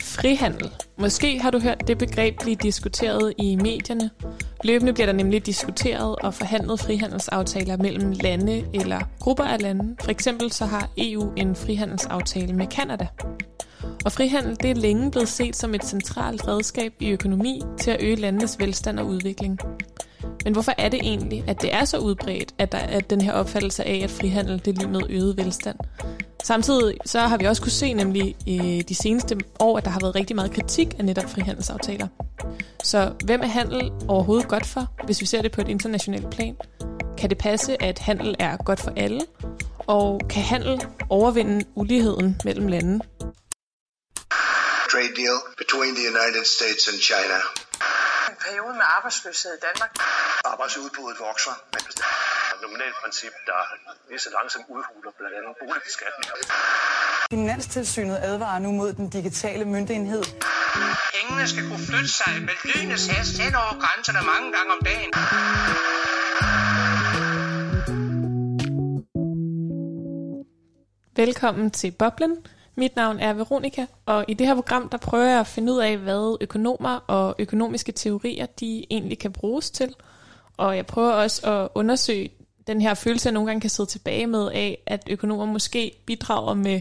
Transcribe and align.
Frihandel. 0.00 0.70
Måske 0.98 1.40
har 1.40 1.50
du 1.50 1.58
hørt 1.58 1.88
det 1.88 1.98
begreb 1.98 2.38
blive 2.40 2.56
diskuteret 2.56 3.32
i 3.38 3.56
medierne. 3.56 4.10
Løbende 4.64 4.92
bliver 4.92 5.06
der 5.06 5.12
nemlig 5.12 5.46
diskuteret 5.46 6.16
og 6.16 6.34
forhandlet 6.34 6.80
frihandelsaftaler 6.80 7.76
mellem 7.76 8.10
lande 8.10 8.64
eller 8.74 9.00
grupper 9.20 9.44
af 9.44 9.62
lande. 9.62 9.96
For 10.00 10.10
eksempel 10.10 10.52
så 10.52 10.64
har 10.64 10.90
EU 10.98 11.32
en 11.36 11.56
frihandelsaftale 11.56 12.52
med 12.52 12.66
Kanada. 12.66 13.06
Og 14.04 14.12
frihandel 14.12 14.56
det 14.62 14.70
er 14.70 14.74
længe 14.74 15.10
blevet 15.10 15.28
set 15.28 15.56
som 15.56 15.74
et 15.74 15.84
centralt 15.84 16.48
redskab 16.48 16.92
i 17.00 17.10
økonomi 17.10 17.62
til 17.80 17.90
at 17.90 18.02
øge 18.02 18.16
landenes 18.16 18.60
velstand 18.60 19.00
og 19.00 19.06
udvikling. 19.06 19.58
Men 20.46 20.52
hvorfor 20.52 20.74
er 20.78 20.88
det 20.88 21.00
egentlig, 21.02 21.44
at 21.48 21.62
det 21.62 21.74
er 21.74 21.84
så 21.84 21.98
udbredt, 21.98 22.54
at 22.58 22.72
der 22.72 22.78
er 22.78 23.00
den 23.00 23.20
her 23.20 23.32
opfattelse 23.32 23.84
af, 23.84 24.00
at 24.04 24.10
frihandel 24.10 24.58
det 24.64 24.68
er 24.68 24.72
lige 24.72 24.88
med 24.88 25.00
øget 25.10 25.36
velstand? 25.36 25.78
Samtidig 26.42 26.96
så 27.04 27.20
har 27.20 27.36
vi 27.36 27.44
også 27.44 27.62
kunne 27.62 27.72
se 27.72 27.92
nemlig 27.92 28.36
i 28.46 28.84
de 28.88 28.94
seneste 28.94 29.38
år, 29.60 29.78
at 29.78 29.84
der 29.84 29.90
har 29.90 30.00
været 30.00 30.14
rigtig 30.14 30.36
meget 30.36 30.52
kritik 30.52 30.94
af 30.98 31.04
netop 31.04 31.30
frihandelsaftaler. 31.30 32.08
Så 32.82 33.12
hvem 33.24 33.40
er 33.40 33.46
handel 33.46 33.92
overhovedet 34.08 34.48
godt 34.48 34.66
for, 34.66 34.86
hvis 35.04 35.20
vi 35.20 35.26
ser 35.26 35.42
det 35.42 35.52
på 35.52 35.60
et 35.60 35.68
internationalt 35.68 36.30
plan? 36.30 36.56
Kan 37.18 37.30
det 37.30 37.38
passe, 37.38 37.82
at 37.82 37.98
handel 37.98 38.36
er 38.38 38.56
godt 38.56 38.80
for 38.80 38.92
alle? 38.96 39.20
Og 39.78 40.20
kan 40.30 40.42
handel 40.42 40.82
overvinde 41.10 41.64
uligheden 41.74 42.40
mellem 42.44 42.66
lande? 42.66 43.00
Trade 44.92 45.14
deal 45.16 45.38
between 45.58 45.94
the 45.94 46.04
United 46.12 46.44
States 46.44 46.88
and 46.88 46.98
China. 47.00 47.65
Periode 48.48 48.74
med 48.80 48.86
arbejdsløshed 48.96 49.52
i 49.58 49.60
Danmark. 49.66 49.92
Arbejdsudbuddet 50.52 51.16
vokser. 51.28 51.54
Et 52.54 52.58
nominalt 52.62 52.96
princip, 53.02 53.34
der 53.48 53.60
lige 54.08 54.18
så 54.18 54.30
langsomt 54.38 54.66
udhuler 54.74 55.10
blandt 55.18 55.34
andet 55.38 55.54
boligbeskatninger. 55.60 56.34
Finanstilsynet 57.30 58.18
advarer 58.30 58.58
nu 58.58 58.70
mod 58.80 58.92
den 58.92 59.08
digitale 59.16 59.64
myndighed. 59.64 60.22
Pengene 61.14 61.48
skal 61.52 61.62
kunne 61.68 61.84
flytte 61.90 62.08
sig 62.20 62.32
med 62.48 62.56
lynets 62.70 63.06
hast 63.12 63.34
hen 63.42 63.54
over 63.62 63.74
grænserne 63.82 64.22
mange 64.32 64.48
gange 64.56 64.70
om 64.76 64.80
dagen. 64.90 65.10
Velkommen 71.16 71.70
til 71.70 71.90
Boblen. 71.90 72.46
Mit 72.78 72.96
navn 72.96 73.18
er 73.18 73.32
Veronika, 73.32 73.86
og 74.06 74.24
i 74.28 74.34
det 74.34 74.46
her 74.46 74.54
program, 74.54 74.88
der 74.88 74.98
prøver 74.98 75.24
jeg 75.24 75.40
at 75.40 75.46
finde 75.46 75.72
ud 75.72 75.78
af, 75.78 75.96
hvad 75.96 76.36
økonomer 76.40 77.04
og 77.06 77.34
økonomiske 77.38 77.92
teorier, 77.92 78.46
de 78.46 78.86
egentlig 78.90 79.18
kan 79.18 79.32
bruges 79.32 79.70
til. 79.70 79.94
Og 80.56 80.76
jeg 80.76 80.86
prøver 80.86 81.12
også 81.12 81.50
at 81.50 81.68
undersøge 81.74 82.30
den 82.66 82.80
her 82.80 82.94
følelse, 82.94 83.26
jeg 83.26 83.32
nogle 83.32 83.46
gange 83.46 83.60
kan 83.60 83.70
sidde 83.70 83.90
tilbage 83.90 84.26
med 84.26 84.50
af, 84.50 84.78
at 84.86 85.02
økonomer 85.10 85.44
måske 85.46 85.92
bidrager 86.06 86.54
med 86.54 86.80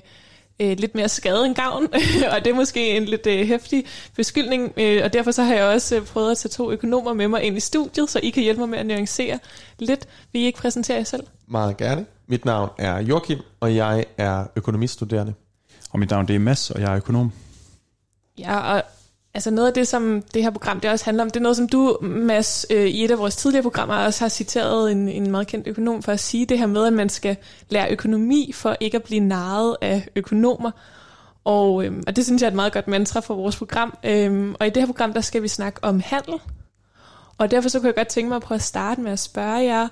øh, 0.59 0.77
lidt 0.79 0.95
mere 0.95 1.09
skade 1.09 1.45
end 1.45 1.55
gavn, 1.55 1.83
og 2.33 2.45
det 2.45 2.47
er 2.47 2.55
måske 2.55 2.97
en 2.97 3.05
lidt 3.05 3.27
øh, 3.27 3.47
hæftig 3.47 3.85
beskyldning, 4.15 4.73
øh, 4.77 5.01
og 5.03 5.13
derfor 5.13 5.31
så 5.31 5.43
har 5.43 5.55
jeg 5.55 5.65
også 5.65 5.95
øh, 5.95 6.05
prøvet 6.05 6.31
at 6.31 6.37
tage 6.37 6.49
to 6.49 6.71
økonomer 6.71 7.13
med 7.13 7.27
mig 7.27 7.43
ind 7.43 7.57
i 7.57 7.59
studiet, 7.59 8.09
så 8.09 8.19
I 8.23 8.29
kan 8.29 8.43
hjælpe 8.43 8.59
mig 8.59 8.69
med 8.69 8.79
at 8.79 8.85
nuancere 8.85 9.39
lidt. 9.79 10.07
Vil 10.33 10.41
I 10.41 10.45
ikke 10.45 10.59
præsentere 10.59 10.97
jer 10.97 11.03
selv? 11.03 11.23
Meget 11.47 11.77
gerne. 11.77 12.05
Mit 12.27 12.45
navn 12.45 12.69
er 12.77 13.01
Joachim, 13.01 13.39
og 13.59 13.75
jeg 13.75 14.05
er 14.17 14.45
økonomistuderende. 14.55 15.33
Og 15.95 15.99
mit 15.99 16.09
navn 16.09 16.27
det 16.27 16.35
er 16.35 16.39
Mads, 16.39 16.71
og 16.71 16.81
jeg 16.81 16.91
er 16.91 16.97
økonom. 16.97 17.31
Ja, 18.37 18.59
og 18.59 18.83
altså 19.33 19.51
noget 19.51 19.67
af 19.67 19.73
det, 19.73 19.87
som 19.87 20.23
det 20.33 20.43
her 20.43 20.49
program 20.49 20.79
det 20.79 20.91
også 20.91 21.05
handler 21.05 21.23
om, 21.23 21.29
det 21.29 21.39
er 21.39 21.43
noget, 21.43 21.57
som 21.57 21.67
du, 21.67 21.97
Mads, 22.01 22.65
øh, 22.69 22.85
i 22.85 23.05
et 23.05 23.11
af 23.11 23.17
vores 23.17 23.35
tidligere 23.35 23.63
programmer 23.63 23.95
også 23.95 24.23
har 24.23 24.29
citeret 24.29 24.91
en, 24.91 25.09
en 25.09 25.31
meget 25.31 25.47
kendt 25.47 25.67
økonom 25.67 26.03
for 26.03 26.11
at 26.11 26.19
sige 26.19 26.45
det 26.45 26.59
her 26.59 26.65
med, 26.65 26.85
at 26.85 26.93
man 26.93 27.09
skal 27.09 27.37
lære 27.69 27.91
økonomi 27.91 28.51
for 28.53 28.77
ikke 28.79 28.97
at 28.97 29.03
blive 29.03 29.19
narret 29.19 29.75
af 29.81 30.07
økonomer. 30.15 30.71
Og, 31.43 31.85
øhm, 31.85 32.03
og 32.07 32.15
det 32.15 32.25
synes 32.25 32.41
jeg 32.41 32.47
er 32.47 32.51
et 32.51 32.55
meget 32.55 32.73
godt 32.73 32.87
mantra 32.87 33.19
for 33.19 33.35
vores 33.35 33.57
program. 33.57 33.97
Øhm, 34.03 34.55
og 34.59 34.67
i 34.67 34.69
det 34.69 34.77
her 34.81 34.87
program, 34.87 35.13
der 35.13 35.21
skal 35.21 35.41
vi 35.41 35.47
snakke 35.47 35.83
om 35.83 35.99
handel. 36.05 36.33
Og 37.37 37.51
derfor 37.51 37.69
så 37.69 37.79
kunne 37.79 37.87
jeg 37.87 37.95
godt 37.95 38.07
tænke 38.07 38.29
mig 38.29 38.35
at 38.35 38.41
prøve 38.41 38.55
at 38.55 38.61
starte 38.61 39.01
med 39.01 39.11
at 39.11 39.19
spørge 39.19 39.63
jer, 39.63 39.87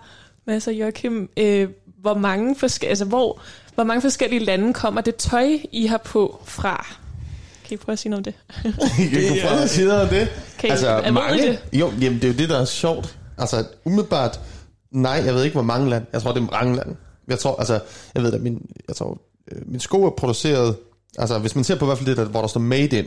Mads 0.47 0.67
og 0.67 0.73
Joachim, 0.73 1.29
øh, 1.37 1.69
hvor 2.03 2.13
mange 2.13 2.55
forskellige, 2.55 2.89
altså 2.89 3.05
hvor, 3.05 3.41
hvor 3.75 3.83
mange 3.83 4.01
forskellige 4.01 4.45
lande 4.45 4.73
kommer 4.73 5.01
det 5.01 5.15
tøj, 5.15 5.47
I 5.71 5.85
har 5.85 5.97
på 5.97 6.41
fra? 6.45 6.87
Kan 7.65 7.73
I 7.73 7.77
prøve 7.77 7.93
at 7.93 7.99
sige 7.99 8.09
noget 8.09 8.27
om 8.27 8.33
det? 8.33 8.33
Jeg 9.13 9.29
kunne 9.29 9.41
prøve 9.41 9.61
at 9.63 9.69
sige 9.69 9.87
noget 9.87 10.01
om 10.01 10.07
det. 10.07 10.27
Kan 10.59 10.69
I, 10.69 10.71
altså, 10.71 10.87
er 10.87 11.11
mange, 11.11 11.47
det? 11.47 11.59
Jo, 11.73 11.91
jamen, 12.01 12.19
det 12.19 12.23
er 12.23 12.27
jo 12.27 12.37
det, 12.37 12.49
der 12.49 12.59
er 12.59 12.65
sjovt. 12.65 13.17
Altså, 13.37 13.65
umiddelbart, 13.85 14.39
nej, 14.91 15.21
jeg 15.25 15.33
ved 15.33 15.43
ikke, 15.43 15.53
hvor 15.53 15.63
mange 15.63 15.89
lande. 15.89 16.05
Jeg 16.13 16.21
tror, 16.21 16.31
det 16.31 16.41
er 16.43 16.51
mange 16.51 16.75
lande. 16.75 16.95
Jeg 17.27 17.39
tror, 17.39 17.55
altså, 17.55 17.79
jeg 18.15 18.23
ved 18.23 18.33
at 18.33 18.41
min, 18.41 18.61
jeg 18.87 18.95
tror, 18.95 19.21
øh, 19.51 19.61
min 19.65 19.79
sko 19.79 20.05
er 20.05 20.09
produceret, 20.09 20.75
altså, 21.17 21.39
hvis 21.39 21.55
man 21.55 21.63
ser 21.63 21.75
på 21.75 21.85
i 21.85 21.87
hvert 21.87 21.97
fald 21.97 22.09
det, 22.09 22.17
der, 22.17 22.25
hvor 22.25 22.41
der 22.41 22.47
står 22.47 22.59
made 22.59 22.97
in, 22.97 23.05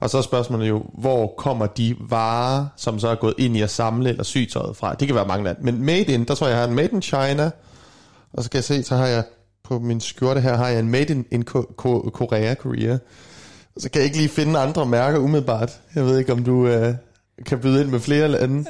og 0.00 0.10
så 0.10 0.18
er 0.18 0.22
spørgsmålet 0.22 0.68
jo, 0.68 0.82
hvor 0.98 1.34
kommer 1.38 1.66
de 1.66 1.96
varer, 2.00 2.66
som 2.76 2.98
så 2.98 3.08
er 3.08 3.14
gået 3.14 3.34
ind 3.38 3.56
i 3.56 3.62
at 3.62 3.70
samle 3.70 4.08
eller 4.08 4.24
sy 4.24 4.44
tøjet 4.52 4.76
fra? 4.76 4.94
Det 4.94 5.08
kan 5.08 5.14
være 5.14 5.26
mange 5.26 5.44
lande. 5.44 5.60
Men 5.62 5.82
made 5.82 6.04
in, 6.04 6.24
der 6.24 6.34
tror 6.34 6.46
jeg, 6.46 6.52
jeg 6.52 6.60
har 6.60 6.68
en 6.68 6.74
made 6.74 6.88
in 6.92 7.02
China, 7.02 7.50
og 8.34 8.44
så 8.44 8.50
kan 8.50 8.56
jeg 8.56 8.64
se, 8.64 8.82
så 8.82 8.96
har 8.96 9.06
jeg 9.06 9.24
på 9.64 9.78
min 9.78 10.00
skjorte 10.00 10.40
her, 10.40 10.56
har 10.56 10.68
jeg 10.68 10.80
en 10.80 10.90
made 10.90 11.12
in, 11.12 11.26
in 11.30 11.42
Korea, 11.42 12.54
Korea. 12.54 12.98
Og 13.76 13.80
så 13.80 13.90
kan 13.90 13.98
jeg 13.98 14.04
ikke 14.04 14.16
lige 14.16 14.28
finde 14.28 14.58
andre 14.58 14.86
mærker 14.86 15.18
umiddelbart. 15.18 15.80
Jeg 15.94 16.04
ved 16.04 16.18
ikke, 16.18 16.32
om 16.32 16.44
du 16.44 16.66
øh, 16.66 16.94
kan 17.46 17.58
byde 17.58 17.80
ind 17.82 17.90
med 17.90 18.00
flere 18.00 18.28
lande. 18.28 18.64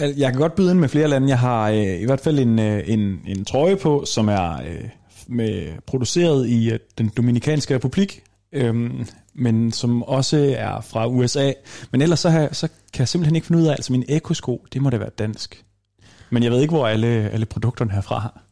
Jeg 0.00 0.32
kan 0.32 0.40
godt 0.40 0.54
byde 0.54 0.70
ind 0.70 0.78
med 0.78 0.88
flere 0.88 1.08
lande. 1.08 1.28
Jeg 1.28 1.38
har 1.38 1.68
øh, 1.68 2.00
i 2.00 2.04
hvert 2.04 2.20
fald 2.20 2.38
en, 2.38 2.58
øh, 2.58 2.82
en, 2.86 3.20
en 3.26 3.44
trøje 3.44 3.76
på, 3.76 4.04
som 4.06 4.28
er 4.28 4.52
øh, 4.52 4.88
med, 5.26 5.68
produceret 5.86 6.48
i 6.48 6.70
øh, 6.70 6.78
den 6.98 7.12
Dominikanske 7.16 7.74
Republik, 7.74 8.22
øh, 8.52 8.90
men 9.34 9.72
som 9.72 10.02
også 10.02 10.54
er 10.58 10.80
fra 10.80 11.06
USA. 11.06 11.52
Men 11.90 12.02
ellers 12.02 12.20
så, 12.20 12.30
har, 12.30 12.48
så 12.52 12.68
kan 12.92 13.00
jeg 13.00 13.08
simpelthen 13.08 13.36
ikke 13.36 13.46
finde 13.46 13.62
ud 13.62 13.66
af, 13.66 13.72
altså 13.72 13.92
min 13.92 14.04
ekosko, 14.08 14.66
det 14.72 14.82
må 14.82 14.90
da 14.90 14.96
være 14.96 15.10
dansk. 15.18 15.64
Men 16.30 16.42
jeg 16.42 16.52
ved 16.52 16.60
ikke, 16.60 16.74
hvor 16.74 16.86
alle, 16.86 17.06
alle 17.06 17.46
produkterne 17.46 17.92
herfra 17.92 18.18
har. 18.18 18.49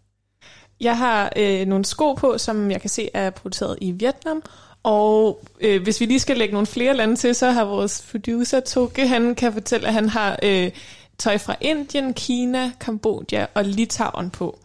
Jeg 0.80 0.98
har 0.98 1.32
øh, 1.36 1.66
nogle 1.66 1.84
sko 1.84 2.12
på, 2.12 2.38
som 2.38 2.70
jeg 2.70 2.80
kan 2.80 2.90
se 2.90 3.10
er 3.14 3.30
produceret 3.30 3.78
i 3.80 3.90
Vietnam, 3.90 4.42
og 4.82 5.44
øh, 5.60 5.82
hvis 5.82 6.00
vi 6.00 6.06
lige 6.06 6.20
skal 6.20 6.36
lægge 6.36 6.52
nogle 6.52 6.66
flere 6.66 6.96
lande 6.96 7.16
til, 7.16 7.34
så 7.34 7.50
har 7.50 7.64
vores 7.64 8.06
producer 8.10 8.60
Toge, 8.60 9.08
han 9.08 9.34
kan 9.34 9.52
fortælle, 9.52 9.86
at 9.88 9.94
han 9.94 10.08
har 10.08 10.38
øh, 10.42 10.70
tøj 11.18 11.38
fra 11.38 11.54
Indien, 11.60 12.14
Kina, 12.14 12.70
Kambodja 12.80 13.46
og 13.54 13.64
Litauen 13.64 14.30
på. 14.30 14.58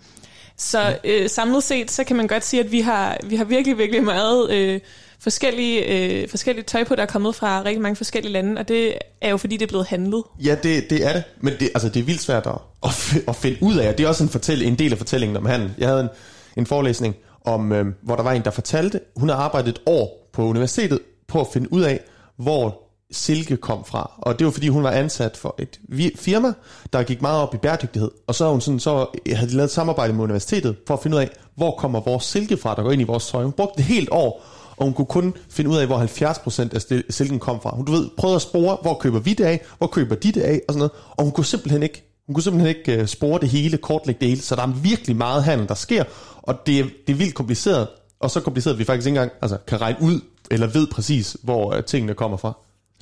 Så 0.57 0.97
øh, 1.03 1.29
samlet 1.29 1.63
set, 1.63 1.91
så 1.91 2.03
kan 2.03 2.15
man 2.15 2.27
godt 2.27 2.45
sige, 2.45 2.63
at 2.63 2.71
vi 2.71 2.81
har, 2.81 3.17
vi 3.23 3.35
har 3.35 3.45
virkelig, 3.45 3.77
virkelig 3.77 4.03
meget 4.03 4.51
øh, 4.51 4.79
forskellige, 5.23 5.85
øh, 5.85 6.29
forskellige 6.29 6.65
tøj 6.65 6.83
på, 6.83 6.95
der 6.95 7.01
er 7.01 7.05
kommet 7.05 7.35
fra 7.35 7.63
rigtig 7.65 7.81
mange 7.81 7.95
forskellige 7.95 8.33
lande, 8.33 8.59
og 8.59 8.67
det 8.67 8.93
er 9.21 9.29
jo 9.29 9.37
fordi, 9.37 9.57
det 9.57 9.65
er 9.65 9.67
blevet 9.67 9.87
handlet. 9.87 10.23
Ja, 10.43 10.55
det, 10.63 10.89
det 10.89 11.05
er 11.05 11.13
det, 11.13 11.23
men 11.41 11.53
det, 11.59 11.69
altså, 11.73 11.89
det 11.89 11.99
er 11.99 12.03
vildt 12.03 12.21
svært 12.21 12.47
at, 12.47 12.57
at, 12.83 13.23
at 13.27 13.35
finde 13.35 13.57
ud 13.61 13.77
af. 13.77 13.95
Det 13.95 14.03
er 14.03 14.07
også 14.07 14.23
en, 14.23 14.29
fortæl, 14.29 14.61
en 14.61 14.75
del 14.75 14.91
af 14.91 14.97
fortællingen 14.97 15.37
om 15.37 15.45
handel. 15.45 15.71
Jeg 15.77 15.87
havde 15.87 16.01
en, 16.01 16.09
en 16.57 16.65
forelæsning, 16.65 17.15
om, 17.45 17.71
øh, 17.71 17.85
hvor 18.03 18.15
der 18.15 18.23
var 18.23 18.31
en, 18.31 18.43
der 18.43 18.51
fortalte, 18.51 18.99
hun 19.15 19.29
har 19.29 19.35
arbejdet 19.35 19.69
et 19.69 19.81
år 19.85 20.29
på 20.33 20.43
universitetet 20.43 20.99
på 21.27 21.41
at 21.41 21.47
finde 21.53 21.73
ud 21.73 21.81
af, 21.81 21.99
hvor 22.37 22.83
silke 23.11 23.57
kom 23.57 23.85
fra. 23.85 24.11
Og 24.17 24.39
det 24.39 24.45
var 24.45 24.51
fordi, 24.51 24.67
hun 24.67 24.83
var 24.83 24.91
ansat 24.91 25.37
for 25.37 25.55
et 25.59 25.79
firma, 26.15 26.53
der 26.93 27.03
gik 27.03 27.21
meget 27.21 27.41
op 27.41 27.53
i 27.53 27.57
bæredygtighed. 27.57 28.11
Og 28.27 28.35
så, 28.35 28.51
hun 28.51 28.61
sådan, 28.61 28.79
så 28.79 29.05
havde 29.33 29.49
de 29.49 29.55
lavet 29.55 29.67
et 29.67 29.73
samarbejde 29.73 30.13
med 30.13 30.23
universitetet 30.23 30.75
for 30.87 30.93
at 30.93 30.99
finde 31.03 31.17
ud 31.17 31.21
af, 31.21 31.29
hvor 31.55 31.71
kommer 31.71 31.99
vores 31.99 32.23
silke 32.23 32.57
fra, 32.57 32.75
der 32.75 32.83
går 32.83 32.91
ind 32.91 33.01
i 33.01 33.05
vores 33.05 33.27
tøj. 33.27 33.43
Hun 33.43 33.51
brugte 33.51 33.79
et 33.79 33.85
helt 33.85 34.09
år, 34.11 34.45
og 34.77 34.85
hun 34.85 34.93
kunne 34.93 35.05
kun 35.05 35.33
finde 35.49 35.69
ud 35.69 35.77
af, 35.77 35.87
hvor 35.87 35.97
70% 35.97 36.75
af 36.75 37.03
silken 37.09 37.39
kom 37.39 37.61
fra. 37.61 37.75
Hun 37.75 37.85
du 37.85 37.91
ved, 37.91 38.09
prøvede 38.17 38.35
at 38.35 38.41
spore, 38.41 38.77
hvor 38.81 38.93
køber 38.93 39.19
vi 39.19 39.33
det 39.33 39.43
af, 39.43 39.61
hvor 39.77 39.87
køber 39.87 40.15
de 40.15 40.31
det 40.31 40.41
af, 40.41 40.61
og 40.67 40.73
sådan 40.73 40.77
noget. 40.77 40.91
Og 41.09 41.23
hun 41.23 41.31
kunne 41.31 41.45
simpelthen 41.45 41.83
ikke 41.83 42.09
hun 42.27 42.33
kunne 42.33 42.43
simpelthen 42.43 42.75
ikke 42.75 43.01
øh, 43.01 43.07
spore 43.07 43.39
det 43.39 43.49
hele, 43.49 43.77
kortlægge 43.77 44.19
det 44.19 44.27
hele, 44.27 44.41
så 44.41 44.55
der 44.55 44.61
er 44.61 44.67
virkelig 44.67 45.15
meget 45.15 45.43
handel, 45.43 45.67
der 45.67 45.73
sker, 45.73 46.03
og 46.41 46.65
det 46.65 46.79
er, 46.79 46.83
det 47.07 47.13
er 47.13 47.17
vildt 47.17 47.35
kompliceret, 47.35 47.87
og 48.19 48.31
så 48.31 48.39
kompliceret, 48.39 48.73
at 48.73 48.79
vi 48.79 48.83
faktisk 48.83 49.07
ikke 49.07 49.17
engang 49.17 49.31
altså, 49.41 49.57
kan 49.67 49.81
regne 49.81 49.97
ud, 50.01 50.21
eller 50.51 50.67
ved 50.67 50.87
præcis, 50.87 51.37
hvor 51.43 51.73
øh, 51.73 51.83
tingene 51.83 52.13
kommer 52.13 52.37
fra. 52.37 52.53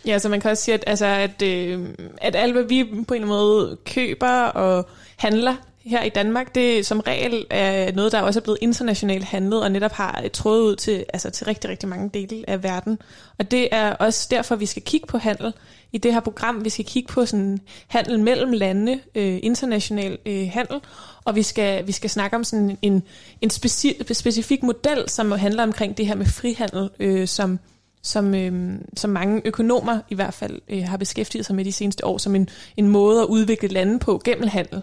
Ja, 0.05 0.19
så 0.19 0.29
man 0.29 0.41
kan 0.41 0.51
også 0.51 0.63
sige, 0.63 0.75
at, 0.75 0.83
altså, 0.87 1.05
at, 1.05 1.41
øh, 1.41 1.87
at 2.17 2.35
alt, 2.35 2.53
hvad 2.53 2.63
vi 2.63 2.83
på 2.83 2.89
en 2.89 2.97
eller 2.99 3.13
anden 3.13 3.27
måde 3.27 3.77
køber 3.85 4.43
og 4.43 4.87
handler 5.17 5.55
her 5.85 6.03
i 6.03 6.09
Danmark, 6.09 6.55
det 6.55 6.85
som 6.85 6.99
regel 6.99 7.45
er 7.49 7.91
noget, 7.91 8.11
der 8.11 8.21
også 8.21 8.39
er 8.39 8.43
blevet 8.43 8.57
internationalt 8.61 9.23
handlet, 9.23 9.63
og 9.63 9.71
netop 9.71 9.91
har 9.91 10.21
øh, 10.23 10.29
trådet 10.29 10.61
ud 10.61 10.75
til, 10.75 11.05
altså, 11.13 11.29
til 11.29 11.45
rigtig, 11.45 11.69
rigtig 11.69 11.89
mange 11.89 12.09
dele 12.13 12.49
af 12.49 12.63
verden. 12.63 12.99
Og 13.39 13.51
det 13.51 13.67
er 13.71 13.93
også 13.93 14.27
derfor, 14.31 14.55
vi 14.55 14.65
skal 14.65 14.83
kigge 14.83 15.07
på 15.07 15.17
handel 15.17 15.53
i 15.91 15.97
det 15.97 16.13
her 16.13 16.19
program. 16.19 16.63
Vi 16.63 16.69
skal 16.69 16.85
kigge 16.85 17.07
på 17.07 17.25
sådan 17.25 17.59
handel 17.87 18.19
mellem 18.19 18.51
lande, 18.51 18.99
øh, 19.15 19.39
international 19.43 20.17
øh, 20.25 20.49
handel, 20.53 20.79
og 21.23 21.35
vi 21.35 21.43
skal, 21.43 21.87
vi 21.87 21.91
skal 21.91 22.09
snakke 22.09 22.35
om 22.35 22.43
sådan 22.43 22.77
en, 22.81 23.03
en 23.41 23.51
speci- 23.53 24.13
specifik 24.13 24.63
model, 24.63 25.09
som 25.09 25.31
handler 25.31 25.63
omkring 25.63 25.97
det 25.97 26.07
her 26.07 26.15
med 26.15 26.25
frihandel, 26.25 26.89
øh, 26.99 27.27
som, 27.27 27.59
som, 28.01 28.35
øh, 28.35 28.79
som 28.97 29.09
mange 29.09 29.41
økonomer 29.45 29.99
i 30.09 30.15
hvert 30.15 30.33
fald 30.33 30.61
øh, 30.69 30.83
har 30.83 30.97
beskæftiget 30.97 31.45
sig 31.45 31.55
med 31.55 31.65
de 31.65 31.71
seneste 31.71 32.05
år, 32.05 32.17
som 32.17 32.35
en, 32.35 32.49
en 32.77 32.87
måde 32.87 33.21
at 33.21 33.27
udvikle 33.27 33.67
lande 33.67 33.99
på 33.99 34.21
gennem 34.25 34.47
handel. 34.47 34.81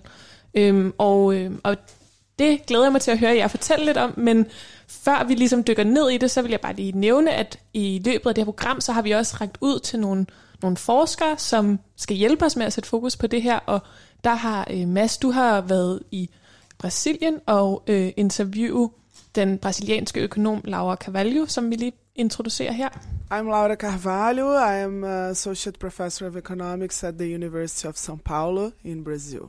Øhm, 0.55 0.93
og, 0.99 1.35
øh, 1.35 1.53
og 1.65 1.77
det 2.39 2.67
glæder 2.67 2.85
jeg 2.85 2.93
mig 2.93 3.01
til 3.01 3.11
at 3.11 3.19
høre 3.19 3.37
jer 3.37 3.49
fortælle 3.49 3.85
lidt 3.85 3.97
om, 3.97 4.15
men 4.17 4.47
før 4.89 5.25
vi 5.25 5.35
ligesom 5.35 5.65
dykker 5.65 5.85
ned 5.85 6.11
i 6.11 6.19
det, 6.19 6.31
så 6.31 6.43
vil 6.43 6.51
jeg 6.51 6.61
bare 6.61 6.75
lige 6.75 6.93
nævne, 6.93 7.31
at 7.31 7.59
i 7.75 8.03
løbet 8.05 8.27
af 8.29 8.35
det 8.35 8.45
her 8.45 8.53
program, 8.53 8.81
så 8.81 8.93
har 8.93 9.03
vi 9.03 9.11
også 9.11 9.37
rækket 9.41 9.59
ud 9.61 9.79
til 9.79 9.99
nogle, 9.99 10.27
nogle 10.63 10.77
forskere, 10.77 11.39
som 11.39 11.79
skal 11.97 12.17
hjælpe 12.17 12.45
os 12.45 12.57
med 12.57 12.67
at 12.67 12.73
sætte 12.73 12.89
fokus 12.89 13.17
på 13.17 13.27
det 13.27 13.43
her, 13.43 13.59
og 13.67 13.81
der 14.25 14.35
har 14.35 14.67
øh, 14.71 14.89
Mads, 14.89 15.19
du 15.19 15.31
har 15.31 15.61
været 15.61 16.03
i 16.11 16.31
Brasilien 16.79 17.41
og 17.47 17.83
øh, 17.87 18.13
interviewe 18.17 18.91
den 19.35 19.59
brasilianske 19.59 20.21
økonom 20.21 20.61
Laura 20.65 20.97
Carvalho, 20.97 21.47
som 21.47 21.71
vi 21.71 21.77
lige 21.77 21.93
introducerer 22.15 22.73
her. 22.73 22.89
I'm 23.33 23.45
Laura 23.45 23.75
Carvalho. 23.75 24.53
I 24.53 24.83
am 24.83 25.03
uh, 25.03 25.11
Associate 25.11 25.79
Professor 25.79 26.27
of 26.27 26.37
Economics 26.37 27.05
at 27.05 27.15
the 27.15 27.35
University 27.35 27.87
of 27.87 27.95
São 27.95 28.17
Paulo 28.25 28.71
in 28.85 29.05
Brazil. 29.05 29.41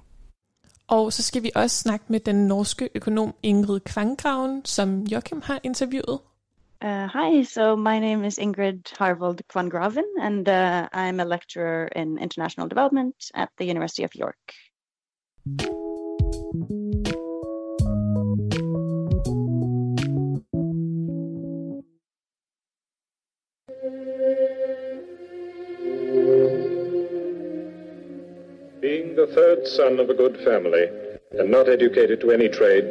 Og 0.89 1.13
så 1.13 1.23
skal 1.23 1.43
vi 1.43 1.51
også 1.55 1.77
snakke 1.77 2.05
med 2.09 2.19
den 2.19 2.47
norske 2.47 2.89
økonom 2.95 3.33
Ingrid 3.43 3.79
Kvanggraven, 3.79 4.65
som 4.65 5.03
Joachim 5.03 5.41
har 5.41 5.59
interviewet. 5.63 6.19
Uh, 6.85 7.07
hi, 7.07 7.43
so 7.43 7.75
my 7.75 7.99
name 7.99 8.27
is 8.27 8.37
Ingrid 8.37 8.97
Harvold 8.99 9.39
Kvangraven, 9.49 10.05
and 10.21 10.47
uh, 10.47 10.87
I'm 10.93 11.19
a 11.19 11.25
lecturer 11.25 11.87
in 11.95 12.17
international 12.17 12.69
development 12.69 13.15
at 13.33 13.49
the 13.57 13.65
University 13.65 14.03
of 14.03 14.11
York. 14.15 14.53
Being 29.09 29.27
the 29.27 29.33
third 29.33 29.67
son 29.67 29.99
of 29.99 30.09
a 30.09 30.13
good 30.13 30.37
family 30.45 30.85
and 31.31 31.49
not 31.49 31.67
educated 31.67 32.21
to 32.21 32.31
any 32.31 32.47
trade, 32.47 32.85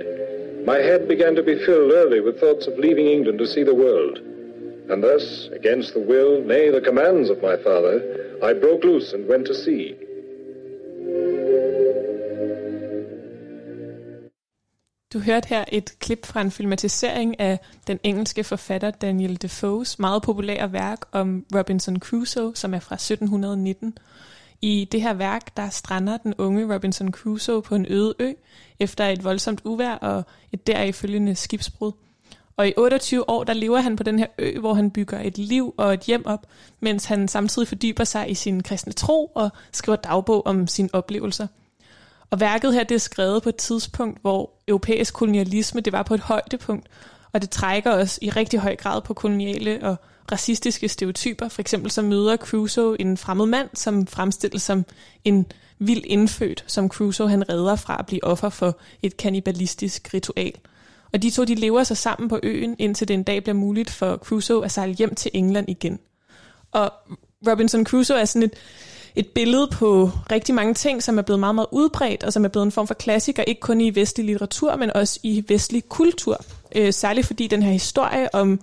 my 0.67 0.79
head 0.79 1.06
began 1.06 1.37
to 1.37 1.43
be 1.44 1.65
filled 1.65 1.93
early 1.93 2.20
with 2.20 2.41
thoughts 2.41 2.67
of 2.67 2.76
leaving 2.76 3.06
England 3.06 3.38
to 3.38 3.47
see 3.47 3.62
the 3.62 3.75
world. 3.75 4.19
And 4.91 5.03
thus, 5.03 5.49
against 5.53 5.94
the 5.94 6.00
will, 6.00 6.43
nay, 6.43 6.70
the 6.70 6.81
commands 6.81 7.31
of 7.31 7.41
my 7.41 7.56
father, 7.56 7.97
I 8.43 8.53
broke 8.53 8.82
loose 8.85 9.12
and 9.12 9.29
went 9.29 9.47
to 9.47 9.55
sea. 9.55 9.94
Du 15.12 15.19
hørte 15.19 15.49
her 15.49 15.65
et 15.73 15.99
klip 15.99 16.26
fra 16.26 16.41
en 16.41 16.50
filmatisering 16.50 17.41
af 17.41 17.59
den 17.87 18.00
engelske 18.03 18.44
forfatter 18.44 18.91
Daniel 18.91 19.43
Defoes 19.43 19.99
meget 19.99 20.23
populære 20.23 20.73
værk 20.73 21.00
om 21.12 21.47
Robinson 21.55 22.00
Crusoe, 22.00 22.56
som 22.56 22.75
er 22.75 22.81
fra 22.81 22.94
1719. 22.94 23.99
I 24.62 24.88
det 24.93 25.02
her 25.02 25.12
værk, 25.12 25.56
der 25.56 25.70
strander 25.70 26.16
den 26.16 26.34
unge 26.38 26.75
Robinson 26.75 27.12
Crusoe 27.12 27.62
på 27.62 27.75
en 27.75 27.87
øde 27.88 28.14
ø, 28.19 28.32
efter 28.78 29.06
et 29.06 29.25
voldsomt 29.25 29.60
uvær 29.64 29.94
og 29.94 30.25
et 30.52 30.66
deraf 30.66 30.94
følgende 30.94 31.34
skibsbrud. 31.34 31.93
Og 32.56 32.69
i 32.69 32.72
28 32.76 33.31
år, 33.31 33.44
der 33.44 33.52
lever 33.52 33.81
han 33.81 33.96
på 33.96 34.02
den 34.02 34.19
her 34.19 34.26
ø, 34.38 34.58
hvor 34.58 34.75
han 34.75 34.90
bygger 34.90 35.20
et 35.20 35.38
liv 35.38 35.75
og 35.76 35.94
et 35.94 36.00
hjem 36.00 36.26
op, 36.26 36.46
mens 36.81 37.05
han 37.05 37.28
samtidig 37.28 37.69
fordyber 37.69 38.05
sig 38.05 38.31
i 38.31 38.34
sin 38.34 38.62
kristne 38.62 38.93
tro 38.93 39.32
og 39.34 39.50
skriver 39.72 39.96
dagbog 39.96 40.46
om 40.46 40.66
sine 40.66 40.88
oplevelser. 40.93 41.46
Og 42.31 42.40
værket 42.40 42.75
her, 42.75 42.84
det 42.84 42.94
er 42.94 42.99
skrevet 42.99 43.43
på 43.43 43.49
et 43.49 43.56
tidspunkt, 43.56 44.20
hvor 44.20 44.50
europæisk 44.69 45.14
kolonialisme, 45.14 45.81
det 45.81 45.93
var 45.93 46.02
på 46.02 46.14
et 46.14 46.20
højdepunkt, 46.20 46.88
og 47.32 47.43
det 47.43 47.50
trækker 47.50 47.93
os 47.93 48.19
i 48.22 48.31
rigtig 48.31 48.60
høj 48.60 48.76
grad 48.76 49.00
på 49.00 49.14
koloniale 49.14 49.78
og 49.82 49.96
racistiske 50.33 50.89
stereotyper. 50.89 51.49
For 51.49 51.61
eksempel 51.61 51.91
så 51.91 52.03
møder 52.03 52.37
Crusoe 52.37 53.01
en 53.01 53.17
fremmed 53.17 53.47
mand, 53.47 53.69
som 53.75 54.07
fremstilles 54.07 54.63
som 54.63 54.85
en 55.25 55.47
vild 55.79 56.03
indfødt, 56.07 56.65
som 56.67 56.89
Crusoe 56.89 57.29
han 57.29 57.49
redder 57.49 57.77
fra 57.77 57.97
at 57.99 58.07
blive 58.07 58.25
offer 58.25 58.49
for 58.49 58.79
et 59.03 59.17
kannibalistisk 59.17 60.15
ritual. 60.15 60.53
Og 61.13 61.23
de 61.23 61.31
to 61.31 61.45
de 61.45 61.55
lever 61.55 61.85
sig 61.85 61.97
sammen 61.97 62.29
på 62.29 62.41
øen, 62.43 62.77
indtil 62.79 63.09
det 63.09 63.15
en 63.15 63.23
dag 63.23 63.43
bliver 63.43 63.57
muligt 63.57 63.91
for 63.91 64.17
Crusoe 64.17 64.65
at 64.65 64.73
sejle 64.73 64.95
hjem 64.95 65.15
til 65.15 65.31
England 65.35 65.69
igen. 65.69 65.99
Og 66.73 66.93
Robinson 67.49 67.87
Crusoe 67.87 68.21
er 68.21 68.25
sådan 68.25 68.43
et, 68.43 68.55
et 69.17 69.27
billede 69.27 69.69
på 69.73 70.11
rigtig 70.33 70.55
mange 70.55 70.75
ting, 70.75 71.03
som 71.03 71.19
er 71.19 71.23
blevet 71.23 71.41
meget, 71.41 71.55
meget 71.55 71.69
udbredt, 71.73 72.25
og 72.25 72.33
som 72.33 72.45
er 72.45 72.49
blevet 72.49 72.67
en 72.67 72.73
form 72.73 72.87
for 72.87 72.95
klassiker, 72.95 73.43
ikke 73.43 73.61
kun 73.61 73.81
i 73.81 73.95
vestlig 73.95 74.27
litteratur, 74.27 74.77
men 74.77 74.91
også 74.97 75.21
i 75.23 75.45
vestlig 75.49 75.89
kultur. 75.89 76.45
Øh, 76.75 76.93
særligt 76.93 77.27
fordi 77.27 77.47
den 77.47 77.63
her 77.63 77.73
historie 77.73 78.35
om 78.35 78.61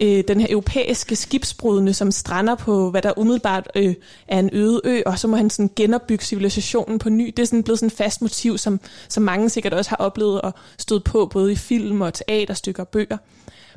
øh, 0.00 0.24
den 0.28 0.40
her 0.40 0.46
europæiske 0.50 1.16
skibsbrudende, 1.16 1.94
som 1.94 2.10
strander 2.10 2.54
på, 2.54 2.90
hvad 2.90 3.02
der 3.02 3.18
umiddelbart 3.18 3.70
øh, 3.74 3.94
er 4.28 4.38
en 4.38 4.50
øde 4.52 4.80
ø, 4.84 5.02
og 5.06 5.18
så 5.18 5.28
må 5.28 5.36
han 5.36 5.50
sådan 5.50 5.70
genopbygge 5.76 6.24
civilisationen 6.24 6.98
på 6.98 7.08
ny. 7.08 7.26
Det 7.26 7.38
er 7.38 7.46
sådan 7.46 7.62
blevet 7.62 7.78
sådan 7.78 7.86
et 7.86 7.92
fast 7.92 8.22
motiv, 8.22 8.58
som, 8.58 8.80
som 9.08 9.22
mange 9.22 9.50
sikkert 9.50 9.74
også 9.74 9.90
har 9.90 9.96
oplevet 9.96 10.40
og 10.40 10.52
stået 10.78 11.04
på, 11.04 11.26
både 11.26 11.52
i 11.52 11.56
film 11.56 12.00
og 12.00 12.14
teaterstykker 12.14 12.82
og 12.82 12.88
bøger. 12.88 13.16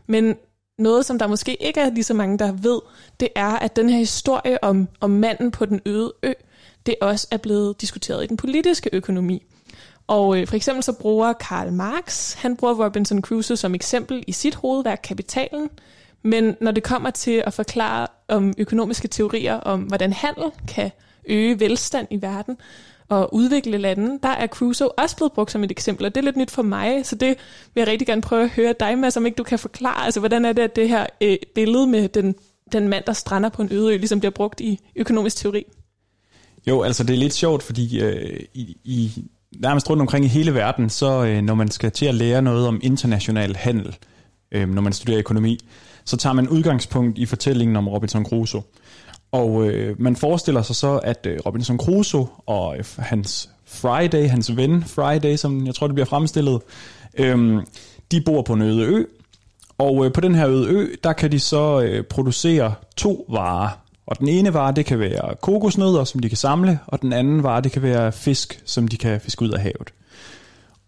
Men 0.08 0.36
noget, 0.80 1.06
som 1.06 1.20
der 1.20 1.28
måske 1.28 1.64
ikke 1.64 1.80
er 1.80 1.90
lige 1.90 2.04
så 2.04 2.14
mange, 2.14 2.40
der 2.40 2.52
ved, 2.52 2.80
det 3.20 3.30
er, 3.36 3.60
at 3.60 3.76
den 3.76 3.90
her 3.90 3.98
historie 3.98 4.64
om, 4.64 4.88
om 5.00 5.10
manden 5.10 5.52
på 5.52 5.66
den 5.66 5.82
øde 5.86 6.14
ø, 6.24 6.32
det 6.86 6.96
også 7.02 7.28
er 7.32 7.38
blevet 7.38 7.82
diskuteret 7.82 8.24
i 8.24 8.28
den 8.28 8.38
politiske 8.38 8.90
økonomi. 8.94 9.44
Og 10.08 10.40
øh, 10.40 10.48
for 10.48 10.56
eksempel 10.56 10.84
så 10.84 10.94
bruger 10.94 11.34
Karl 11.34 11.72
Marx, 11.72 12.34
han 12.34 12.56
bruger 12.56 12.86
Robinson 12.86 13.22
Crusoe 13.22 13.58
som 13.58 13.76
eksempel 13.76 14.24
i 14.28 14.32
sit 14.32 14.56
hovedværk 14.56 15.00
Kapitalen, 15.04 15.70
men 16.24 16.56
når 16.62 16.72
det 16.72 16.84
kommer 16.84 17.10
til 17.10 17.44
at 17.46 17.54
forklare 17.54 18.08
om 18.28 18.54
økonomiske 18.58 19.08
teorier 19.08 19.56
om, 19.56 19.82
hvordan 19.82 20.14
handel 20.14 20.52
kan 20.68 20.92
øge 21.30 21.60
velstand 21.60 22.08
i 22.12 22.22
verden 22.22 22.58
og 23.10 23.34
udvikle 23.34 23.78
lande, 23.78 24.20
der 24.24 24.30
er 24.30 24.48
Crusoe 24.48 24.92
også 24.92 25.16
blevet 25.16 25.32
brugt 25.32 25.52
som 25.52 25.64
et 25.64 25.72
eksempel, 25.72 26.06
og 26.06 26.16
det 26.16 26.22
er 26.22 26.26
lidt 26.26 26.38
nyt 26.38 26.52
for 26.52 26.62
mig, 26.62 27.06
så 27.06 27.16
det 27.16 27.28
vil 27.74 27.82
jeg 27.82 27.88
rigtig 27.88 28.08
gerne 28.08 28.22
prøve 28.22 28.44
at 28.44 28.50
høre 28.50 28.74
dig 28.80 28.98
med, 28.98 29.12
som 29.12 29.26
ikke 29.26 29.36
du 29.36 29.44
kan 29.44 29.60
forklare, 29.60 30.06
altså 30.06 30.20
hvordan 30.20 30.46
er 30.46 30.54
det, 30.54 30.62
at 30.62 30.76
det 30.76 30.90
her 30.90 31.06
øh, 31.22 31.38
billede 31.56 31.88
med 31.88 32.10
den, 32.10 32.36
den 32.72 32.88
mand, 32.88 33.04
der 33.08 33.14
strander 33.14 33.50
på 33.50 33.62
en 33.62 33.68
øde 33.72 33.94
ø, 33.94 33.98
ligesom 33.98 34.20
bliver 34.20 34.32
brugt 34.32 34.62
i 34.62 34.80
økonomisk 34.96 35.38
teori? 35.38 35.66
Jo, 36.68 36.82
altså 36.82 37.04
det 37.04 37.14
er 37.14 37.18
lidt 37.18 37.34
sjovt, 37.34 37.64
fordi 37.64 38.02
øh, 38.02 38.40
i, 38.54 38.78
i 38.84 39.12
nærmest 39.60 39.90
rundt 39.90 40.02
omkring 40.02 40.26
i 40.26 40.28
hele 40.28 40.54
verden, 40.54 40.90
så 40.90 41.26
øh, 41.26 41.42
når 41.42 41.56
man 41.56 41.72
skal 41.72 41.92
til 41.92 42.06
at 42.06 42.16
lære 42.16 42.42
noget 42.42 42.68
om 42.68 42.80
international 42.84 43.56
handel, 43.56 43.98
øh, 44.52 44.70
når 44.70 44.82
man 44.82 44.94
studerer 44.94 45.20
økonomi, 45.20 45.60
så 46.06 46.18
tager 46.18 46.34
man 46.34 46.50
udgangspunkt 46.50 47.18
i 47.18 47.26
fortællingen 47.26 47.76
om 47.76 47.88
Robinson 47.88 48.26
Crusoe. 48.26 48.62
Og 49.32 49.68
øh, 49.68 50.02
man 50.02 50.16
forestiller 50.16 50.62
sig 50.62 50.76
så, 50.76 50.98
at 50.98 51.28
øh, 51.30 51.40
Robinson 51.46 51.78
Crusoe 51.78 52.28
og 52.46 52.78
øh, 52.78 52.86
hans 52.98 53.50
Friday, 53.66 54.28
hans 54.28 54.58
ven 54.58 54.84
Friday, 54.84 55.36
som 55.36 55.66
jeg 55.66 55.76
tror 55.76 55.88
det 55.88 55.96
bliver 55.96 56.06
fremstillet, 56.06 56.62
øh, 57.18 57.64
de 58.12 58.22
bor 58.22 58.42
på 58.42 58.54
en 58.54 58.62
øde 58.62 58.82
ø, 58.82 59.04
og 59.78 60.06
øh, 60.06 60.14
på 60.14 60.22
den 60.22 60.36
her 60.36 60.48
øde 60.48 60.68
ø, 60.68 60.96
der 61.04 61.14
kan 61.14 61.32
de 61.32 61.40
så 61.40 61.82
øh, 61.82 62.04
producere 62.04 62.74
to 62.98 63.26
varer. 63.30 63.70
Og 64.06 64.20
den 64.20 64.28
ene 64.28 64.54
vare, 64.54 64.72
det 64.72 64.86
kan 64.86 65.00
være 65.00 65.36
kokosnødder, 65.42 66.04
som 66.04 66.20
de 66.20 66.30
kan 66.30 66.38
samle, 66.38 66.80
og 66.88 67.02
den 67.02 67.14
anden 67.14 67.44
vare, 67.44 67.62
det 67.62 67.72
kan 67.72 67.82
være 67.82 68.12
fisk, 68.12 68.62
som 68.66 68.88
de 68.88 68.98
kan 68.98 69.22
fiske 69.22 69.42
ud 69.42 69.50
af 69.50 69.62
havet. 69.62 69.94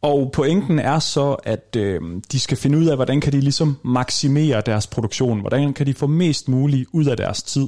Og 0.06 0.32
pointen 0.32 0.80
er 0.80 1.00
så, 1.00 1.34
at 1.34 1.76
øh, 1.78 2.02
de 2.32 2.40
skal 2.40 2.58
finde 2.58 2.78
ud 2.78 2.86
af, 2.86 2.96
hvordan 2.96 3.22
kan 3.22 3.34
de 3.34 3.40
ligesom 3.40 3.78
maksimere 3.84 4.62
deres 4.66 4.88
produktion, 4.88 5.40
hvordan 5.40 5.74
kan 5.74 5.88
de 5.88 5.94
få 5.94 6.08
mest 6.08 6.48
muligt 6.48 6.90
ud 6.92 7.06
af 7.06 7.18
deres 7.18 7.44
tid. 7.44 7.68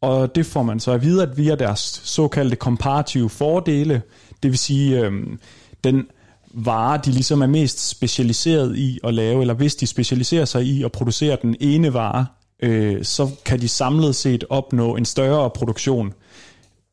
Og 0.00 0.34
det 0.34 0.46
får 0.46 0.62
man 0.62 0.80
så 0.80 0.92
at 0.92 1.02
vide, 1.02 1.22
at 1.22 1.36
via 1.36 1.54
deres 1.54 2.00
såkaldte 2.04 2.56
komparative 2.56 3.30
fordele, 3.30 4.02
det 4.42 4.50
vil 4.50 4.58
sige 4.58 5.00
øh, 5.00 5.12
den 5.84 6.06
vare, 6.54 7.00
de 7.04 7.10
ligesom 7.10 7.42
er 7.42 7.46
mest 7.46 7.88
specialiseret 7.88 8.76
i 8.76 8.98
at 9.04 9.14
lave, 9.14 9.40
eller 9.40 9.54
hvis 9.54 9.74
de 9.74 9.86
specialiserer 9.86 10.44
sig 10.44 10.64
i 10.64 10.82
at 10.82 10.92
producere 10.92 11.38
den 11.42 11.56
ene 11.60 11.94
vare, 11.94 12.26
øh, 12.62 13.04
så 13.04 13.30
kan 13.44 13.60
de 13.60 13.68
samlet 13.68 14.16
set 14.16 14.44
opnå 14.50 14.96
en 14.96 15.04
større 15.04 15.50
produktion. 15.50 16.12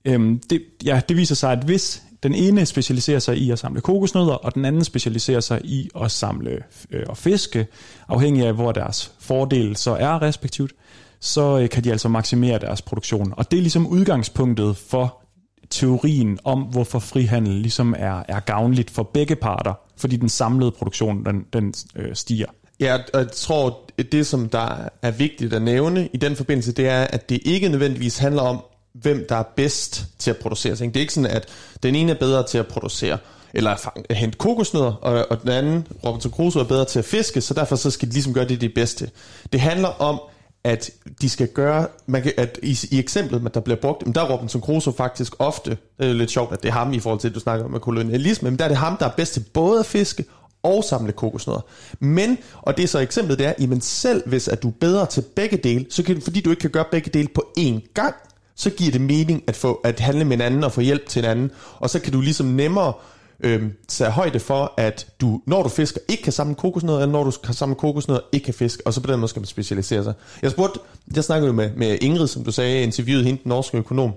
Øh, 0.05 0.35
det, 0.49 0.61
ja, 0.85 1.01
det 1.09 1.17
viser 1.17 1.35
sig, 1.35 1.51
at 1.51 1.63
hvis 1.63 2.04
den 2.25 2.35
ene 2.35 2.65
specialiserer 2.65 3.19
sig 3.19 3.37
i 3.37 3.51
at 3.51 3.59
samle 3.59 3.81
kokosnødder, 3.81 4.33
og 4.33 4.55
den 4.55 4.65
anden 4.65 4.83
specialiserer 4.83 5.39
sig 5.39 5.61
i 5.63 5.89
at 6.01 6.11
samle 6.11 6.59
øh, 6.91 7.03
og 7.09 7.17
fiske, 7.17 7.67
afhængig 8.07 8.45
af 8.45 8.53
hvor 8.53 8.71
deres 8.71 9.11
fordel 9.19 9.75
så 9.75 9.91
er 9.91 10.21
respektivt, 10.21 10.71
så 11.19 11.59
øh, 11.59 11.69
kan 11.69 11.83
de 11.83 11.91
altså 11.91 12.09
maksimere 12.09 12.59
deres 12.59 12.81
produktion. 12.81 13.33
Og 13.37 13.51
det 13.51 13.57
er 13.57 13.61
ligesom 13.61 13.87
udgangspunktet 13.87 14.77
for 14.77 15.21
teorien 15.69 16.39
om, 16.43 16.61
hvorfor 16.61 16.99
frihandel 16.99 17.53
ligesom 17.53 17.95
er, 17.97 18.23
er 18.27 18.39
gavnligt 18.39 18.91
for 18.91 19.03
begge 19.03 19.35
parter, 19.35 19.73
fordi 19.97 20.15
den 20.15 20.29
samlede 20.29 20.71
produktion 20.71 21.25
den, 21.25 21.45
den 21.53 21.73
øh, 21.95 22.15
stiger. 22.15 22.47
Ja, 22.79 22.97
og 23.13 23.19
jeg 23.19 23.31
tror, 23.31 23.79
det 24.11 24.27
som 24.27 24.49
der 24.49 24.89
er 25.01 25.11
vigtigt 25.11 25.53
at 25.53 25.61
nævne 25.61 26.09
i 26.13 26.17
den 26.17 26.35
forbindelse, 26.35 26.71
det 26.71 26.87
er, 26.87 27.01
at 27.01 27.29
det 27.29 27.39
ikke 27.45 27.69
nødvendigvis 27.69 28.17
handler 28.17 28.41
om, 28.41 28.63
hvem 29.01 29.25
der 29.29 29.35
er 29.35 29.43
bedst 29.55 30.05
til 30.19 30.29
at 30.29 30.37
producere 30.37 30.75
ting. 30.75 30.93
Det 30.93 30.99
er 30.99 31.01
ikke 31.01 31.13
sådan, 31.13 31.31
at 31.31 31.47
den 31.83 31.95
ene 31.95 32.11
er 32.11 32.19
bedre 32.19 32.47
til 32.47 32.57
at 32.57 32.67
producere 32.67 33.17
eller 33.53 33.89
at 34.09 34.15
hente 34.15 34.37
kokosnødder, 34.37 34.93
og, 34.93 35.25
og 35.29 35.41
den 35.41 35.49
anden, 35.49 35.87
Robinson 36.05 36.31
Crusoe, 36.31 36.63
er 36.63 36.67
bedre 36.67 36.85
til 36.85 36.99
at 36.99 37.05
fiske, 37.05 37.41
så 37.41 37.53
derfor 37.53 37.75
så 37.75 37.91
skal 37.91 38.07
de 38.07 38.13
ligesom 38.13 38.33
gøre 38.33 38.47
det 38.47 38.61
det 38.61 38.73
bedste. 38.73 39.09
Det 39.53 39.61
handler 39.61 39.87
om, 39.87 40.21
at 40.63 40.91
de 41.21 41.29
skal 41.29 41.47
gøre, 41.47 41.87
man 42.05 42.21
kan, 42.23 42.33
at 42.37 42.59
i, 42.63 42.77
i 42.91 42.99
eksemplet, 42.99 43.53
der 43.53 43.59
bliver 43.59 43.77
brugt, 43.81 44.03
der 44.15 44.21
er 44.21 44.31
Robinson 44.31 44.61
Crusoe 44.61 44.93
faktisk 44.93 45.33
ofte, 45.39 45.77
det 45.99 46.09
er 46.09 46.13
lidt 46.13 46.31
sjovt, 46.31 46.53
at 46.53 46.63
det 46.63 46.69
er 46.69 46.73
ham 46.73 46.93
i 46.93 46.99
forhold 46.99 47.19
til, 47.19 47.27
at 47.27 47.35
du 47.35 47.39
snakker 47.39 47.65
om 47.65 47.79
kolonialisme, 47.79 48.49
men 48.49 48.59
der 48.59 48.65
er 48.65 48.69
det 48.69 48.77
ham, 48.77 48.97
der 48.97 49.05
er 49.05 49.11
bedst 49.17 49.33
til 49.33 49.45
både 49.53 49.79
at 49.79 49.85
fiske 49.85 50.25
og 50.63 50.83
samle 50.83 51.11
kokosnødder. 51.11 51.61
Men, 51.99 52.37
og 52.61 52.77
det 52.77 52.83
er 52.83 52.87
så 52.87 52.99
eksemplet, 52.99 53.39
det 53.39 53.47
er, 53.47 53.53
jamen 53.59 53.81
selv 53.81 54.29
hvis 54.29 54.47
at 54.47 54.63
du 54.63 54.67
er 54.67 54.73
bedre 54.79 55.05
til 55.05 55.23
begge 55.35 55.57
dele, 55.57 55.85
så 55.89 56.03
kan, 56.03 56.21
fordi 56.21 56.41
du 56.41 56.49
ikke 56.49 56.61
kan 56.61 56.69
gøre 56.69 56.85
begge 56.91 57.09
dele 57.09 57.27
på 57.27 57.53
én 57.59 57.93
gang, 57.93 58.15
så 58.55 58.69
giver 58.69 58.91
det 58.91 59.01
mening 59.01 59.43
at, 59.47 59.55
få, 59.55 59.73
at 59.73 59.99
handle 59.99 60.25
med 60.25 60.37
en 60.37 60.41
anden 60.41 60.63
og 60.63 60.71
få 60.71 60.81
hjælp 60.81 61.09
til 61.09 61.19
en 61.19 61.25
anden. 61.25 61.51
Og 61.79 61.89
så 61.89 61.99
kan 61.99 62.13
du 62.13 62.21
ligesom 62.21 62.47
nemmere 62.47 62.93
øh, 63.39 63.63
tage 63.87 64.11
højde 64.11 64.39
for, 64.39 64.73
at 64.77 65.07
du, 65.21 65.41
når 65.47 65.63
du 65.63 65.69
fisker, 65.69 65.99
ikke 66.09 66.23
kan 66.23 66.33
samle 66.33 66.55
kokosnødder, 66.55 66.99
eller 66.99 67.11
når 67.11 67.23
du 67.23 67.31
kan 67.31 67.53
samle 67.53 67.75
kokosnødder, 67.75 68.21
ikke 68.31 68.45
kan 68.45 68.53
fiske, 68.53 68.87
og 68.87 68.93
så 68.93 69.01
på 69.01 69.11
den 69.11 69.19
måde 69.19 69.29
skal 69.29 69.39
man 69.39 69.47
specialisere 69.47 70.03
sig. 70.03 70.13
Jeg 70.41 70.51
spurgte, 70.51 70.79
jeg 71.15 71.23
snakkede 71.23 71.47
jo 71.47 71.53
med, 71.53 71.69
med 71.77 71.97
Ingrid, 72.01 72.27
som 72.27 72.43
du 72.43 72.51
sagde, 72.51 72.83
interviewet 72.83 73.25
hende, 73.25 73.43
den 73.43 73.49
norske 73.49 73.77
økonom, 73.77 74.11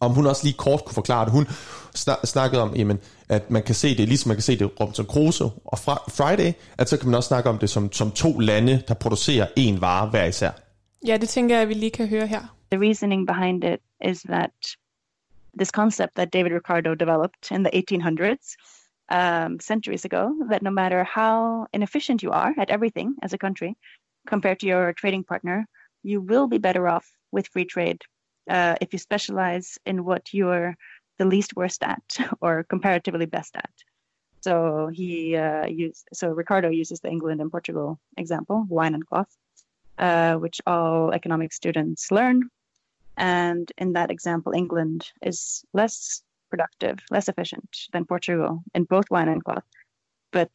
om 0.00 0.12
hun 0.12 0.26
også 0.26 0.44
lige 0.44 0.54
kort 0.54 0.84
kunne 0.84 0.94
forklare 0.94 1.24
det. 1.24 1.32
Hun 1.32 1.46
snakkede 2.24 2.62
om, 2.62 2.76
jamen, 2.76 2.98
at 3.28 3.50
man 3.50 3.62
kan 3.62 3.74
se 3.74 3.96
det, 3.96 4.08
ligesom 4.08 4.28
man 4.28 4.36
kan 4.36 4.42
se 4.42 4.58
det 4.58 4.70
Robinson 4.80 5.06
Crusoe 5.06 5.50
og 5.64 5.78
Friday, 6.08 6.52
at 6.78 6.88
så 6.88 6.96
kan 6.96 7.08
man 7.08 7.14
også 7.14 7.28
snakke 7.28 7.50
om 7.50 7.58
det 7.58 7.70
som, 7.70 7.92
som 7.92 8.10
to 8.10 8.38
lande, 8.38 8.82
der 8.88 8.94
producerer 8.94 9.46
en 9.56 9.80
vare 9.80 10.10
hver 10.10 10.24
især. 10.24 10.50
Ja, 11.06 11.16
det 11.16 11.28
tænker 11.28 11.54
jeg, 11.54 11.62
at 11.62 11.68
vi 11.68 11.74
lige 11.74 11.90
kan 11.90 12.08
høre 12.08 12.26
her. 12.26 12.55
The 12.70 12.78
reasoning 12.78 13.24
behind 13.24 13.64
it 13.64 13.82
is 14.00 14.22
that 14.22 14.52
this 15.54 15.70
concept 15.70 16.16
that 16.16 16.30
David 16.30 16.52
Ricardo 16.52 16.94
developed 16.94 17.50
in 17.50 17.62
the 17.62 17.70
1800s, 17.70 18.56
um, 19.08 19.60
centuries 19.60 20.04
ago, 20.04 20.34
that 20.48 20.62
no 20.62 20.70
matter 20.70 21.04
how 21.04 21.66
inefficient 21.72 22.22
you 22.22 22.30
are 22.30 22.52
at 22.58 22.70
everything 22.70 23.14
as 23.22 23.32
a 23.32 23.38
country 23.38 23.76
compared 24.26 24.60
to 24.60 24.66
your 24.66 24.92
trading 24.92 25.24
partner, 25.24 25.66
you 26.02 26.20
will 26.20 26.48
be 26.48 26.58
better 26.58 26.88
off 26.88 27.08
with 27.30 27.48
free 27.48 27.64
trade 27.64 28.02
uh, 28.50 28.74
if 28.80 28.92
you 28.92 28.98
specialize 28.98 29.78
in 29.86 30.04
what 30.04 30.32
you're 30.32 30.76
the 31.18 31.24
least 31.24 31.54
worst 31.56 31.82
at 31.82 32.02
or 32.40 32.64
comparatively 32.64 33.26
best 33.26 33.56
at. 33.56 33.70
So 34.40 34.90
he 34.92 35.34
uh, 35.34 35.66
used 35.66 36.06
so 36.12 36.28
Ricardo 36.28 36.68
uses 36.68 37.00
the 37.00 37.08
England 37.08 37.40
and 37.40 37.50
Portugal 37.50 37.98
example, 38.16 38.64
wine 38.68 38.94
and 38.94 39.04
cloth, 39.04 39.34
uh, 39.98 40.34
which 40.34 40.60
all 40.66 41.12
economic 41.12 41.52
students 41.52 42.12
learn. 42.12 42.42
And 43.16 43.70
in 43.78 43.92
that 43.94 44.10
example, 44.10 44.52
England 44.52 45.06
is 45.22 45.64
less 45.72 46.22
productive, 46.50 46.98
less 47.10 47.28
efficient 47.28 47.76
than 47.92 48.04
Portugal 48.04 48.62
in 48.74 48.84
both 48.84 49.10
wine 49.10 49.28
and 49.28 49.44
cloth. 49.44 49.64
But 50.32 50.50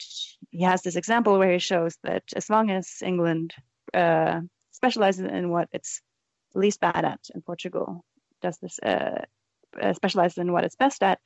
he 0.51 0.63
has 0.63 0.81
this 0.81 0.95
example 0.95 1.37
where 1.37 1.53
he 1.53 1.59
shows 1.59 1.97
that 2.03 2.23
as 2.35 2.49
long 2.49 2.69
as 2.69 3.01
England 3.01 3.53
uh, 3.93 4.41
specializes 4.71 5.25
in 5.25 5.49
what 5.49 5.67
it's 5.71 6.01
least 6.53 6.79
bad 6.79 7.05
at, 7.05 7.19
and 7.33 7.45
Portugal 7.45 8.05
does 8.41 8.57
this 8.57 8.79
uh, 8.83 9.21
uh, 9.81 9.93
specializes 9.93 10.37
in 10.37 10.51
what 10.51 10.63
it's 10.63 10.75
best 10.75 11.03
at, 11.03 11.19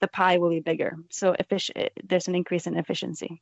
the 0.00 0.08
pie 0.08 0.38
will 0.38 0.50
be 0.50 0.60
bigger. 0.60 0.96
So 1.10 1.34
effic- 1.34 1.88
there's 2.08 2.28
an 2.28 2.34
increase 2.34 2.66
in 2.66 2.76
efficiency. 2.76 3.40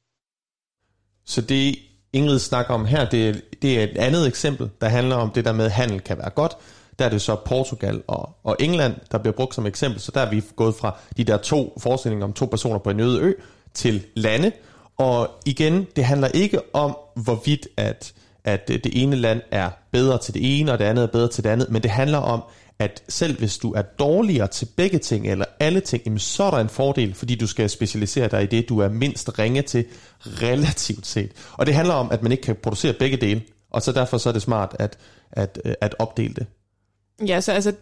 Så 1.24 1.40
det 1.40 1.76
Ingrid 2.12 2.38
snakker 2.38 2.74
om 2.74 2.84
her, 2.84 3.08
det 3.08 3.28
er, 3.28 3.32
det 3.62 3.78
er 3.78 3.84
et 3.84 3.96
andet 3.96 4.26
eksempel, 4.26 4.70
der 4.80 4.88
handler 4.88 5.16
om 5.16 5.30
det 5.30 5.44
der 5.44 5.52
med, 5.52 5.64
at 5.64 5.72
handel 5.72 6.00
kan 6.00 6.18
være 6.18 6.30
godt. 6.30 6.52
Der 7.00 7.06
er 7.06 7.10
det 7.10 7.22
så 7.22 7.36
Portugal 7.44 8.02
og, 8.06 8.36
og 8.44 8.56
England, 8.58 8.94
der 9.12 9.18
bliver 9.18 9.32
brugt 9.32 9.54
som 9.54 9.66
eksempel. 9.66 10.00
Så 10.00 10.12
der 10.14 10.20
er 10.20 10.30
vi 10.30 10.42
gået 10.56 10.74
fra 10.74 10.98
de 11.16 11.24
der 11.24 11.36
to 11.36 11.78
forestillinger 11.78 12.26
om 12.26 12.32
to 12.32 12.46
personer 12.46 12.78
på 12.78 12.90
en 12.90 13.00
øde 13.00 13.20
ø 13.20 13.32
til 13.74 14.06
lande. 14.16 14.52
Og 14.98 15.28
igen, 15.46 15.86
det 15.96 16.04
handler 16.04 16.28
ikke 16.28 16.74
om, 16.74 16.96
hvorvidt 17.14 17.68
at, 17.76 18.12
at 18.44 18.68
det 18.68 19.02
ene 19.02 19.16
land 19.16 19.40
er 19.50 19.70
bedre 19.92 20.18
til 20.18 20.34
det 20.34 20.60
ene, 20.60 20.72
og 20.72 20.78
det 20.78 20.84
andet 20.84 21.02
er 21.02 21.06
bedre 21.06 21.28
til 21.28 21.44
det 21.44 21.50
andet, 21.50 21.70
men 21.70 21.82
det 21.82 21.90
handler 21.90 22.18
om, 22.18 22.42
at 22.78 23.02
selv 23.08 23.38
hvis 23.38 23.58
du 23.58 23.72
er 23.72 23.82
dårligere 23.82 24.46
til 24.46 24.68
begge 24.76 24.98
ting, 24.98 25.26
eller 25.26 25.44
alle 25.60 25.80
ting, 25.80 26.02
jamen 26.06 26.18
så 26.18 26.42
er 26.42 26.50
der 26.50 26.58
en 26.58 26.68
fordel, 26.68 27.14
fordi 27.14 27.34
du 27.34 27.46
skal 27.46 27.70
specialisere 27.70 28.28
dig 28.28 28.42
i 28.42 28.46
det, 28.46 28.68
du 28.68 28.78
er 28.78 28.88
mindst 28.88 29.38
ringe 29.38 29.62
til, 29.62 29.84
relativt 30.20 31.06
set. 31.06 31.32
Og 31.52 31.66
det 31.66 31.74
handler 31.74 31.94
om, 31.94 32.10
at 32.12 32.22
man 32.22 32.32
ikke 32.32 32.42
kan 32.42 32.56
producere 32.62 32.92
begge 32.92 33.16
dele, 33.16 33.42
og 33.70 33.82
så 33.82 33.92
derfor 33.92 34.18
så 34.18 34.28
er 34.28 34.32
det 34.32 34.42
smart 34.42 34.76
at, 34.78 34.98
at, 35.32 35.60
at 35.80 35.94
opdele 35.98 36.34
det. 36.34 36.46
Ja, 37.26 37.40
så 37.40 37.52
altså, 37.52 37.72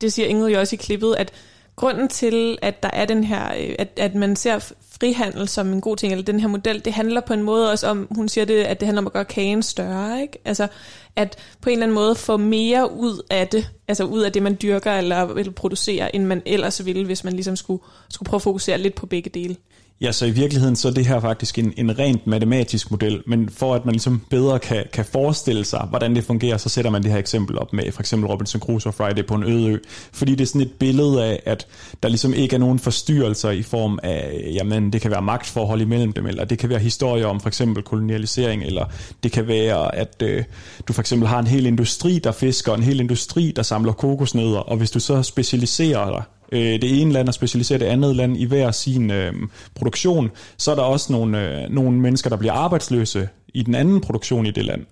det 0.00 0.12
siger 0.12 0.28
Ingrid 0.28 0.52
jo 0.52 0.60
også 0.60 0.76
i 0.76 0.82
klippet, 0.82 1.14
at 1.18 1.32
grunden 1.76 2.08
til, 2.08 2.58
at 2.62 2.82
der 2.82 2.90
er 2.92 3.04
den 3.04 3.24
her, 3.24 3.54
øh, 3.54 3.74
at, 3.78 3.88
at 3.96 4.14
man 4.14 4.36
ser 4.36 4.72
frihandel 5.00 5.48
som 5.48 5.72
en 5.72 5.80
god 5.80 5.96
ting, 5.96 6.12
eller 6.12 6.24
den 6.24 6.40
her 6.40 6.48
model, 6.48 6.84
det 6.84 6.92
handler 6.92 7.20
på 7.20 7.32
en 7.32 7.42
måde 7.42 7.70
også 7.70 7.86
om, 7.86 8.08
hun 8.10 8.28
siger 8.28 8.44
det, 8.44 8.64
at 8.64 8.80
det 8.80 8.86
handler 8.86 9.02
om 9.02 9.06
at 9.06 9.12
gøre 9.12 9.24
kagen 9.24 9.62
større, 9.62 10.22
ikke? 10.22 10.38
Altså, 10.44 10.68
at 11.16 11.36
på 11.60 11.70
en 11.70 11.72
eller 11.72 11.86
anden 11.86 11.94
måde 11.94 12.14
få 12.14 12.36
mere 12.36 12.92
ud 12.92 13.22
af 13.30 13.48
det, 13.48 13.70
altså 13.88 14.04
ud 14.04 14.20
af 14.20 14.32
det, 14.32 14.42
man 14.42 14.56
dyrker 14.62 14.92
eller, 14.92 15.26
eller 15.26 15.52
producerer, 15.52 16.10
end 16.14 16.24
man 16.24 16.42
ellers 16.46 16.84
ville, 16.84 17.04
hvis 17.04 17.24
man 17.24 17.32
ligesom 17.32 17.56
skulle, 17.56 17.82
skulle 18.08 18.26
prøve 18.26 18.38
at 18.38 18.42
fokusere 18.42 18.78
lidt 18.78 18.94
på 18.94 19.06
begge 19.06 19.30
dele. 19.30 19.56
Ja, 20.00 20.12
så 20.12 20.26
i 20.26 20.30
virkeligheden 20.30 20.76
så 20.76 20.88
er 20.88 20.92
det 20.92 21.06
her 21.06 21.20
faktisk 21.20 21.58
en, 21.58 21.72
en 21.76 21.98
rent 21.98 22.26
matematisk 22.26 22.90
model, 22.90 23.22
men 23.26 23.48
for 23.48 23.74
at 23.74 23.84
man 23.84 23.92
ligesom 23.92 24.22
bedre 24.30 24.58
kan, 24.58 24.84
kan 24.92 25.04
forestille 25.04 25.64
sig, 25.64 25.86
hvordan 25.88 26.16
det 26.16 26.24
fungerer, 26.24 26.56
så 26.56 26.68
sætter 26.68 26.90
man 26.90 27.02
det 27.02 27.10
her 27.10 27.18
eksempel 27.18 27.58
op 27.58 27.72
med 27.72 27.92
for 27.92 28.00
eksempel 28.00 28.30
Robinson 28.30 28.60
Crusoe 28.60 28.92
Friday 28.92 29.26
på 29.26 29.34
en 29.34 29.42
øde 29.42 29.68
ø, 29.68 29.78
fordi 30.12 30.32
det 30.32 30.40
er 30.40 30.46
sådan 30.46 30.60
et 30.60 30.72
billede 30.72 31.24
af, 31.24 31.42
at 31.46 31.66
der 32.02 32.08
ligesom 32.08 32.34
ikke 32.34 32.54
er 32.54 32.60
nogen 32.60 32.78
forstyrrelser 32.78 33.50
i 33.50 33.62
form 33.62 33.98
af, 34.02 34.50
jamen 34.54 34.92
det 34.92 35.00
kan 35.00 35.10
være 35.10 35.22
magtforhold 35.22 35.80
imellem 35.80 36.12
dem, 36.12 36.26
eller 36.26 36.44
det 36.44 36.58
kan 36.58 36.68
være 36.68 36.78
historier 36.78 37.26
om 37.26 37.40
for 37.40 37.48
eksempel 37.48 37.82
kolonialisering, 37.82 38.62
eller 38.62 38.84
det 39.22 39.32
kan 39.32 39.48
være, 39.48 39.94
at 39.94 40.22
øh, 40.22 40.44
du 40.88 40.92
for 40.92 41.00
eksempel 41.00 41.28
har 41.28 41.38
en 41.38 41.46
hel 41.46 41.66
industri, 41.66 42.18
der 42.18 42.32
fisker, 42.32 42.74
en 42.74 42.82
hel 42.82 43.00
industri, 43.00 43.52
der 43.56 43.62
samler 43.62 43.92
kokosnødder, 43.92 44.58
og 44.58 44.76
hvis 44.76 44.90
du 44.90 45.00
så 45.00 45.22
specialiserer 45.22 46.10
dig 46.10 46.22
øh, 46.52 46.60
det 46.60 47.00
ene 47.00 47.12
land 47.12 47.28
og 47.28 47.34
specialiserer 47.34 47.78
det 47.78 47.86
andet 47.86 48.16
land 48.16 48.36
i 48.36 48.44
hver 48.44 48.70
sin 48.70 49.10
øh, 49.10 49.32
produktion, 49.74 50.30
så 50.56 50.70
er 50.70 50.74
der 50.74 50.82
også 50.82 51.12
nogle, 51.12 51.62
øh, 51.62 51.70
nogle 51.70 52.00
mennesker, 52.00 52.30
der 52.30 52.36
bliver 52.36 52.52
arbejdsløse 52.52 53.28
i 53.54 53.62
den 53.62 53.74
anden 53.74 54.00
produktion 54.00 54.46
i 54.46 54.50
det 54.50 54.64
land. 54.64 54.86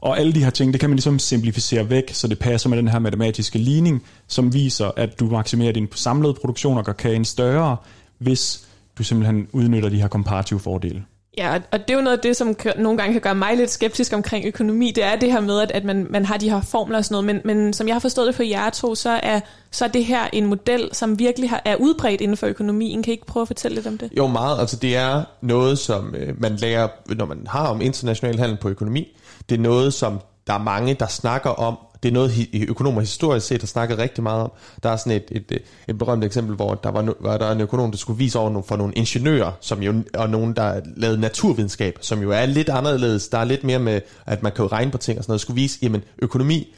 Og 0.00 0.18
alle 0.18 0.32
de 0.32 0.44
her 0.44 0.50
ting, 0.50 0.72
det 0.72 0.80
kan 0.80 0.90
man 0.90 0.96
ligesom 0.96 1.18
simplificere 1.18 1.90
væk, 1.90 2.10
så 2.12 2.28
det 2.28 2.38
passer 2.38 2.68
med 2.68 2.78
den 2.78 2.88
her 2.88 2.98
matematiske 2.98 3.58
ligning, 3.58 4.02
som 4.28 4.54
viser, 4.54 4.90
at 4.96 5.20
du 5.20 5.26
maksimerer 5.26 5.72
din 5.72 5.88
samlede 5.94 6.34
produktion 6.34 6.78
og 6.78 6.84
gør 6.84 6.92
kagen 6.92 7.24
større, 7.24 7.76
hvis 8.18 8.66
du 8.98 9.02
simpelthen 9.04 9.46
udnytter 9.52 9.88
de 9.88 10.00
her 10.00 10.08
komparative 10.08 10.60
fordele. 10.60 11.04
Ja, 11.38 11.54
og 11.72 11.78
det 11.78 11.90
er 11.90 11.94
jo 11.94 12.00
noget 12.00 12.16
af 12.16 12.22
det, 12.22 12.36
som 12.36 12.56
nogle 12.78 12.98
gange 12.98 13.12
kan 13.12 13.20
gøre 13.20 13.34
mig 13.34 13.56
lidt 13.56 13.70
skeptisk 13.70 14.12
omkring 14.12 14.46
økonomi, 14.46 14.90
det 14.90 15.04
er 15.04 15.16
det 15.16 15.32
her 15.32 15.40
med, 15.40 15.60
at, 15.60 15.70
at 15.70 15.84
man, 15.84 16.06
man 16.10 16.24
har 16.24 16.36
de 16.36 16.50
her 16.50 16.60
formler 16.60 16.98
og 16.98 17.04
sådan 17.04 17.24
noget, 17.24 17.42
men, 17.44 17.56
men 17.56 17.72
som 17.72 17.86
jeg 17.86 17.94
har 17.94 18.00
forstået 18.00 18.26
det 18.26 18.34
på 18.34 18.42
jer 18.42 18.70
to, 18.70 18.94
så 18.94 19.10
er, 19.22 19.40
så 19.70 19.84
er 19.84 19.88
det 19.88 20.04
her 20.04 20.28
en 20.32 20.46
model, 20.46 20.88
som 20.92 21.18
virkelig 21.18 21.50
har, 21.50 21.62
er 21.64 21.76
udbredt 21.76 22.20
inden 22.20 22.36
for 22.36 22.46
økonomien. 22.46 23.02
Kan 23.02 23.10
I 23.10 23.14
ikke 23.14 23.26
prøve 23.26 23.42
at 23.42 23.46
fortælle 23.48 23.74
lidt 23.74 23.86
om 23.86 23.98
det? 23.98 24.10
Jo, 24.16 24.26
meget. 24.26 24.60
Altså 24.60 24.76
det 24.76 24.96
er 24.96 25.24
noget, 25.40 25.78
som 25.78 26.14
øh, 26.14 26.40
man 26.40 26.56
lærer, 26.56 26.88
når 27.14 27.26
man 27.26 27.46
har 27.46 27.66
om 27.66 27.80
international 27.80 28.38
handel 28.38 28.56
på 28.56 28.68
økonomi. 28.68 29.16
Det 29.48 29.54
er 29.54 29.60
noget, 29.60 29.94
som 29.94 30.20
der 30.46 30.54
er 30.54 30.58
mange, 30.58 30.94
der 30.94 31.06
snakker 31.06 31.50
om, 31.50 31.78
det 32.04 32.10
er 32.10 32.12
noget, 32.12 32.48
økonomer 32.68 33.00
historisk 33.00 33.46
set 33.46 33.62
har 33.62 33.66
snakket 33.66 33.98
rigtig 33.98 34.22
meget 34.22 34.42
om. 34.42 34.52
Der 34.82 34.90
er 34.90 34.96
sådan 34.96 35.12
et, 35.12 35.24
et, 35.30 35.62
et 35.88 35.98
berømt 35.98 36.24
eksempel, 36.24 36.56
hvor 36.56 36.74
der 36.74 36.90
var, 36.90 37.14
var 37.20 37.38
der 37.38 37.52
en 37.52 37.60
økonom, 37.60 37.90
der 37.90 37.98
skulle 37.98 38.18
vise 38.18 38.38
over 38.38 38.62
for 38.62 38.76
nogle 38.76 38.94
ingeniører, 38.94 39.52
som 39.60 39.82
jo, 39.82 39.94
og 40.14 40.30
nogen, 40.30 40.56
der 40.56 40.80
lavede 40.96 41.20
naturvidenskab, 41.20 41.98
som 42.00 42.22
jo 42.22 42.30
er 42.30 42.46
lidt 42.46 42.68
anderledes. 42.68 43.28
Der 43.28 43.38
er 43.38 43.44
lidt 43.44 43.64
mere 43.64 43.78
med, 43.78 44.00
at 44.26 44.42
man 44.42 44.52
kan 44.52 44.72
regne 44.72 44.90
på 44.90 44.98
ting 44.98 45.18
og 45.18 45.24
sådan 45.24 45.30
noget. 45.30 45.40
Skulle 45.40 45.60
vise, 45.60 45.78
jamen 45.82 46.02
økonomi, 46.22 46.74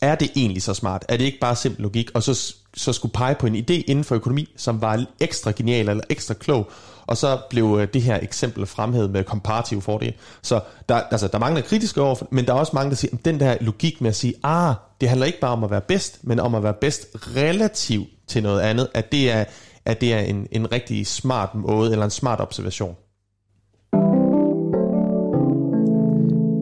er 0.00 0.14
det 0.14 0.30
egentlig 0.36 0.62
så 0.62 0.74
smart? 0.74 1.04
Er 1.08 1.16
det 1.16 1.24
ikke 1.24 1.38
bare 1.40 1.56
simpel 1.56 1.82
logik? 1.82 2.10
Og 2.14 2.22
så, 2.22 2.54
så 2.76 2.92
skulle 2.92 3.12
pege 3.12 3.34
på 3.34 3.46
en 3.46 3.54
idé 3.54 3.72
inden 3.72 4.04
for 4.04 4.14
økonomi, 4.14 4.48
som 4.56 4.82
var 4.82 5.04
ekstra 5.20 5.52
genial 5.56 5.88
eller 5.88 6.04
ekstra 6.10 6.34
klog, 6.34 6.70
og 7.06 7.16
så 7.16 7.38
blev 7.50 7.78
øh, 7.80 7.88
det 7.94 8.02
her 8.02 8.18
eksempel 8.22 8.66
fremhævet 8.66 9.10
med 9.10 9.24
komparative 9.24 9.82
fordele. 9.82 10.12
Så 10.42 10.60
der, 10.88 10.94
altså, 10.94 11.28
der 11.28 11.34
er 11.34 11.38
mange, 11.38 11.56
der 11.56 11.62
er 11.62 11.66
kritiske 11.66 12.00
over, 12.00 12.16
men 12.30 12.46
der 12.46 12.54
er 12.54 12.58
også 12.58 12.72
mange, 12.74 12.90
der 12.90 12.96
siger, 12.96 13.16
at 13.16 13.24
den 13.24 13.40
der 13.40 13.56
logik 13.60 14.00
med 14.00 14.08
at 14.08 14.16
sige, 14.16 14.34
ah, 14.42 14.74
det 15.00 15.08
handler 15.08 15.26
ikke 15.26 15.40
bare 15.40 15.52
om 15.52 15.64
at 15.64 15.70
være 15.70 15.80
bedst, 15.80 16.18
men 16.22 16.40
om 16.40 16.54
at 16.54 16.62
være 16.62 16.74
bedst 16.80 17.06
relativt 17.36 18.08
til 18.28 18.42
noget 18.42 18.60
andet, 18.60 18.88
at 18.94 19.12
det 19.12 19.30
er, 19.30 19.44
at 19.84 20.00
det 20.00 20.14
er 20.14 20.20
en, 20.20 20.46
en 20.52 20.72
rigtig 20.72 21.06
smart 21.06 21.54
måde, 21.54 21.92
eller 21.92 22.04
en 22.04 22.10
smart 22.10 22.40
observation. 22.40 22.94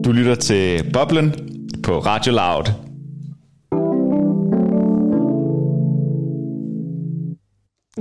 Du 0.05 0.11
lytter 0.11 0.35
til 0.35 0.91
Boblen 0.93 1.35
på 1.83 1.99
Radio 1.99 2.33
Loud. 2.33 2.88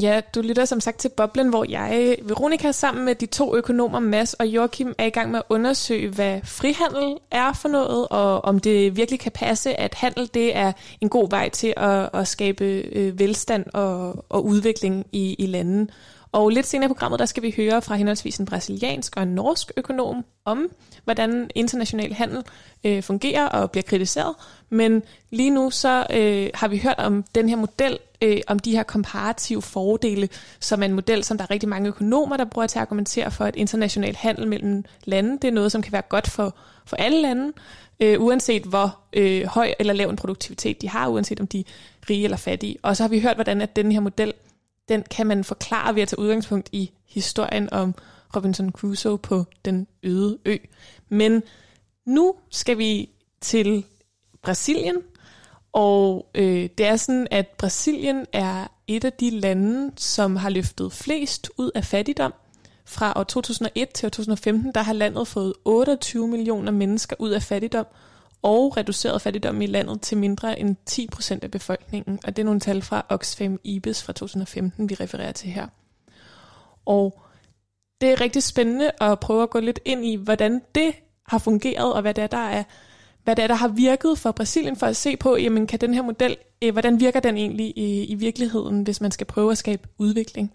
Ja, 0.02 0.20
du 0.34 0.40
lytter 0.40 0.64
som 0.64 0.80
sagt 0.80 0.98
til 0.98 1.08
Boblen, 1.08 1.48
hvor 1.48 1.64
jeg, 1.68 2.16
Veronika, 2.22 2.72
sammen 2.72 3.04
med 3.04 3.14
de 3.14 3.26
to 3.26 3.56
økonomer, 3.56 4.00
Mads 4.00 4.34
og 4.34 4.46
Joachim, 4.46 4.94
er 4.98 5.04
i 5.04 5.10
gang 5.10 5.30
med 5.30 5.38
at 5.38 5.44
undersøge, 5.48 6.08
hvad 6.08 6.40
frihandel 6.44 7.16
er 7.30 7.52
for 7.52 7.68
noget, 7.68 8.08
og 8.10 8.44
om 8.44 8.58
det 8.58 8.96
virkelig 8.96 9.20
kan 9.20 9.32
passe, 9.32 9.80
at 9.80 9.94
handel 9.94 10.30
det 10.34 10.56
er 10.56 10.72
en 11.00 11.08
god 11.08 11.30
vej 11.30 11.48
til 11.48 11.74
at, 11.76 12.10
at 12.14 12.28
skabe 12.28 12.64
øh, 12.64 13.18
velstand 13.18 13.66
og, 13.74 14.24
og 14.28 14.44
udvikling 14.44 15.06
i, 15.12 15.36
i 15.38 15.46
landet. 15.46 15.90
Og 16.32 16.48
lidt 16.48 16.66
senere 16.66 16.86
i 16.86 16.88
programmet, 16.88 17.18
der 17.18 17.26
skal 17.26 17.42
vi 17.42 17.54
høre 17.56 17.82
fra 17.82 17.94
henholdsvis 17.94 18.38
en 18.38 18.46
brasiliansk 18.46 19.16
og 19.16 19.22
en 19.22 19.28
norsk 19.28 19.72
økonom 19.76 20.24
om, 20.44 20.68
hvordan 21.04 21.50
international 21.54 22.12
handel 22.12 22.42
øh, 22.84 23.02
fungerer 23.02 23.46
og 23.46 23.70
bliver 23.70 23.82
kritiseret. 23.82 24.34
Men 24.70 25.02
lige 25.30 25.50
nu 25.50 25.70
så 25.70 26.06
øh, 26.10 26.50
har 26.54 26.68
vi 26.68 26.78
hørt 26.78 26.98
om 26.98 27.24
den 27.34 27.48
her 27.48 27.56
model, 27.56 27.98
øh, 28.22 28.40
om 28.46 28.58
de 28.58 28.72
her 28.72 28.82
komparative 28.82 29.62
fordele, 29.62 30.28
som 30.60 30.82
er 30.82 30.86
en 30.86 30.92
model, 30.92 31.24
som 31.24 31.38
der 31.38 31.44
er 31.44 31.50
rigtig 31.50 31.68
mange 31.68 31.88
økonomer, 31.88 32.36
der 32.36 32.44
bruger 32.44 32.66
til 32.66 32.78
at 32.78 32.82
argumentere 32.82 33.30
for, 33.30 33.44
at 33.44 33.56
international 33.56 34.16
handel 34.16 34.48
mellem 34.48 34.84
lande, 35.04 35.38
det 35.42 35.48
er 35.48 35.52
noget, 35.52 35.72
som 35.72 35.82
kan 35.82 35.92
være 35.92 36.02
godt 36.02 36.30
for, 36.30 36.56
for 36.86 36.96
alle 36.96 37.22
lande, 37.22 37.52
øh, 38.00 38.20
uanset 38.20 38.62
hvor 38.62 38.98
øh, 39.12 39.44
høj 39.44 39.74
eller 39.78 39.92
lav 39.92 40.08
en 40.08 40.16
produktivitet 40.16 40.82
de 40.82 40.88
har, 40.88 41.08
uanset 41.08 41.40
om 41.40 41.46
de 41.46 41.60
er 41.60 41.64
rige 42.10 42.24
eller 42.24 42.36
fattige. 42.36 42.76
Og 42.82 42.96
så 42.96 43.02
har 43.02 43.08
vi 43.08 43.20
hørt, 43.20 43.36
hvordan 43.36 43.60
at 43.60 43.76
den 43.76 43.92
her 43.92 44.00
model, 44.00 44.32
den 44.88 45.02
kan 45.10 45.26
man 45.26 45.44
forklare 45.44 45.94
ved 45.94 46.02
at 46.02 46.08
tage 46.08 46.18
udgangspunkt 46.18 46.68
i 46.72 46.90
historien 47.06 47.72
om 47.72 47.94
Robinson 48.36 48.70
Crusoe 48.70 49.18
på 49.18 49.44
den 49.64 49.86
øde 50.02 50.38
ø. 50.44 50.56
Men 51.08 51.42
nu 52.04 52.34
skal 52.50 52.78
vi 52.78 53.10
til 53.40 53.84
Brasilien, 54.42 54.96
og 55.72 56.30
øh, 56.34 56.68
det 56.78 56.86
er 56.86 56.96
sådan, 56.96 57.28
at 57.30 57.46
Brasilien 57.58 58.26
er 58.32 58.66
et 58.86 59.04
af 59.04 59.12
de 59.12 59.30
lande, 59.30 59.92
som 59.96 60.36
har 60.36 60.50
løftet 60.50 60.92
flest 60.92 61.50
ud 61.56 61.70
af 61.74 61.84
fattigdom. 61.84 62.34
Fra 62.84 63.12
år 63.16 63.24
2001 63.24 63.88
til 63.88 64.06
år 64.06 64.10
2015, 64.10 64.72
der 64.74 64.82
har 64.82 64.92
landet 64.92 65.28
fået 65.28 65.54
28 65.64 66.28
millioner 66.28 66.72
mennesker 66.72 67.16
ud 67.18 67.30
af 67.30 67.42
fattigdom, 67.42 67.86
og 68.42 68.76
reduceret 68.76 69.22
fattigdom 69.22 69.62
i 69.62 69.66
landet 69.66 70.00
til 70.00 70.18
mindre 70.18 70.58
end 70.58 70.76
10 70.86 71.08
procent 71.12 71.44
af 71.44 71.50
befolkningen. 71.50 72.20
Og 72.24 72.36
det 72.36 72.42
er 72.42 72.44
nogle 72.44 72.60
tal 72.60 72.82
fra 72.82 73.06
Oxfam 73.08 73.60
IBIS 73.64 74.02
fra 74.02 74.12
2015, 74.12 74.88
vi 74.88 74.94
refererer 74.94 75.32
til 75.32 75.50
her. 75.50 75.66
Og 76.86 77.22
det 78.00 78.08
er 78.12 78.20
rigtig 78.20 78.42
spændende 78.42 78.90
at 79.00 79.20
prøve 79.20 79.42
at 79.42 79.50
gå 79.50 79.60
lidt 79.60 79.80
ind 79.84 80.04
i, 80.04 80.16
hvordan 80.16 80.62
det 80.74 80.94
har 81.26 81.38
fungeret, 81.38 81.94
og 81.94 82.02
hvad 82.02 82.14
det 82.14 82.24
er, 82.24 82.28
der 82.28 82.48
er 82.48 82.62
hvad 83.28 83.36
det 83.36 83.42
er, 83.42 83.46
der 83.46 83.54
har 83.54 83.68
virket 83.68 84.18
for 84.18 84.32
Brasilien, 84.32 84.76
for 84.76 84.86
at 84.86 84.96
se 84.96 85.16
på, 85.16 85.36
jamen, 85.36 85.66
kan 85.66 85.80
den 85.80 85.94
her 85.94 86.02
model, 86.02 86.36
øh, 86.62 86.72
hvordan 86.72 87.00
virker 87.00 87.20
den 87.20 87.36
egentlig 87.36 87.72
i, 87.76 88.04
i 88.04 88.14
virkeligheden, 88.14 88.82
hvis 88.82 89.00
man 89.00 89.10
skal 89.10 89.26
prøve 89.26 89.52
at 89.52 89.58
skabe 89.58 89.88
udvikling. 89.98 90.52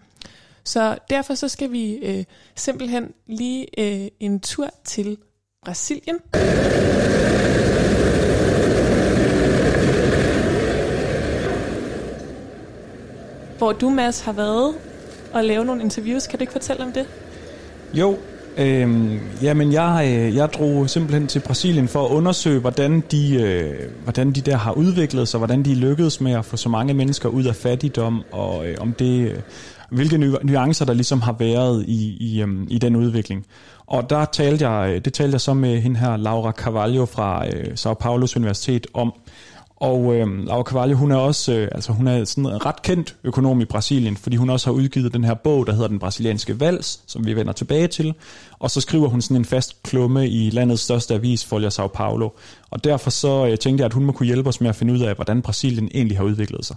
Så 0.64 0.98
derfor 1.10 1.34
så 1.34 1.48
skal 1.48 1.72
vi 1.72 1.92
øh, 1.94 2.24
simpelthen 2.54 3.12
lige 3.26 3.66
øh, 3.78 4.08
en 4.20 4.40
tur 4.40 4.68
til 4.84 5.18
Brasilien. 5.64 6.16
Hvor 13.58 13.72
du, 13.72 13.90
Mads, 13.90 14.20
har 14.20 14.32
været 14.32 14.74
og 15.32 15.44
lave 15.44 15.64
nogle 15.64 15.82
interviews. 15.82 16.26
Kan 16.26 16.38
du 16.38 16.42
ikke 16.42 16.52
fortælle 16.52 16.84
om 16.84 16.92
det? 16.92 17.06
Jo, 17.94 18.18
øh, 18.56 19.18
jamen 19.42 19.72
jeg, 19.72 20.04
øh, 20.06 20.36
jeg 20.36 20.52
drog 20.52 20.90
simpelthen 20.90 21.26
til 21.26 21.40
Brasilien 21.40 21.88
for 21.88 22.06
at 22.06 22.10
undersøge, 22.10 22.60
hvordan 22.60 23.02
de, 23.10 23.34
øh, 23.34 23.74
hvordan 24.02 24.32
de 24.32 24.40
der 24.40 24.56
har 24.56 24.72
udviklet 24.72 25.28
sig, 25.28 25.38
hvordan 25.38 25.62
de 25.62 25.74
lykkedes 25.74 26.20
med 26.20 26.32
at 26.32 26.44
få 26.44 26.56
så 26.56 26.68
mange 26.68 26.94
mennesker 26.94 27.28
ud 27.28 27.44
af 27.44 27.56
fattigdom, 27.56 28.22
og 28.32 28.66
øh, 28.66 28.76
om 28.80 28.92
det, 28.92 29.30
øh, 29.30 29.38
hvilke 29.90 30.18
nuancer 30.18 30.84
der 30.84 30.94
ligesom 30.94 31.20
har 31.20 31.36
været 31.38 31.84
i, 31.88 32.16
i, 32.20 32.42
øh, 32.42 32.48
i 32.68 32.78
den 32.78 32.96
udvikling. 32.96 33.46
Og 33.86 34.10
der 34.10 34.24
talte 34.24 34.68
jeg, 34.68 34.94
øh, 34.94 35.04
det 35.04 35.12
talte 35.12 35.34
jeg 35.34 35.40
så 35.40 35.54
med 35.54 35.80
hende 35.80 36.00
her, 36.00 36.16
Laura 36.16 36.52
Carvalho 36.52 37.06
fra 37.06 37.46
øh, 37.46 37.64
São 37.74 37.94
Paulos 37.94 38.36
Universitet 38.36 38.86
om, 38.94 39.12
og 39.76 40.14
øh, 40.14 40.46
Laura 40.46 40.62
Carvalho, 40.62 40.96
hun 40.96 41.12
er 41.12 41.16
også 41.16 41.52
øh, 41.52 41.68
altså 41.72 41.92
hun 41.92 42.06
er 42.06 42.24
sådan 42.24 42.66
ret 42.66 42.82
kendt 42.82 43.16
økonom 43.24 43.60
i 43.60 43.64
Brasilien, 43.64 44.16
fordi 44.16 44.36
hun 44.36 44.50
også 44.50 44.66
har 44.66 44.72
udgivet 44.72 45.14
den 45.14 45.24
her 45.24 45.34
bog, 45.34 45.66
der 45.66 45.72
hedder 45.72 45.88
Den 45.88 45.98
brasilianske 45.98 46.60
vals, 46.60 47.00
som 47.06 47.26
vi 47.26 47.36
vender 47.36 47.52
tilbage 47.52 47.88
til. 47.88 48.14
Og 48.58 48.70
så 48.70 48.80
skriver 48.80 49.08
hun 49.08 49.22
sådan 49.22 49.36
en 49.36 49.44
fast 49.44 49.82
klumme 49.82 50.28
i 50.28 50.50
landets 50.50 50.82
største 50.82 51.14
avis, 51.14 51.44
Folha 51.44 51.68
São 51.68 51.86
Paulo. 51.86 52.28
Og 52.70 52.84
derfor 52.84 53.10
så 53.10 53.46
øh, 53.46 53.58
tænkte 53.58 53.82
jeg, 53.82 53.86
at 53.86 53.92
hun 53.92 54.04
må 54.04 54.12
kunne 54.12 54.26
hjælpe 54.26 54.48
os 54.48 54.60
med 54.60 54.68
at 54.68 54.76
finde 54.76 54.94
ud 54.94 55.00
af, 55.00 55.14
hvordan 55.14 55.42
Brasilien 55.42 55.88
egentlig 55.94 56.16
har 56.16 56.24
udviklet 56.24 56.66
sig. 56.66 56.76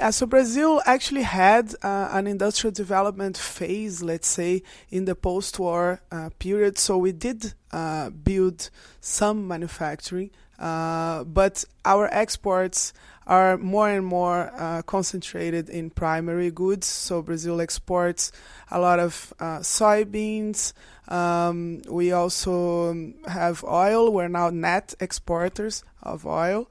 Yeah, 0.00 0.10
so 0.10 0.26
Brazil 0.26 0.80
actually 0.86 1.22
had 1.22 1.74
uh, 1.84 2.16
an 2.16 2.26
industrial 2.26 2.72
development 2.72 3.36
phase, 3.36 4.02
let's 4.02 4.26
say, 4.26 4.62
in 4.90 5.06
the 5.06 5.14
post-war 5.14 6.00
uh, 6.10 6.30
period. 6.40 6.78
So 6.78 6.98
we 6.98 7.12
did 7.12 7.54
uh, 7.72 8.10
build 8.24 8.70
some 9.00 9.46
manufacturing. 9.46 10.30
Uh, 10.58 11.24
but 11.24 11.64
our 11.84 12.08
exports 12.12 12.92
are 13.26 13.56
more 13.56 13.88
and 13.88 14.04
more 14.04 14.50
uh, 14.54 14.82
concentrated 14.82 15.68
in 15.68 15.90
primary 15.90 16.50
goods. 16.50 16.86
So 16.86 17.22
Brazil 17.22 17.60
exports 17.60 18.32
a 18.70 18.78
lot 18.78 18.98
of 18.98 19.32
uh, 19.40 19.58
soybeans. 19.60 20.72
Um, 21.08 21.82
we 21.88 22.12
also 22.12 23.12
have 23.26 23.64
oil. 23.64 24.12
We're 24.12 24.28
now 24.28 24.50
net 24.50 24.94
exporters 25.00 25.84
of 26.02 26.26
oil. 26.26 26.70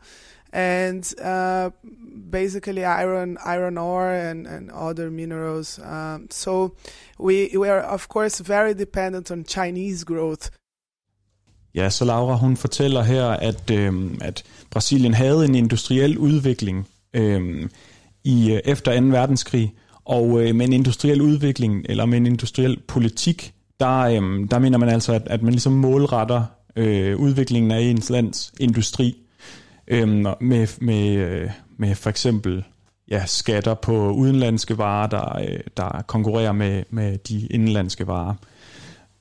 And 0.52 1.12
uh, 1.19 1.72
basically 2.30 2.86
iron, 2.86 3.39
iron 3.43 3.80
ore, 3.80 4.13
and, 4.13 4.46
and 4.46 4.69
other 4.69 5.10
minerals. 5.10 5.80
Um, 5.80 6.28
so 6.30 6.76
we 7.17 7.56
we 7.58 7.69
are 7.69 7.80
of 7.80 8.08
course 8.08 8.39
very 8.39 8.76
dependent 8.76 9.32
on 9.32 9.46
Chinese 9.46 10.04
growth 10.04 10.52
Ja, 11.75 11.89
så 11.89 12.05
Laura 12.05 12.36
hun 12.36 12.57
fortæller 12.57 13.03
her, 13.03 13.25
at, 13.25 13.71
øh, 13.71 14.12
at 14.21 14.43
Brasilien 14.71 15.13
havde 15.13 15.45
en 15.45 15.55
industriel 15.55 16.17
udvikling 16.17 16.88
øhm, 17.13 17.63
øh, 17.63 17.69
i 18.23 18.59
efter 18.65 18.99
2. 18.99 19.07
verdenskrig, 19.07 19.73
og 20.05 20.43
øh, 20.43 20.55
med 20.55 20.65
en 20.65 20.73
industriel 20.73 21.21
udvikling, 21.21 21.86
eller 21.89 22.05
med 22.05 22.17
en 22.17 22.25
industriel 22.25 22.79
politik, 22.88 23.53
der, 23.79 23.99
øh, 23.99 24.49
der 24.51 24.59
mener 24.59 24.77
man 24.77 24.89
altså, 24.89 25.13
at, 25.13 25.23
at 25.25 25.41
man 25.41 25.53
ligesom 25.53 25.73
målretter 25.73 26.43
øh, 26.75 27.19
udviklingen 27.19 27.71
af 27.71 27.79
ens 27.79 28.09
lands 28.09 28.53
industri 28.59 29.15
øh, 29.88 30.07
med, 30.41 30.79
med, 30.81 31.07
øh, 31.15 31.49
med 31.77 31.95
for 31.95 32.09
eksempel 32.09 32.63
ja, 33.09 33.25
skatter 33.25 33.73
på 33.73 34.12
udenlandske 34.12 34.77
varer, 34.77 35.07
der, 35.07 35.38
øh, 35.38 35.59
der 35.77 36.03
konkurrerer 36.07 36.51
med, 36.51 36.83
med 36.89 37.17
de 37.17 37.47
indenlandske 37.47 38.07
varer. 38.07 38.36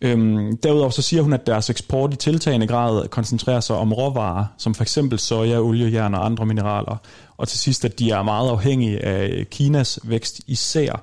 Øhm, 0.03 0.57
derudover 0.57 0.91
så 0.91 1.03
siger 1.03 1.23
hun, 1.23 1.33
at 1.33 1.47
deres 1.47 1.71
eksport 1.71 2.15
i 2.15 2.17
tiltagende 2.17 2.67
grad 2.67 3.09
koncentrerer 3.09 3.61
sig 3.61 3.77
om 3.77 3.93
råvarer, 3.93 4.45
som 4.59 4.75
for 4.75 4.83
eksempel 4.83 5.19
soja, 5.19 5.61
olie, 5.61 5.93
jern 5.93 6.15
og 6.15 6.27
andre 6.27 6.47
mineraler. 6.47 6.97
Og 7.37 7.49
til 7.49 7.59
sidst, 7.59 7.85
at 7.85 7.99
de 7.99 8.11
er 8.11 8.23
meget 8.23 8.51
afhængige 8.51 9.05
af 9.05 9.47
Kinas 9.51 9.99
vækst 10.05 10.41
især. 10.47 11.03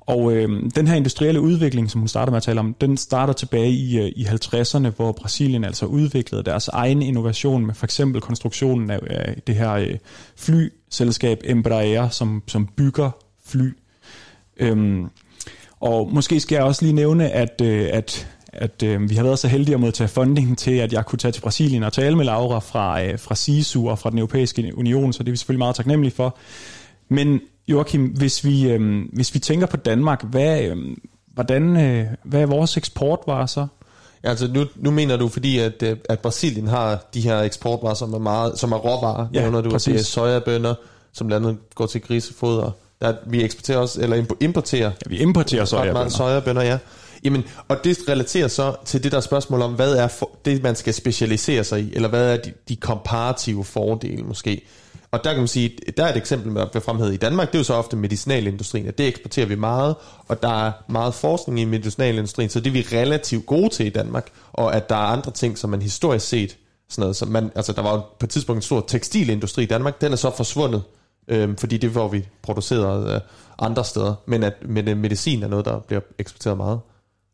Og 0.00 0.32
øh, 0.32 0.48
den 0.74 0.86
her 0.86 0.94
industrielle 0.94 1.40
udvikling, 1.40 1.90
som 1.90 2.00
hun 2.00 2.08
starter 2.08 2.30
med 2.30 2.36
at 2.36 2.42
tale 2.42 2.60
om, 2.60 2.74
den 2.80 2.96
starter 2.96 3.32
tilbage 3.32 3.70
i, 3.70 3.98
øh, 3.98 4.12
i 4.16 4.24
50'erne, 4.24 4.88
hvor 4.88 5.12
Brasilien 5.12 5.64
altså 5.64 5.86
udviklede 5.86 6.42
deres 6.42 6.68
egen 6.68 7.02
innovation 7.02 7.66
med 7.66 7.74
for 7.74 7.86
eksempel 7.86 8.20
konstruktionen 8.20 8.90
af, 8.90 9.00
af 9.06 9.42
det 9.46 9.54
her 9.54 9.72
øh, 9.72 9.96
flyselskab 10.36 11.40
Embraer, 11.44 12.08
som, 12.08 12.42
som 12.46 12.66
bygger 12.66 13.10
fly. 13.46 13.72
Øhm, 14.56 15.08
og 15.84 16.10
måske 16.12 16.40
skal 16.40 16.56
jeg 16.56 16.64
også 16.64 16.84
lige 16.84 16.94
nævne, 16.94 17.30
at, 17.30 17.60
øh, 17.62 17.88
at, 17.92 18.28
at 18.48 18.82
øh, 18.82 19.10
vi 19.10 19.14
har 19.14 19.22
været 19.22 19.38
så 19.38 19.48
heldige 19.48 19.74
at 19.74 19.80
modtage 19.80 20.08
funding 20.08 20.58
til, 20.58 20.70
at 20.70 20.92
jeg 20.92 21.06
kunne 21.06 21.18
tage 21.18 21.32
til 21.32 21.40
Brasilien 21.40 21.82
og 21.82 21.92
tale 21.92 22.16
med 22.16 22.24
Laura 22.24 22.58
fra, 22.58 23.02
øh, 23.02 23.18
fra 23.18 23.34
SISU 23.34 23.88
og 23.88 23.98
fra 23.98 24.10
den 24.10 24.18
europæiske 24.18 24.72
union, 24.76 25.12
så 25.12 25.22
det 25.22 25.28
er 25.28 25.32
vi 25.32 25.36
selvfølgelig 25.36 25.58
meget 25.58 25.76
taknemmelige 25.76 26.14
for. 26.14 26.36
Men 27.08 27.40
Joachim, 27.68 28.06
hvis 28.06 28.44
vi, 28.44 28.68
øh, 28.70 29.02
hvis 29.12 29.34
vi 29.34 29.38
tænker 29.38 29.66
på 29.66 29.76
Danmark, 29.76 30.24
hvad, 30.24 30.62
øh, 30.62 30.76
hvordan, 31.34 31.76
øh, 31.76 32.06
hvad 32.24 32.40
er 32.40 32.46
vores 32.46 32.76
eksportvarer 32.76 33.46
så? 33.46 33.66
Ja, 34.24 34.28
altså 34.28 34.52
nu, 34.54 34.64
nu 34.76 34.90
mener 34.90 35.16
du, 35.16 35.28
fordi 35.28 35.58
at, 35.58 35.82
øh, 35.82 35.96
at 36.08 36.20
Brasilien 36.20 36.66
har 36.66 37.08
de 37.14 37.20
her 37.20 37.40
eksportvarer, 37.40 37.94
som 37.94 38.12
er, 38.12 38.18
meget, 38.18 38.58
som 38.58 38.72
er 38.72 38.76
råvarer. 38.76 39.26
Ja, 39.34 39.40
nævner 39.40 39.60
du, 39.60 39.70
præcis. 39.70 39.92
det 39.92 40.00
er 40.00 40.04
sojabønner, 40.04 40.74
som 41.12 41.26
blandt 41.26 41.46
andet 41.46 41.60
går 41.74 41.86
til 41.86 42.00
grisefoder, 42.00 42.70
der, 43.00 43.14
vi 43.26 43.44
eksporterer 43.44 43.78
også, 43.78 44.00
eller 44.02 44.24
importerer. 44.40 44.90
Ja, 44.90 45.08
vi 45.08 45.18
importerer 45.18 45.64
sojabønner. 45.64 46.08
sojabønner, 46.08 46.62
ja. 46.62 46.78
Jamen, 47.24 47.44
og 47.68 47.76
det 47.84 47.98
relaterer 48.08 48.48
så 48.48 48.74
til 48.84 49.04
det 49.04 49.12
der 49.12 49.20
spørgsmål 49.20 49.62
om, 49.62 49.72
hvad 49.72 49.92
er 49.92 50.08
for, 50.08 50.30
det, 50.44 50.62
man 50.62 50.76
skal 50.76 50.94
specialisere 50.94 51.64
sig 51.64 51.80
i, 51.80 51.94
eller 51.94 52.08
hvad 52.08 52.32
er 52.32 52.36
de, 52.36 52.52
de 52.68 52.76
komparative 52.76 53.64
fordele 53.64 54.22
måske. 54.22 54.62
Og 55.10 55.24
der 55.24 55.30
kan 55.30 55.38
man 55.38 55.48
sige, 55.48 55.78
der 55.96 56.04
er 56.04 56.10
et 56.10 56.16
eksempel 56.16 56.52
med 56.52 56.62
at 56.62 56.82
fremhævet 56.82 57.14
i 57.14 57.16
Danmark, 57.16 57.48
det 57.48 57.54
er 57.54 57.60
jo 57.60 57.64
så 57.64 57.74
ofte 57.74 57.96
medicinalindustrien, 57.96 58.88
og 58.88 58.98
det 58.98 59.06
eksporterer 59.06 59.46
vi 59.46 59.54
meget, 59.54 59.94
og 60.28 60.42
der 60.42 60.66
er 60.66 60.72
meget 60.88 61.14
forskning 61.14 61.60
i 61.60 61.64
medicinalindustrien, 61.64 62.50
så 62.50 62.60
det 62.60 62.66
er 62.66 62.72
vi 62.72 62.86
relativt 62.92 63.46
gode 63.46 63.68
til 63.68 63.86
i 63.86 63.90
Danmark, 63.90 64.26
og 64.52 64.76
at 64.76 64.88
der 64.88 64.96
er 64.96 65.06
andre 65.06 65.30
ting, 65.30 65.58
som 65.58 65.70
man 65.70 65.82
historisk 65.82 66.28
set, 66.28 66.56
sådan 66.88 67.02
noget, 67.02 67.16
som 67.16 67.28
man, 67.28 67.50
altså 67.54 67.72
der 67.72 67.82
var 67.82 67.94
jo 67.94 68.00
på 68.00 68.26
et 68.26 68.30
tidspunkt 68.30 68.58
en 68.58 68.62
stor 68.62 68.84
tekstilindustri 68.88 69.62
i 69.62 69.66
Danmark, 69.66 70.00
den 70.00 70.12
er 70.12 70.16
så 70.16 70.30
forsvundet, 70.36 70.82
øh, 71.28 71.56
fordi 71.58 71.78
det 71.78 71.92
får 71.92 72.08
vi 72.08 72.28
produceret 72.42 73.14
øh, 73.14 73.20
andre 73.58 73.84
steder. 73.84 74.14
Men 74.26 74.42
at 74.42 74.54
men, 74.68 74.88
øh, 74.88 74.96
medicin 74.96 75.42
er 75.42 75.48
noget, 75.48 75.64
der 75.64 75.78
bliver 75.78 76.00
eksporteret 76.18 76.56
meget. 76.56 76.80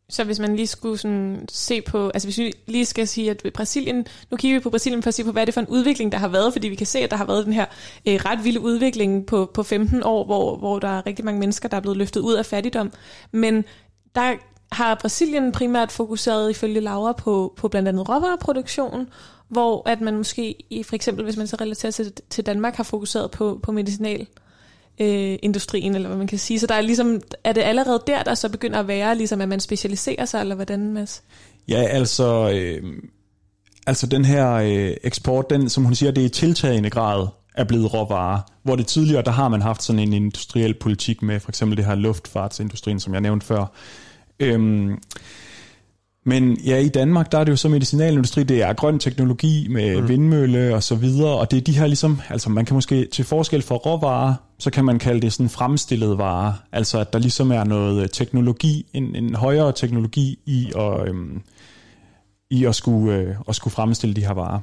Så 0.09 0.23
hvis 0.23 0.39
man 0.39 0.55
lige 0.55 0.67
skulle 0.67 0.97
sådan 0.97 1.45
se 1.49 1.81
på, 1.81 2.09
altså 2.13 2.27
hvis 2.27 2.37
vi 2.37 2.53
lige 2.67 2.85
skal 2.85 3.07
sige, 3.07 3.29
at 3.29 3.43
Brasilien, 3.53 4.05
nu 4.31 4.37
kigger 4.37 4.59
vi 4.59 4.63
på 4.63 4.69
Brasilien 4.69 5.03
for 5.03 5.07
at 5.07 5.13
se 5.13 5.23
på, 5.23 5.31
hvad 5.31 5.41
er 5.41 5.45
det 5.45 5.53
for 5.53 5.61
en 5.61 5.67
udvikling, 5.67 6.11
der 6.11 6.17
har 6.17 6.27
været, 6.27 6.53
fordi 6.53 6.67
vi 6.67 6.75
kan 6.75 6.87
se, 6.87 6.99
at 6.99 7.11
der 7.11 7.17
har 7.17 7.25
været 7.25 7.45
den 7.45 7.53
her 7.53 7.65
øh, 8.07 8.15
ret 8.15 8.43
vilde 8.43 8.59
udvikling 8.59 9.25
på, 9.25 9.51
på 9.53 9.63
15 9.63 10.03
år, 10.03 10.25
hvor, 10.25 10.57
hvor 10.57 10.79
der 10.79 10.87
er 10.87 11.05
rigtig 11.05 11.25
mange 11.25 11.39
mennesker, 11.39 11.69
der 11.69 11.77
er 11.77 11.81
blevet 11.81 11.97
løftet 11.97 12.21
ud 12.21 12.33
af 12.33 12.45
fattigdom. 12.45 12.91
Men 13.31 13.65
der 14.15 14.33
har 14.71 14.95
Brasilien 14.95 15.51
primært 15.51 15.91
fokuseret 15.91 16.49
ifølge 16.49 16.79
Laura 16.79 17.11
på, 17.11 17.53
på 17.57 17.67
blandt 17.67 17.87
andet 17.87 18.09
råvareproduktion, 18.09 19.07
hvor 19.51 19.89
at 19.89 20.01
man 20.01 20.17
måske, 20.17 20.55
i, 20.69 20.83
for 20.83 20.95
eksempel 20.95 21.23
hvis 21.23 21.37
man 21.37 21.47
så 21.47 21.57
relaterer 21.61 21.91
til, 21.91 22.13
til 22.29 22.45
Danmark, 22.45 22.75
har 22.75 22.83
fokuseret 22.83 23.31
på, 23.31 23.59
på 23.63 23.71
medicinal 23.71 24.27
øh, 24.99 25.37
industrien, 25.41 25.95
eller 25.95 26.07
hvad 26.07 26.17
man 26.17 26.27
kan 26.27 26.37
sige. 26.37 26.59
Så 26.59 26.67
der 26.67 26.75
er 26.75 26.81
ligesom, 26.81 27.21
er 27.43 27.53
det 27.53 27.61
allerede 27.61 28.03
der, 28.07 28.23
der 28.23 28.35
så 28.35 28.49
begynder 28.49 28.79
at 28.79 28.87
være, 28.87 29.15
ligesom 29.17 29.41
at 29.41 29.49
man 29.49 29.59
specialiserer 29.59 30.25
sig, 30.25 30.41
eller 30.41 30.55
hvordan, 30.55 30.93
Mads? 30.93 31.23
Ja, 31.67 31.83
altså, 31.83 32.51
øh, 32.53 32.83
altså 33.87 34.07
den 34.07 34.25
her 34.25 34.53
øh, 34.53 34.97
eksport, 35.03 35.49
den, 35.49 35.69
som 35.69 35.83
hun 35.83 35.95
siger, 35.95 36.11
det 36.11 36.21
er 36.21 36.25
i 36.25 36.29
tiltagende 36.29 36.89
grad 36.89 37.27
er 37.55 37.63
blevet 37.63 37.93
råvarer, 37.93 38.39
hvor 38.63 38.75
det 38.75 38.87
tidligere, 38.87 39.21
der 39.21 39.31
har 39.31 39.49
man 39.49 39.61
haft 39.61 39.83
sådan 39.83 39.99
en 39.99 40.13
industriel 40.13 40.73
politik 40.73 41.21
med 41.21 41.39
for 41.39 41.49
eksempel 41.49 41.77
det 41.77 41.85
her 41.85 41.95
luftfartsindustrien, 41.95 42.99
som 42.99 43.13
jeg 43.13 43.21
nævnte 43.21 43.45
før. 43.45 43.65
Øhm, 44.39 44.97
men 46.25 46.57
ja, 46.57 46.77
i 46.77 46.89
Danmark, 46.89 47.31
der 47.31 47.37
er 47.37 47.43
det 47.43 47.51
jo 47.51 47.55
så 47.55 47.69
medicinalindustri, 47.69 48.43
det 48.43 48.61
er 48.61 48.73
grøn 48.73 48.99
teknologi 48.99 49.67
med 49.69 50.01
mm. 50.01 50.07
vindmølle 50.07 50.75
og 50.75 50.83
så 50.83 50.95
videre, 50.95 51.39
og 51.39 51.51
det 51.51 51.57
er 51.57 51.61
de 51.61 51.79
her 51.79 51.87
ligesom, 51.87 52.21
altså 52.29 52.49
man 52.49 52.65
kan 52.65 52.73
måske 52.73 53.05
til 53.05 53.25
forskel 53.25 53.61
for 53.61 53.75
råvarer, 53.75 54.33
så 54.59 54.71
kan 54.71 54.85
man 54.85 54.99
kalde 54.99 55.21
det 55.21 55.33
sådan 55.33 55.49
fremstillede 55.49 56.17
varer, 56.17 56.53
altså 56.71 56.99
at 56.99 57.13
der 57.13 57.19
ligesom 57.19 57.51
er 57.51 57.63
noget 57.63 58.11
teknologi, 58.11 58.85
en, 58.93 59.15
en 59.15 59.35
højere 59.35 59.71
teknologi 59.71 60.39
i 60.45 60.71
at, 60.75 61.07
øhm, 61.07 61.41
i 62.49 62.65
at 62.65 62.75
skulle, 62.75 63.15
øh, 63.15 63.35
at 63.47 63.55
skulle 63.55 63.73
fremstille 63.73 64.15
de 64.15 64.25
her 64.25 64.33
varer. 64.33 64.59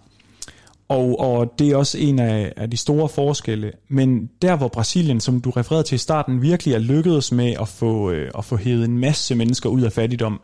Og, 0.89 1.21
og 1.21 1.55
det 1.59 1.71
er 1.71 1.77
også 1.77 1.99
en 1.99 2.19
af, 2.19 2.53
af 2.57 2.71
de 2.71 2.77
store 2.77 3.09
forskelle. 3.09 3.73
Men 3.89 4.31
der 4.43 4.57
hvor 4.57 4.69
Brasilien, 4.69 5.21
som 5.21 5.41
du 5.41 5.51
refererede 5.51 5.87
til 5.87 5.95
i 5.95 5.99
starten, 5.99 6.43
virkelig 6.43 6.75
er 6.75 6.79
lykkedes 6.79 7.33
med 7.33 7.55
at 7.61 7.69
få, 7.69 8.11
øh, 8.11 8.31
at 8.39 8.45
få 8.45 8.57
hævet 8.57 8.85
en 8.85 8.99
masse 8.99 9.35
mennesker 9.35 9.69
ud 9.69 9.81
af 9.81 9.93
fattigdom, 9.93 10.41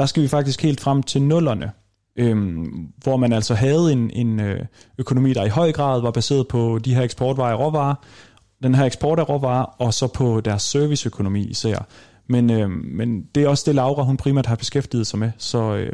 der 0.00 0.06
skal 0.06 0.22
vi 0.22 0.28
faktisk 0.28 0.62
helt 0.62 0.80
frem 0.80 1.02
til 1.02 1.22
nullerne, 1.22 1.72
øhm, 2.16 2.86
hvor 3.02 3.16
man 3.16 3.32
altså 3.32 3.54
havde 3.54 3.92
en, 3.92 4.10
en 4.10 4.40
øh, 4.40 4.60
økonomi, 4.98 5.32
der 5.32 5.44
i 5.44 5.48
høj 5.48 5.72
grad 5.72 6.00
var 6.00 6.10
baseret 6.10 6.48
på 6.48 6.78
de 6.84 6.94
her 6.94 7.02
eksportvarer 7.02 7.54
og 7.54 7.60
råvarer, 7.60 7.94
den 8.62 8.74
her 8.74 8.84
eksport 8.84 9.18
af 9.18 9.28
råvarer, 9.28 9.64
og 9.64 9.94
så 9.94 10.06
på 10.06 10.40
deres 10.40 10.62
serviceøkonomi 10.62 11.44
især. 11.44 11.86
Men, 12.28 12.50
øh, 12.50 12.70
men 12.70 13.22
det 13.34 13.42
er 13.42 13.48
også 13.48 13.64
det, 13.66 13.74
Laura 13.74 14.02
hun 14.02 14.16
primært 14.16 14.46
har 14.46 14.56
beskæftiget 14.56 15.06
sig 15.06 15.18
med, 15.18 15.30
så 15.38 15.76
øh, 15.76 15.92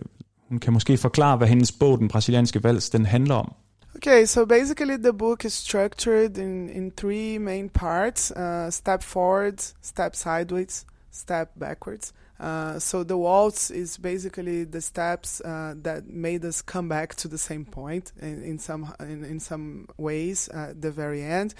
hun 0.48 0.58
kan 0.58 0.72
måske 0.72 0.96
forklare, 0.96 1.36
hvad 1.36 1.48
hendes 1.48 1.72
bog, 1.72 1.98
Den 1.98 2.08
brasilianske 2.08 2.64
vals, 2.64 2.90
den 2.90 3.06
handler 3.06 3.34
om. 3.34 3.54
Okay, 3.96 4.24
so 4.24 4.44
basically 4.44 4.96
the 4.96 5.12
book 5.12 5.44
is 5.44 5.52
structured 5.52 6.38
in, 6.38 6.68
in 6.68 6.90
three 6.90 7.38
main 7.38 7.68
parts 7.68 8.32
uh, 8.36 8.70
step 8.70 9.02
forward, 9.02 9.72
step 9.82 10.14
sideways, 10.14 10.84
step 11.12 11.48
backwards. 11.60 12.12
Uh, 12.38 12.78
so 12.78 13.02
the 13.02 13.16
waltz 13.16 13.70
is 13.70 13.96
basically 13.96 14.64
the 14.64 14.80
steps 14.80 15.40
uh, 15.40 15.74
that 15.76 16.06
made 16.06 16.44
us 16.44 16.60
come 16.60 16.86
back 16.86 17.14
to 17.14 17.28
the 17.28 17.38
same 17.38 17.64
point 17.64 18.12
in, 18.20 18.42
in 18.42 18.58
some 18.58 18.92
in, 19.00 19.24
in, 19.24 19.40
some 19.40 19.88
ways 19.96 20.48
at 20.48 20.82
the 20.82 20.90
very 20.90 21.22
end, 21.22 21.54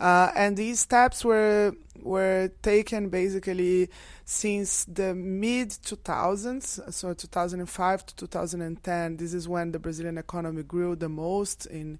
uh, 0.00 0.30
and 0.34 0.56
these 0.56 0.80
steps 0.80 1.22
were 1.22 1.74
were 2.00 2.50
taken 2.62 3.10
basically 3.10 3.90
since 4.24 4.84
the 4.86 5.14
mid 5.14 5.68
2000s, 5.68 6.92
so 6.92 7.12
2005 7.12 8.06
to 8.06 8.16
2010. 8.16 9.16
This 9.18 9.34
is 9.34 9.46
when 9.46 9.72
the 9.72 9.78
Brazilian 9.78 10.16
economy 10.16 10.62
grew 10.62 10.96
the 10.96 11.10
most 11.10 11.66
in 11.66 11.98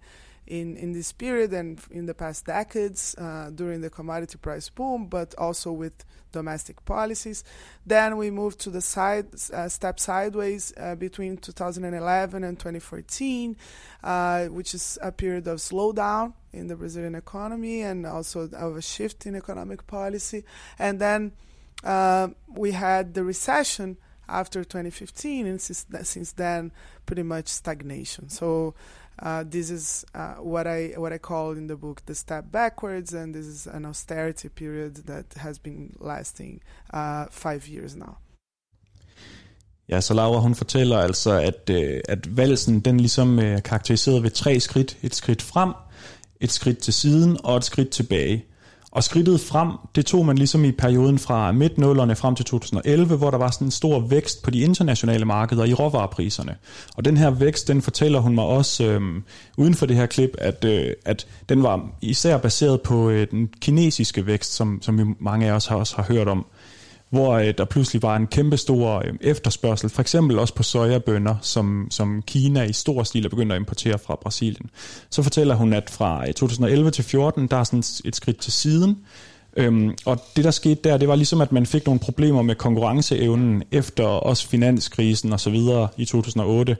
in, 0.52 0.76
in 0.76 0.92
this 0.92 1.12
period 1.12 1.54
and 1.54 1.80
in 1.90 2.04
the 2.04 2.12
past 2.12 2.44
decades 2.44 3.14
uh, 3.16 3.50
during 3.54 3.80
the 3.80 3.88
commodity 3.88 4.36
price 4.36 4.68
boom, 4.68 5.06
but 5.06 5.34
also 5.38 5.72
with 5.72 6.04
domestic 6.30 6.84
policies. 6.84 7.42
Then 7.86 8.18
we 8.18 8.30
moved 8.30 8.58
to 8.60 8.70
the 8.70 8.82
side 8.82 9.28
uh, 9.54 9.70
step 9.70 9.98
sideways 9.98 10.74
uh, 10.76 10.94
between 10.94 11.38
2011 11.38 12.44
and 12.44 12.58
2014, 12.58 13.56
uh, 14.04 14.44
which 14.46 14.74
is 14.74 14.98
a 15.00 15.10
period 15.10 15.46
of 15.46 15.58
slowdown 15.58 16.34
in 16.52 16.66
the 16.66 16.76
Brazilian 16.76 17.14
economy 17.14 17.80
and 17.80 18.04
also 18.04 18.46
of 18.52 18.76
a 18.76 18.82
shift 18.82 19.24
in 19.24 19.34
economic 19.34 19.86
policy. 19.86 20.44
And 20.78 21.00
then 21.00 21.32
uh, 21.82 22.28
we 22.46 22.72
had 22.72 23.14
the 23.14 23.24
recession 23.24 23.96
after 24.28 24.64
2015, 24.64 25.46
and 25.46 25.60
since, 25.60 25.86
since 26.02 26.32
then, 26.32 26.72
pretty 27.06 27.22
much 27.22 27.48
stagnation. 27.48 28.28
So 28.28 28.74
uh, 29.22 29.50
this 29.50 29.70
is 29.70 30.04
uh, 30.14 30.34
what 30.52 30.66
I 30.66 30.94
what 30.96 31.12
I 31.12 31.18
call 31.18 31.56
in 31.56 31.68
the 31.68 31.76
book 31.76 32.00
the 32.06 32.14
step 32.14 32.44
backwards, 32.52 33.14
and 33.14 33.34
this 33.34 33.46
is 33.46 33.66
an 33.66 33.84
austerity 33.84 34.48
period 34.48 34.94
that 35.06 35.24
has 35.36 35.58
been 35.58 35.96
lasting 36.00 36.60
uh, 36.92 37.26
five 37.30 37.68
years 37.68 37.96
now. 37.96 38.16
Ja, 39.88 40.00
så 40.00 40.14
Laura 40.14 40.40
hun 40.40 40.54
fortæller 40.54 40.98
altså, 40.98 41.32
at, 41.32 41.70
øh, 41.70 42.00
at 42.08 42.36
valsen 42.36 42.80
den 42.80 43.00
ligesom 43.00 43.38
er 43.38 43.60
karakteriseret 43.60 44.22
ved 44.22 44.30
tre 44.30 44.60
skridt. 44.60 44.98
Et 45.02 45.14
skridt 45.14 45.42
frem, 45.42 45.72
et 46.40 46.50
skridt 46.50 46.78
til 46.78 46.92
siden 46.92 47.38
og 47.44 47.56
et 47.56 47.64
skridt 47.64 47.90
tilbage. 47.90 48.44
Og 48.92 49.04
skridtet 49.04 49.40
frem, 49.40 49.68
det 49.94 50.06
tog 50.06 50.26
man 50.26 50.38
ligesom 50.38 50.64
i 50.64 50.72
perioden 50.72 51.18
fra 51.18 51.52
midt 51.52 52.18
frem 52.18 52.34
til 52.34 52.44
2011, 52.44 53.16
hvor 53.16 53.30
der 53.30 53.38
var 53.38 53.50
sådan 53.50 53.66
en 53.66 53.70
stor 53.70 54.00
vækst 54.00 54.42
på 54.42 54.50
de 54.50 54.60
internationale 54.60 55.24
markeder 55.24 55.64
i 55.64 55.74
råvarepriserne. 55.74 56.56
Og 56.96 57.04
den 57.04 57.16
her 57.16 57.30
vækst, 57.30 57.68
den 57.68 57.82
fortæller 57.82 58.18
hun 58.18 58.34
mig 58.34 58.44
også 58.44 58.84
øhm, 58.84 59.24
uden 59.56 59.74
for 59.74 59.86
det 59.86 59.96
her 59.96 60.06
klip, 60.06 60.30
at, 60.38 60.64
øh, 60.64 60.92
at 61.04 61.26
den 61.48 61.62
var 61.62 61.90
især 62.00 62.38
baseret 62.38 62.80
på 62.80 63.10
øh, 63.10 63.26
den 63.30 63.48
kinesiske 63.60 64.26
vækst, 64.26 64.54
som, 64.54 64.82
som 64.82 64.98
vi 64.98 65.04
mange 65.20 65.46
af 65.46 65.52
os 65.52 65.66
har, 65.66 65.76
også 65.76 65.96
har 65.96 66.04
hørt 66.08 66.28
om 66.28 66.46
hvor 67.12 67.32
øh, 67.32 67.54
der 67.58 67.64
pludselig 67.64 68.02
var 68.02 68.16
en 68.16 68.26
kæmpe 68.26 68.56
stor 68.56 69.02
øh, 69.04 69.12
efterspørgsel, 69.20 69.90
for 69.90 70.00
eksempel 70.00 70.38
også 70.38 70.54
på 70.54 70.62
sojabønner, 70.62 71.34
som, 71.40 71.86
som 71.90 72.22
Kina 72.26 72.62
i 72.62 72.72
stor 72.72 73.02
stil 73.02 73.24
er 73.24 73.28
begyndt 73.28 73.52
at 73.52 73.58
importere 73.58 73.98
fra 73.98 74.18
Brasilien. 74.22 74.70
Så 75.10 75.22
fortæller 75.22 75.54
hun, 75.54 75.72
at 75.72 75.90
fra 75.90 76.28
øh, 76.28 76.34
2011 76.34 76.90
til 76.90 77.04
14 77.04 77.46
der 77.46 77.56
er 77.56 77.64
sådan 77.64 77.84
et 78.04 78.16
skridt 78.16 78.38
til 78.38 78.52
siden, 78.52 78.96
Øhm, 79.56 79.94
og 80.06 80.24
det 80.36 80.44
der 80.44 80.50
skete 80.50 80.80
der, 80.84 80.96
det 80.96 81.08
var 81.08 81.16
ligesom, 81.16 81.40
at 81.40 81.52
man 81.52 81.66
fik 81.66 81.86
nogle 81.86 82.00
problemer 82.00 82.42
med 82.42 82.54
konkurrenceevnen 82.54 83.62
efter 83.72 84.04
også 84.04 84.48
finanskrisen 84.48 85.32
og 85.32 85.40
så 85.40 85.50
videre 85.50 85.88
i 85.96 86.04
2008. 86.04 86.76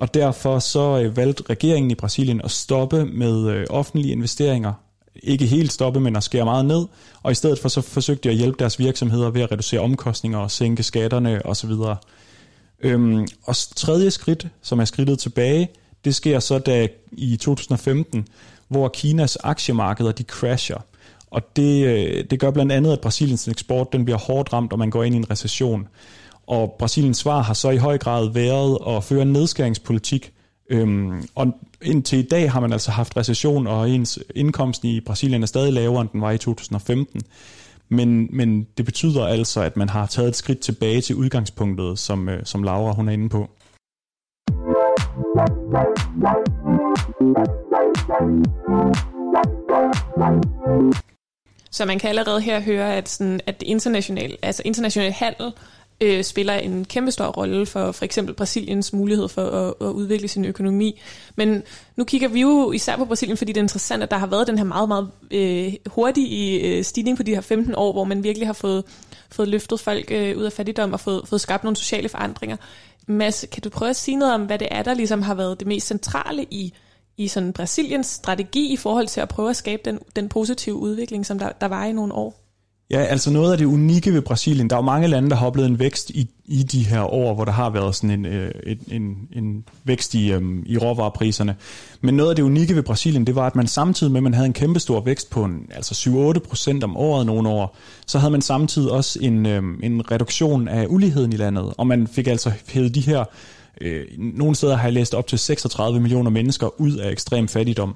Og 0.00 0.14
derfor 0.14 0.58
så 0.58 1.00
øh, 1.00 1.16
valgte 1.16 1.44
regeringen 1.50 1.90
i 1.90 1.94
Brasilien 1.94 2.40
at 2.44 2.50
stoppe 2.50 3.04
med 3.04 3.48
øh, 3.48 3.66
offentlige 3.70 4.12
investeringer 4.12 4.72
ikke 5.22 5.46
helt 5.46 5.72
stoppe, 5.72 6.00
men 6.00 6.16
at 6.16 6.22
skære 6.22 6.44
meget 6.44 6.64
ned, 6.64 6.86
og 7.22 7.32
i 7.32 7.34
stedet 7.34 7.58
for 7.58 7.68
så 7.68 7.80
forsøgte 7.80 8.28
de 8.28 8.32
at 8.32 8.38
hjælpe 8.38 8.58
deres 8.58 8.78
virksomheder 8.78 9.30
ved 9.30 9.42
at 9.42 9.52
reducere 9.52 9.80
omkostninger 9.80 10.38
og 10.38 10.50
sænke 10.50 10.82
skatterne 10.82 11.46
osv. 11.46 11.70
Øhm, 12.80 13.26
og 13.44 13.56
tredje 13.76 14.10
skridt, 14.10 14.46
som 14.62 14.80
er 14.80 14.84
skridtet 14.84 15.18
tilbage, 15.18 15.68
det 16.04 16.14
sker 16.14 16.38
så 16.38 16.58
da 16.58 16.88
i 17.12 17.36
2015, 17.36 18.28
hvor 18.68 18.88
Kinas 18.88 19.36
aktiemarkeder 19.36 20.12
de 20.12 20.22
crasher. 20.22 20.78
Og 21.30 21.56
det, 21.56 21.86
øh, 21.86 22.24
det 22.30 22.40
gør 22.40 22.50
blandt 22.50 22.72
andet, 22.72 22.92
at 22.92 23.00
Brasiliens 23.00 23.48
eksport 23.48 23.92
den 23.92 24.04
bliver 24.04 24.18
hårdt 24.18 24.52
ramt, 24.52 24.72
og 24.72 24.78
man 24.78 24.90
går 24.90 25.04
ind 25.04 25.14
i 25.14 25.18
en 25.18 25.30
recession. 25.30 25.88
Og 26.46 26.76
Brasiliens 26.78 27.18
svar 27.18 27.42
har 27.42 27.54
så 27.54 27.70
i 27.70 27.76
høj 27.76 27.98
grad 27.98 28.28
været 28.32 28.78
at 28.88 29.04
føre 29.04 29.22
en 29.22 29.32
nedskæringspolitik, 29.32 30.32
Øhm, 30.70 31.28
og 31.34 31.60
indtil 31.82 32.18
i 32.18 32.22
dag 32.22 32.52
har 32.52 32.60
man 32.60 32.72
altså 32.72 32.90
haft 32.90 33.16
recession, 33.16 33.66
og 33.66 33.90
ens 33.90 34.18
indkomst 34.34 34.84
i 34.84 35.00
Brasilien 35.00 35.42
er 35.42 35.46
stadig 35.46 35.72
lavere, 35.72 36.00
end 36.00 36.08
den 36.12 36.20
var 36.20 36.30
i 36.30 36.38
2015. 36.38 37.22
Men, 37.88 38.28
men 38.30 38.66
det 38.76 38.84
betyder 38.84 39.26
altså, 39.26 39.60
at 39.60 39.76
man 39.76 39.88
har 39.88 40.06
taget 40.06 40.28
et 40.28 40.36
skridt 40.36 40.60
tilbage 40.60 41.00
til 41.00 41.16
udgangspunktet, 41.16 41.98
som, 41.98 42.28
øh, 42.28 42.44
som 42.44 42.62
Laura 42.62 42.92
hun 42.92 43.08
er 43.08 43.12
inde 43.12 43.28
på. 43.28 43.50
Så 51.70 51.84
man 51.84 51.98
kan 51.98 52.08
allerede 52.08 52.40
her 52.40 52.60
høre, 52.60 52.96
at, 52.96 53.08
sådan, 53.08 53.40
at 53.46 53.62
international, 53.66 54.36
altså 54.42 54.62
international 54.64 55.12
handel 55.12 55.52
øh, 56.00 56.24
spiller 56.24 56.54
en 56.54 56.84
kæmpe 56.84 57.10
stor 57.10 57.26
rolle 57.26 57.66
for 57.66 57.92
for 57.92 58.04
eksempel 58.04 58.34
Brasiliens 58.34 58.92
mulighed 58.92 59.28
for 59.28 59.42
at, 59.42 59.74
at 59.80 59.92
udvikle 59.92 60.28
sin 60.28 60.44
økonomi. 60.44 61.00
Men 61.36 61.62
nu 61.96 62.04
kigger 62.04 62.28
vi 62.28 62.40
jo 62.40 62.72
især 62.72 62.96
på 62.96 63.04
Brasilien, 63.04 63.36
fordi 63.36 63.52
det 63.52 63.60
er 63.60 63.64
interessant, 63.64 64.02
at 64.02 64.10
der 64.10 64.16
har 64.16 64.26
været 64.26 64.46
den 64.46 64.58
her 64.58 64.64
meget, 64.64 64.88
meget 64.88 65.10
øh, 65.30 65.74
hurtige 65.86 66.60
øh, 66.60 66.84
stigning 66.84 67.16
på 67.16 67.22
de 67.22 67.34
her 67.34 67.40
15 67.40 67.74
år, 67.76 67.92
hvor 67.92 68.04
man 68.04 68.24
virkelig 68.24 68.48
har 68.48 68.52
fået, 68.52 68.84
fået 69.30 69.48
løftet 69.48 69.80
folk 69.80 70.10
øh, 70.10 70.38
ud 70.38 70.42
af 70.42 70.52
fattigdom 70.52 70.92
og 70.92 71.00
fået, 71.00 71.28
fået 71.28 71.40
skabt 71.40 71.64
nogle 71.64 71.76
sociale 71.76 72.08
forandringer. 72.08 72.56
Mads, 73.08 73.44
kan 73.52 73.62
du 73.62 73.68
prøve 73.68 73.90
at 73.90 73.96
sige 73.96 74.16
noget 74.16 74.34
om, 74.34 74.44
hvad 74.44 74.58
det 74.58 74.68
er, 74.70 74.82
der 74.82 74.94
ligesom 74.94 75.22
har 75.22 75.34
været 75.34 75.60
det 75.60 75.68
mest 75.68 75.86
centrale 75.86 76.46
i, 76.50 76.72
i 77.16 77.28
sådan 77.28 77.52
Brasiliens 77.52 78.06
strategi 78.06 78.72
i 78.72 78.76
forhold 78.76 79.06
til 79.06 79.20
at 79.20 79.28
prøve 79.28 79.50
at 79.50 79.56
skabe 79.56 79.82
den, 79.84 79.98
den 80.16 80.28
positive 80.28 80.74
udvikling, 80.74 81.26
som 81.26 81.38
der, 81.38 81.52
der 81.60 81.66
var 81.66 81.84
i 81.84 81.92
nogle 81.92 82.14
år? 82.14 82.45
Ja, 82.90 82.98
altså 82.98 83.30
noget 83.30 83.52
af 83.52 83.58
det 83.58 83.64
unikke 83.64 84.14
ved 84.14 84.22
Brasilien, 84.22 84.70
der 84.70 84.76
er 84.76 84.80
jo 84.80 84.84
mange 84.84 85.08
lande, 85.08 85.30
der 85.30 85.36
har 85.36 85.46
oplevet 85.46 85.68
en 85.68 85.78
vækst 85.78 86.10
i, 86.10 86.28
i 86.44 86.62
de 86.62 86.82
her 86.82 87.12
år, 87.12 87.34
hvor 87.34 87.44
der 87.44 87.52
har 87.52 87.70
været 87.70 87.94
sådan 87.94 88.10
en, 88.10 88.26
øh, 88.26 88.50
en, 88.66 88.78
en, 88.90 89.28
en 89.32 89.64
vækst 89.84 90.14
i, 90.14 90.32
øhm, 90.32 90.64
i 90.66 90.78
råvarepriserne. 90.78 91.56
Men 92.00 92.14
noget 92.14 92.30
af 92.30 92.36
det 92.36 92.42
unikke 92.42 92.74
ved 92.74 92.82
Brasilien, 92.82 93.26
det 93.26 93.34
var, 93.34 93.46
at 93.46 93.56
man 93.56 93.66
samtidig 93.66 94.12
med, 94.12 94.18
at 94.18 94.22
man 94.22 94.34
havde 94.34 94.46
en 94.46 94.52
kæmpestor 94.52 95.00
vækst 95.00 95.30
på 95.30 95.44
en, 95.44 95.66
altså 95.74 96.10
7-8 96.36 96.38
procent 96.48 96.84
om 96.84 96.96
året 96.96 97.26
nogle 97.26 97.48
år, 97.48 97.76
så 98.06 98.18
havde 98.18 98.30
man 98.30 98.42
samtidig 98.42 98.90
også 98.90 99.18
en, 99.22 99.46
øhm, 99.46 99.80
en 99.82 100.10
reduktion 100.10 100.68
af 100.68 100.86
uligheden 100.88 101.32
i 101.32 101.36
landet, 101.36 101.72
og 101.78 101.86
man 101.86 102.06
fik 102.06 102.26
altså 102.26 102.52
hævet 102.68 102.94
de 102.94 103.00
her, 103.00 103.24
øh, 103.80 104.04
nogle 104.18 104.54
steder 104.54 104.76
har 104.76 104.84
jeg 104.84 104.92
læst 104.92 105.14
op 105.14 105.26
til 105.26 105.38
36 105.38 106.00
millioner 106.00 106.30
mennesker 106.30 106.80
ud 106.80 106.92
af 106.92 107.10
ekstrem 107.10 107.48
fattigdom. 107.48 107.94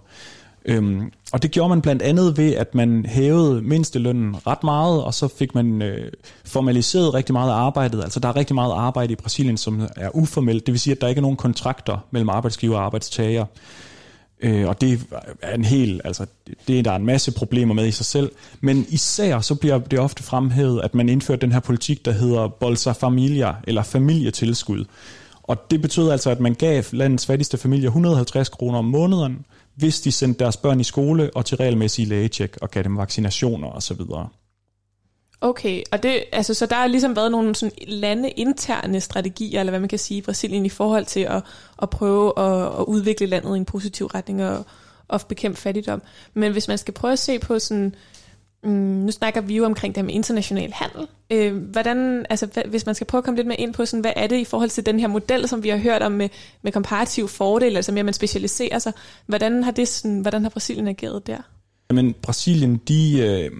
Øhm, 0.65 1.13
og 1.33 1.43
det 1.43 1.51
gjorde 1.51 1.69
man 1.69 1.83
blandt 1.83 2.03
andet 2.03 2.37
ved, 2.37 2.55
at 2.55 2.75
man 2.75 3.07
hævede 3.09 3.63
mindstelønnen 3.63 4.37
ret 4.47 4.65
meget, 4.65 5.03
og 5.03 5.15
så 5.15 5.29
fik 5.29 5.55
man 5.55 5.83
øh, 5.83 6.13
formaliseret 6.45 7.15
rigtig 7.15 7.33
meget 7.33 7.51
af 7.51 7.55
arbejdet. 7.55 8.03
Altså 8.03 8.21
der 8.21 8.29
er 8.29 8.37
rigtig 8.37 8.55
meget 8.55 8.73
arbejde 8.73 9.13
i 9.13 9.17
Brasilien, 9.17 9.57
som 9.57 9.89
er 9.97 10.17
uformelt. 10.17 10.67
Det 10.67 10.73
vil 10.73 10.81
sige, 10.81 10.95
at 10.95 11.01
der 11.01 11.09
ikke 11.09 11.19
er 11.19 11.23
nogen 11.23 11.37
kontrakter 11.37 12.07
mellem 12.11 12.29
arbejdsgiver 12.29 12.77
og 12.77 12.85
arbejdstager. 12.85 13.45
Øh, 14.43 14.69
og 14.69 14.81
det 14.81 15.01
er 15.43 15.55
en 15.55 15.65
hel, 15.65 16.01
altså 16.05 16.27
det 16.69 16.79
er 16.79 16.83
der 16.83 16.93
er 16.93 16.97
en 16.97 17.07
masse 17.07 17.33
problemer 17.33 17.75
med 17.75 17.87
i 17.87 17.91
sig 17.91 18.07
selv. 18.07 18.31
Men 18.61 18.87
især 18.89 19.41
så 19.41 19.55
bliver 19.55 19.79
det 19.79 19.99
ofte 19.99 20.23
fremhævet, 20.23 20.81
at 20.85 20.95
man 20.95 21.09
indførte 21.09 21.41
den 21.41 21.53
her 21.53 21.61
politik, 21.61 22.05
der 22.05 22.13
hedder 22.13 22.49
Bolsa 22.49 22.93
Familia, 22.93 23.55
eller 23.65 23.83
familietilskud. 23.83 24.85
Og 25.43 25.71
det 25.71 25.83
betød 25.83 26.11
altså, 26.11 26.31
at 26.31 26.41
man 26.41 26.55
gav 26.55 26.83
landets 26.93 27.27
fattigste 27.27 27.59
familier 27.59 27.89
150 27.89 28.49
kroner 28.49 28.79
om 28.79 28.85
måneden, 28.85 29.45
hvis 29.81 30.01
de 30.01 30.13
sendte 30.13 30.39
deres 30.39 30.57
børn 30.57 30.81
i 30.81 30.85
skole 30.85 31.31
og 31.35 31.47
til 31.47 31.57
regelmæssige 31.57 32.09
lægetjek 32.09 32.57
og 32.63 32.71
gav 32.71 32.83
dem 32.83 32.97
vaccinationer 32.97 33.69
osv. 33.69 34.01
Okay, 35.41 35.83
og 35.93 36.03
det, 36.03 36.25
altså, 36.33 36.55
så 36.55 36.67
der 36.67 36.77
har 36.77 36.87
ligesom 36.87 37.17
været 37.17 37.31
nogle 37.31 37.55
sådan 37.55 37.73
lande 37.89 38.31
interne 38.31 39.01
strategier, 39.01 39.61
eller 39.61 39.71
hvad 39.71 39.81
man 39.81 39.89
kan 39.89 39.99
sige, 39.99 40.19
i 40.19 40.23
Brasilien 40.23 40.67
i 40.67 40.69
forhold 40.69 41.05
til 41.05 41.21
at, 41.21 41.43
at 41.83 41.91
prøve 41.91 42.39
at, 42.39 42.81
at 42.81 42.85
udvikle 42.87 43.27
landet 43.27 43.57
i 43.57 43.59
en 43.59 43.65
positiv 43.65 44.07
retning 44.07 44.45
og, 44.45 44.65
og 45.09 45.21
bekæmpe 45.29 45.61
fattigdom. 45.61 46.03
Men 46.35 46.53
hvis 46.53 46.69
man 46.69 46.79
skal 46.79 46.95
prøve 46.95 47.13
at 47.13 47.19
se 47.19 47.39
på 47.39 47.59
sådan, 47.59 47.95
Mm, 48.65 48.71
nu 48.71 49.11
snakker 49.11 49.41
vi 49.41 49.57
jo 49.57 49.65
omkring 49.65 49.95
det 49.95 50.01
her 50.01 50.07
med 50.07 50.15
international 50.15 50.73
handel. 50.73 51.09
Øh, 51.31 51.57
hvordan, 51.57 52.27
altså, 52.31 52.63
hvis 52.69 52.87
man 52.87 52.95
skal 52.95 53.07
prøve 53.07 53.19
at 53.19 53.25
komme 53.25 53.39
lidt 53.39 53.47
mere 53.47 53.61
ind 53.61 53.75
på, 53.75 53.85
sådan, 53.85 54.01
hvad 54.01 54.13
er 54.17 54.27
det 54.27 54.37
i 54.37 54.45
forhold 54.45 54.71
til 54.71 54.87
den 54.87 55.01
her 55.01 55.09
model, 55.09 55.49
som 55.49 55.63
vi 55.63 55.69
har 55.69 55.79
hørt 55.79 56.03
om 56.03 56.13
med, 56.13 56.29
med 56.63 56.73
komparativ 56.73 57.29
fordel, 57.29 57.77
altså 57.77 57.93
mere 57.93 58.05
man 58.05 58.15
specialiserer 58.15 58.79
sig. 58.79 58.93
Hvordan 59.27 59.65
har, 59.65 59.71
det 59.71 59.89
sådan, 59.89 60.21
hvordan 60.21 60.43
har 60.43 60.51
Brasilien 60.51 60.89
ageret 60.89 61.27
der? 61.27 61.39
Jamen, 61.91 62.15
Brasilien, 62.23 62.77
de, 62.77 63.21
øh, 63.21 63.51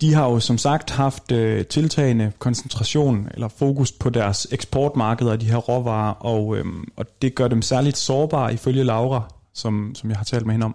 de 0.00 0.14
har 0.14 0.24
jo 0.30 0.40
som 0.40 0.58
sagt 0.58 0.90
haft 0.90 1.32
øh, 1.32 1.66
tiltagende 1.66 2.32
koncentration 2.38 3.28
eller 3.34 3.48
fokus 3.48 3.92
på 3.92 4.10
deres 4.10 4.46
eksportmarkeder 4.50 5.32
af 5.32 5.38
de 5.38 5.46
her 5.46 5.56
råvarer, 5.56 6.12
og, 6.12 6.56
øhm, 6.56 6.84
og 6.96 7.06
det 7.22 7.34
gør 7.34 7.48
dem 7.48 7.62
særligt 7.62 7.96
sårbare 7.96 8.54
ifølge 8.54 8.84
Laura, 8.84 9.22
som, 9.54 9.92
som 9.94 10.10
jeg 10.10 10.18
har 10.18 10.24
talt 10.24 10.46
med 10.46 10.54
hende 10.54 10.64
om. 10.64 10.74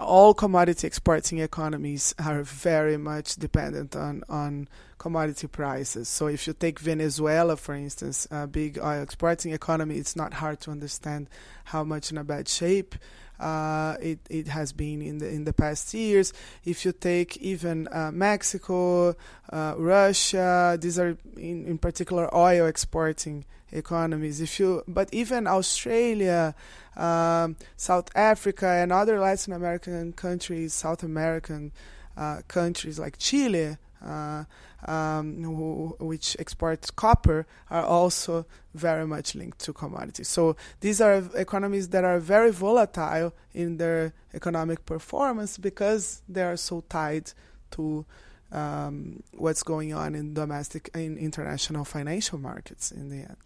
All 0.00 0.32
commodity 0.32 0.86
exporting 0.86 1.38
economies 1.38 2.14
are 2.18 2.42
very 2.42 2.96
much 2.96 3.36
dependent 3.36 3.94
on, 3.94 4.24
on 4.28 4.66
commodity 4.98 5.46
prices. 5.46 6.08
So 6.08 6.26
if 6.26 6.46
you 6.46 6.54
take 6.54 6.78
Venezuela, 6.78 7.56
for 7.56 7.74
instance, 7.74 8.26
a 8.30 8.46
big 8.46 8.78
oil 8.78 9.02
exporting 9.02 9.52
economy, 9.52 9.96
it's 9.96 10.16
not 10.16 10.34
hard 10.34 10.60
to 10.62 10.70
understand 10.70 11.28
how 11.64 11.84
much 11.84 12.10
in 12.10 12.18
a 12.18 12.24
bad 12.24 12.48
shape 12.48 12.94
uh, 13.40 13.96
it, 14.00 14.18
it 14.28 14.48
has 14.48 14.72
been 14.72 15.00
in 15.02 15.18
the 15.18 15.28
in 15.28 15.44
the 15.44 15.52
past 15.52 15.94
years. 15.94 16.32
If 16.64 16.84
you 16.84 16.92
take 16.92 17.38
even 17.38 17.88
uh, 17.88 18.10
Mexico, 18.12 19.16
uh, 19.50 19.74
Russia, 19.76 20.78
these 20.80 20.98
are 20.98 21.16
in, 21.36 21.66
in 21.66 21.78
particular 21.78 22.32
oil 22.34 22.66
exporting 22.66 23.44
economies. 23.72 24.40
If 24.40 24.60
you, 24.60 24.82
but 24.86 25.08
even 25.12 25.46
Australia, 25.46 26.54
um, 26.96 27.56
South 27.76 28.10
Africa, 28.14 28.66
and 28.66 28.92
other 28.92 29.18
Latin 29.18 29.52
American 29.52 30.12
countries, 30.12 30.74
South 30.74 31.02
American 31.02 31.72
uh, 32.16 32.42
countries 32.48 32.98
like 32.98 33.16
Chile, 33.18 33.78
uh, 34.04 34.44
um, 34.86 35.42
who, 35.42 35.96
which 36.00 36.36
export 36.38 36.94
copper, 36.96 37.46
are 37.70 37.84
also 37.84 38.46
very 38.74 39.06
much 39.06 39.34
linked 39.34 39.58
to 39.60 39.72
commodities. 39.72 40.28
So 40.28 40.56
these 40.80 41.00
are 41.00 41.22
economies 41.34 41.88
that 41.88 42.04
are 42.04 42.18
very 42.18 42.50
volatile 42.50 43.32
in 43.52 43.76
their 43.76 44.12
economic 44.32 44.86
performance 44.86 45.58
because 45.58 46.22
they 46.28 46.42
are 46.42 46.56
so 46.56 46.82
tied 46.88 47.32
to 47.72 48.04
um, 48.52 49.22
what's 49.36 49.62
going 49.62 49.94
on 49.94 50.14
in 50.14 50.34
domestic 50.34 50.90
in 50.94 51.16
international 51.18 51.84
financial 51.84 52.38
markets 52.38 52.90
in 52.90 53.08
the 53.10 53.18
end. 53.18 53.36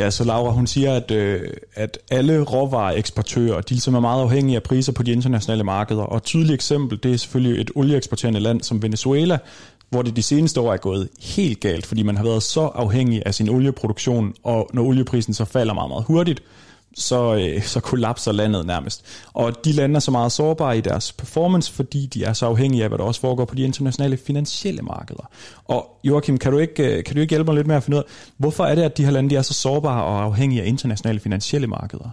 Ja, 0.00 0.10
så 0.10 0.24
Laura, 0.24 0.50
hun 0.50 0.66
siger, 0.66 0.94
at, 0.94 1.10
øh, 1.10 1.40
at 1.74 1.98
alle 2.10 2.42
råvareeksportører, 2.42 3.60
de 3.60 3.70
ligesom 3.70 3.94
er 3.94 4.00
meget 4.00 4.22
afhængige 4.22 4.56
af 4.56 4.62
priser 4.62 4.92
på 4.92 5.02
de 5.02 5.12
internationale 5.12 5.64
markeder. 5.64 6.02
Og 6.02 6.16
et 6.16 6.22
tydeligt 6.22 6.54
eksempel, 6.54 6.98
det 7.02 7.12
er 7.12 7.16
selvfølgelig 7.16 7.60
et 7.60 7.70
olieeksporterende 7.74 8.40
land 8.40 8.62
som 8.62 8.82
Venezuela, 8.82 9.38
hvor 9.90 10.02
det 10.02 10.16
de 10.16 10.22
seneste 10.22 10.60
år 10.60 10.72
er 10.72 10.76
gået 10.76 11.08
helt 11.20 11.60
galt, 11.60 11.86
fordi 11.86 12.02
man 12.02 12.16
har 12.16 12.24
været 12.24 12.42
så 12.42 12.60
afhængig 12.60 13.22
af 13.26 13.34
sin 13.34 13.48
olieproduktion, 13.48 14.34
og 14.42 14.70
når 14.72 14.82
olieprisen 14.82 15.34
så 15.34 15.44
falder 15.44 15.74
meget, 15.74 15.88
meget 15.88 16.04
hurtigt, 16.04 16.42
så, 16.96 17.34
øh, 17.34 17.62
så 17.62 17.80
kollapser 17.80 18.32
landet 18.32 18.66
nærmest. 18.66 19.04
Og 19.32 19.64
de 19.64 19.72
lande 19.72 19.96
er 19.96 20.00
så 20.00 20.10
meget 20.10 20.32
sårbare 20.32 20.78
i 20.78 20.80
deres 20.80 21.12
performance, 21.12 21.72
fordi 21.72 22.06
de 22.06 22.24
er 22.24 22.32
så 22.32 22.46
afhængige 22.46 22.82
af, 22.82 22.90
hvad 22.90 22.98
der 22.98 23.04
også 23.04 23.20
foregår 23.20 23.44
på 23.44 23.54
de 23.54 23.62
internationale 23.62 24.16
finansielle 24.16 24.82
markeder. 24.82 25.30
Og 25.64 26.00
Joachim, 26.04 26.38
kan 26.38 26.52
du 26.52 26.58
ikke, 26.58 26.96
øh, 26.96 27.04
kan 27.04 27.14
du 27.14 27.20
ikke 27.20 27.32
hjælpe 27.32 27.46
mig 27.46 27.54
lidt 27.54 27.66
med 27.66 27.76
at 27.76 27.82
finde 27.82 27.98
ud 27.98 28.02
af, 28.02 28.08
hvorfor 28.36 28.64
er 28.64 28.74
det, 28.74 28.82
at 28.82 28.96
de 28.96 29.04
her 29.04 29.10
lande 29.10 29.30
de 29.30 29.36
er 29.36 29.42
så 29.42 29.54
sårbare 29.54 30.04
og 30.04 30.22
afhængige 30.22 30.62
af 30.62 30.66
internationale 30.66 31.20
finansielle 31.20 31.66
markeder? 31.66 32.10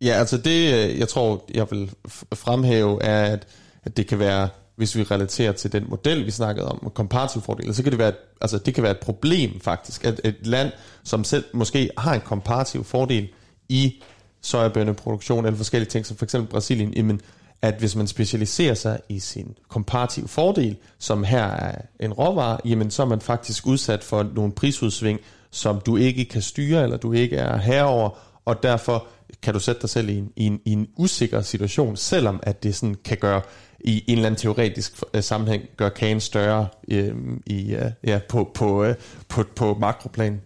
Ja, 0.00 0.12
altså 0.12 0.36
det, 0.38 0.74
øh, 0.74 0.98
jeg 0.98 1.08
tror, 1.08 1.44
jeg 1.54 1.66
vil 1.70 1.90
fremhæve, 2.34 3.02
er, 3.02 3.32
at, 3.32 3.46
at 3.84 3.96
det 3.96 4.06
kan 4.06 4.18
være, 4.18 4.48
hvis 4.80 4.96
vi 4.96 5.02
relaterer 5.02 5.52
til 5.52 5.72
den 5.72 5.84
model, 5.88 6.26
vi 6.26 6.30
snakkede 6.30 6.68
om, 6.68 6.90
komparativ 6.94 7.42
fordel, 7.42 7.74
så 7.74 7.82
kan 7.82 7.92
det 7.92 7.98
være, 7.98 8.12
altså 8.40 8.58
det 8.58 8.74
kan 8.74 8.82
være 8.82 8.92
et 8.92 9.00
problem 9.00 9.60
faktisk, 9.60 10.04
at 10.04 10.20
et 10.24 10.46
land, 10.46 10.72
som 11.04 11.24
selv 11.24 11.44
måske 11.52 11.90
har 11.98 12.14
en 12.14 12.20
komparativ 12.20 12.84
fordel 12.84 13.28
i 13.68 14.02
sojabønneproduktion 14.42 15.44
eller 15.44 15.56
forskellige 15.56 15.90
ting, 15.90 16.06
som 16.06 16.16
for 16.16 16.24
eksempel 16.24 16.50
Brasilien, 16.50 16.94
jamen, 16.94 17.20
at 17.62 17.74
hvis 17.78 17.96
man 17.96 18.06
specialiserer 18.06 18.74
sig 18.74 19.00
i 19.08 19.18
sin 19.18 19.54
komparativ 19.68 20.28
fordel, 20.28 20.76
som 20.98 21.24
her 21.24 21.44
er 21.44 21.82
en 22.00 22.12
råvare, 22.12 22.58
jamen 22.64 22.90
så 22.90 23.02
er 23.02 23.06
man 23.06 23.20
faktisk 23.20 23.66
udsat 23.66 24.04
for 24.04 24.22
nogle 24.34 24.52
prisudsving, 24.52 25.20
som 25.50 25.80
du 25.86 25.96
ikke 25.96 26.24
kan 26.24 26.42
styre, 26.42 26.82
eller 26.82 26.96
du 26.96 27.12
ikke 27.12 27.36
er 27.36 27.56
herover, 27.56 28.10
og 28.44 28.62
derfor 28.62 29.06
kan 29.42 29.54
du 29.54 29.60
sætte 29.60 29.80
dig 29.80 29.90
selv 29.90 30.08
i 30.08 30.16
en, 30.16 30.32
i 30.36 30.46
en, 30.46 30.60
i 30.64 30.72
en 30.72 30.88
usikker 30.96 31.40
situation, 31.42 31.96
selvom 31.96 32.40
at 32.42 32.62
det 32.62 32.76
sådan 32.76 32.96
kan 33.04 33.16
gøre 33.16 33.42
i 33.80 34.04
en 34.06 34.16
eller 34.16 34.26
anden 34.26 34.38
teoretisk 34.38 35.02
øh, 35.14 35.22
sammenhæng 35.22 35.62
gør 35.76 35.88
kagen 35.88 36.20
større 36.20 36.68
øh, 36.88 37.14
i, 37.46 37.74
øh, 37.74 37.90
ja, 38.04 38.20
på, 38.28 38.50
på, 38.54 38.84
øh, 38.84 38.94
på, 39.28 39.44
på 39.56 39.74
makroplan. 39.74 40.40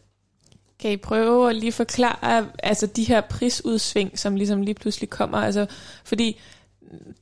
Kan 0.78 0.90
I 0.90 0.96
prøve 0.96 1.50
at 1.50 1.56
lige 1.56 1.72
forklare 1.72 2.46
altså 2.62 2.86
de 2.86 3.04
her 3.04 3.20
prisudsving, 3.20 4.18
som 4.18 4.36
ligesom 4.36 4.62
lige 4.62 4.74
pludselig 4.74 5.10
kommer? 5.10 5.38
Altså, 5.38 5.66
fordi 6.04 6.40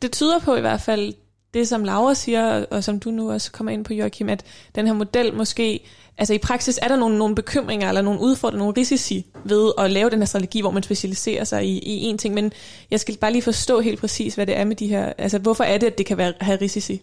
det 0.02 0.12
tyder 0.12 0.38
på 0.38 0.56
i 0.56 0.61
hvert 0.61 0.80
fald, 0.80 1.14
det 1.54 1.68
som 1.68 1.85
Laura 1.85 2.14
siger, 2.14 2.66
og 2.70 2.85
som 2.85 3.00
du 3.00 3.11
nu 3.11 3.32
også 3.32 3.52
kommer 3.52 3.72
ind 3.72 3.85
på, 3.85 3.94
Joachim, 3.94 4.28
at 4.28 4.44
den 4.74 4.87
her 4.87 4.94
model 4.94 5.35
måske, 5.35 5.87
altså 6.18 6.35
i 6.35 6.38
praksis 6.38 6.79
er 6.83 6.88
der 6.88 6.96
nogle, 6.96 7.18
nogle 7.18 7.35
bekymringer 7.35 7.88
eller 7.88 8.03
nogle 8.03 8.20
udfordringer, 8.20 8.64
nogle 8.64 8.81
risici 8.81 9.27
ved 9.44 9.72
at 9.79 9.90
lave 9.90 10.11
den 10.11 10.18
her 10.18 10.27
strategi, 10.27 10.61
hvor 10.61 10.70
man 10.70 10.83
specialiserer 10.83 11.44
sig 11.44 11.66
i, 11.66 11.79
i 11.79 12.12
én 12.12 12.16
ting, 12.16 12.35
men 12.35 12.53
jeg 12.90 13.01
skal 13.01 13.16
bare 13.16 13.33
lige 13.33 13.42
forstå 13.42 13.81
helt 13.81 14.01
præcis, 14.01 14.35
hvad 14.35 14.46
det 14.46 14.57
er 14.57 14.64
med 14.64 14.77
de 14.77 14.87
her, 14.87 15.12
altså 15.18 15.38
hvorfor 15.38 15.64
er 15.64 15.79
det, 15.79 15.87
at 15.87 15.98
det 15.98 16.07
kan 16.07 16.18
være, 16.18 16.33
have 16.40 16.59
risici? 16.61 17.03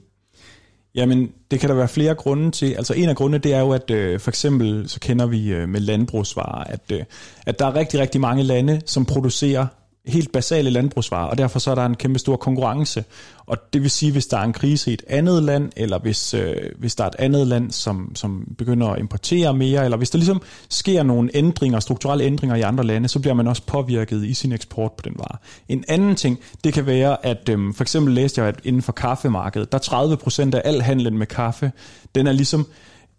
Jamen, 0.95 1.32
det 1.52 1.60
kan 1.60 1.69
der 1.69 1.76
være 1.76 1.88
flere 1.88 2.15
grunde 2.15 2.52
til. 2.52 2.74
Altså 2.74 2.93
en 2.93 3.10
af 3.10 3.15
grundene, 3.15 3.38
det 3.38 3.54
er 3.54 3.60
jo, 3.60 3.72
at 3.72 3.91
øh, 3.91 4.19
for 4.19 4.32
eksempel, 4.32 4.89
så 4.89 5.00
kender 5.00 5.26
vi 5.26 5.52
øh, 5.52 5.69
med 5.69 5.80
landbrugsvarer, 5.80 6.63
at, 6.63 6.82
øh, 6.91 7.04
at 7.45 7.60
der 7.60 7.65
er 7.65 7.76
rigtig, 7.76 8.00
rigtig 8.00 8.22
mange 8.22 8.43
lande, 8.43 8.82
som 8.86 9.06
producerer 9.06 9.67
helt 10.06 10.32
basale 10.32 10.70
landbrugsvarer, 10.70 11.28
og 11.28 11.38
derfor 11.38 11.60
så 11.60 11.72
er 11.72 11.76
der 11.76 11.86
en 11.86 11.96
kæmpe 11.96 12.20
stor 12.20 12.36
konkurrence. 12.36 13.04
Og 13.46 13.58
det 13.74 13.82
vil 13.82 13.92
sige, 13.92 14.12
hvis 14.12 14.28
der 14.28 14.38
er 14.38 14.44
en 14.44 14.54
krise 14.54 14.92
i 14.92 14.94
et 14.94 15.04
andet 15.08 15.44
land, 15.44 15.72
eller 15.78 16.00
hvis, 16.00 16.34
øh, 16.34 16.56
hvis 16.78 16.96
der 16.96 17.04
er 17.04 17.08
et 17.08 17.16
andet 17.20 17.48
land, 17.48 17.72
som, 17.72 18.16
som 18.16 18.48
begynder 18.58 18.88
at 18.88 19.00
importere 19.00 19.54
mere, 19.54 19.84
eller 19.84 19.98
hvis 19.98 20.10
der 20.10 20.18
ligesom 20.18 20.42
sker 20.70 21.04
nogle 21.04 21.30
ændringer, 21.34 21.80
strukturelle 21.80 22.24
ændringer 22.24 22.56
i 22.56 22.62
andre 22.62 22.84
lande, 22.84 23.08
så 23.08 23.20
bliver 23.20 23.34
man 23.34 23.48
også 23.48 23.62
påvirket 23.66 24.24
i 24.24 24.34
sin 24.34 24.52
eksport 24.52 24.92
på 24.92 25.02
den 25.02 25.16
vare. 25.18 25.38
En 25.70 25.84
anden 25.88 26.16
ting, 26.16 26.40
det 26.64 26.74
kan 26.74 26.86
være, 26.86 27.26
at 27.26 27.50
øh, 27.50 27.74
for 27.74 27.84
eksempel 27.84 28.14
læste 28.14 28.42
jeg, 28.42 28.48
at 28.48 28.60
inden 28.64 28.82
for 28.82 28.92
kaffemarkedet, 28.92 29.72
der 29.72 29.78
er 29.78 30.52
30% 30.54 30.56
af 30.56 30.62
al 30.66 30.82
handlen 30.82 31.18
med 31.18 31.28
kaffe, 31.28 31.72
den 32.16 32.28
er 32.28 32.32
ligesom 32.32 32.68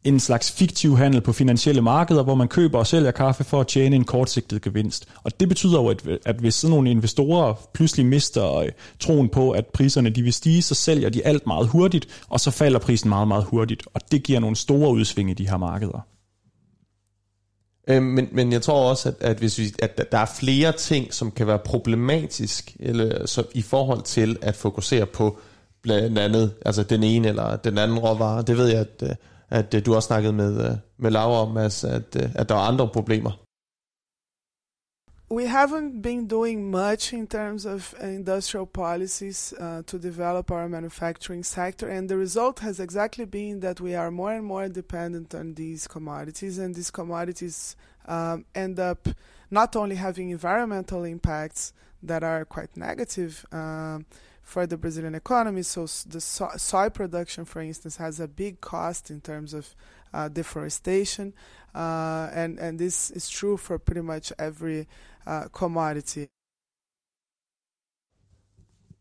en 0.04 0.20
slags 0.20 0.52
fiktiv 0.52 0.96
handel 0.96 1.20
på 1.20 1.32
finansielle 1.32 1.82
markeder, 1.82 2.22
hvor 2.22 2.34
man 2.34 2.48
køber 2.48 2.78
og 2.78 2.86
sælger 2.86 3.10
kaffe 3.10 3.44
for 3.44 3.60
at 3.60 3.66
tjene 3.66 3.96
en 3.96 4.04
kortsigtet 4.04 4.62
gevinst. 4.62 5.08
Og 5.22 5.40
det 5.40 5.48
betyder 5.48 5.80
jo, 5.80 5.88
at, 5.88 6.08
at 6.26 6.36
hvis 6.36 6.54
sådan 6.54 6.74
nogle 6.74 6.90
investorer 6.90 7.54
pludselig 7.74 8.06
mister 8.06 8.54
øh, 8.54 8.68
troen 9.00 9.28
på, 9.28 9.50
at 9.50 9.66
priserne 9.66 10.10
de 10.10 10.22
vil 10.22 10.32
stige, 10.32 10.62
så 10.62 10.74
sælger 10.74 11.08
de 11.08 11.26
alt 11.26 11.46
meget 11.46 11.68
hurtigt, 11.68 12.08
og 12.28 12.40
så 12.40 12.50
falder 12.50 12.78
prisen 12.78 13.08
meget, 13.08 13.28
meget 13.28 13.44
hurtigt. 13.44 13.82
Og 13.94 14.00
det 14.12 14.22
giver 14.22 14.40
nogle 14.40 14.56
store 14.56 14.92
udsving 14.92 15.30
i 15.30 15.34
de 15.34 15.48
her 15.48 15.56
markeder. 15.56 16.06
Øhm, 17.88 18.04
men, 18.04 18.28
men 18.32 18.52
jeg 18.52 18.62
tror 18.62 18.90
også, 18.90 19.08
at, 19.08 19.14
at, 19.20 19.36
hvis 19.36 19.58
vi, 19.58 19.74
at 19.78 20.12
der 20.12 20.18
er 20.18 20.26
flere 20.40 20.72
ting, 20.72 21.14
som 21.14 21.30
kan 21.30 21.46
være 21.46 21.58
problematisk 21.58 22.76
eller, 22.80 23.26
så, 23.26 23.44
i 23.54 23.62
forhold 23.62 24.02
til 24.02 24.36
at 24.42 24.56
fokusere 24.56 25.06
på 25.06 25.38
blandt 25.82 26.18
andet 26.18 26.52
altså 26.66 26.82
den 26.82 27.02
ene 27.02 27.28
eller 27.28 27.56
den 27.56 27.78
anden 27.78 27.98
råvare. 27.98 28.42
Det 28.42 28.56
ved 28.56 28.66
jeg, 28.66 28.80
at, 28.80 29.02
øh, 29.02 29.08
at 29.50 29.74
øh, 29.74 29.86
du 29.86 29.94
også 29.94 30.06
snakkede 30.06 30.32
med, 30.32 30.76
med 30.98 31.10
Laura 31.10 31.42
om, 31.42 31.56
at, 31.56 31.84
at, 31.84 32.16
at 32.16 32.48
der 32.48 32.54
er 32.54 32.58
andre 32.58 32.88
problemer. 32.88 33.30
We 35.32 35.46
haven't 35.46 36.02
been 36.02 36.26
doing 36.26 36.70
much 36.70 37.14
in 37.14 37.26
terms 37.28 37.64
of 37.64 37.94
industrial 38.02 38.66
policies 38.66 39.54
uh, 39.60 39.84
to 39.86 39.96
develop 39.96 40.50
our 40.50 40.68
manufacturing 40.68 41.46
sector, 41.46 41.86
and 41.88 42.08
the 42.08 42.16
result 42.16 42.58
has 42.58 42.80
exactly 42.80 43.26
been 43.26 43.60
that 43.60 43.80
we 43.80 43.94
are 43.94 44.10
more 44.10 44.32
and 44.32 44.44
more 44.44 44.68
dependent 44.68 45.32
on 45.34 45.54
these 45.54 45.86
commodities, 45.86 46.58
and 46.58 46.74
these 46.74 46.90
commodities 46.90 47.76
um, 48.08 48.44
end 48.56 48.80
up 48.80 49.08
not 49.50 49.76
only 49.76 49.94
having 49.94 50.30
environmental 50.30 51.04
impacts 51.04 51.72
that 52.02 52.24
are 52.24 52.44
quite 52.44 52.76
negative 52.76 53.46
um, 53.52 54.06
for 54.50 54.66
the 54.66 54.76
Brazilian 54.76 55.14
economy. 55.14 55.62
So 55.62 55.80
the 56.10 56.20
so- 56.20 56.56
soy 56.56 56.88
production, 56.88 57.46
for 57.46 57.60
instance, 57.60 58.02
has 58.02 58.20
a 58.20 58.26
big 58.26 58.54
cost 58.60 59.10
in 59.10 59.20
terms 59.20 59.54
of 59.54 59.64
uh, 60.14 60.28
deforestation, 60.28 61.32
uh, 61.74 62.26
and 62.42 62.58
and 62.58 62.78
this 62.78 63.10
is 63.10 63.30
true 63.30 63.56
for 63.56 63.78
pretty 63.78 64.02
much 64.02 64.32
every 64.38 64.86
uh, 65.26 65.44
commodity. 65.52 66.26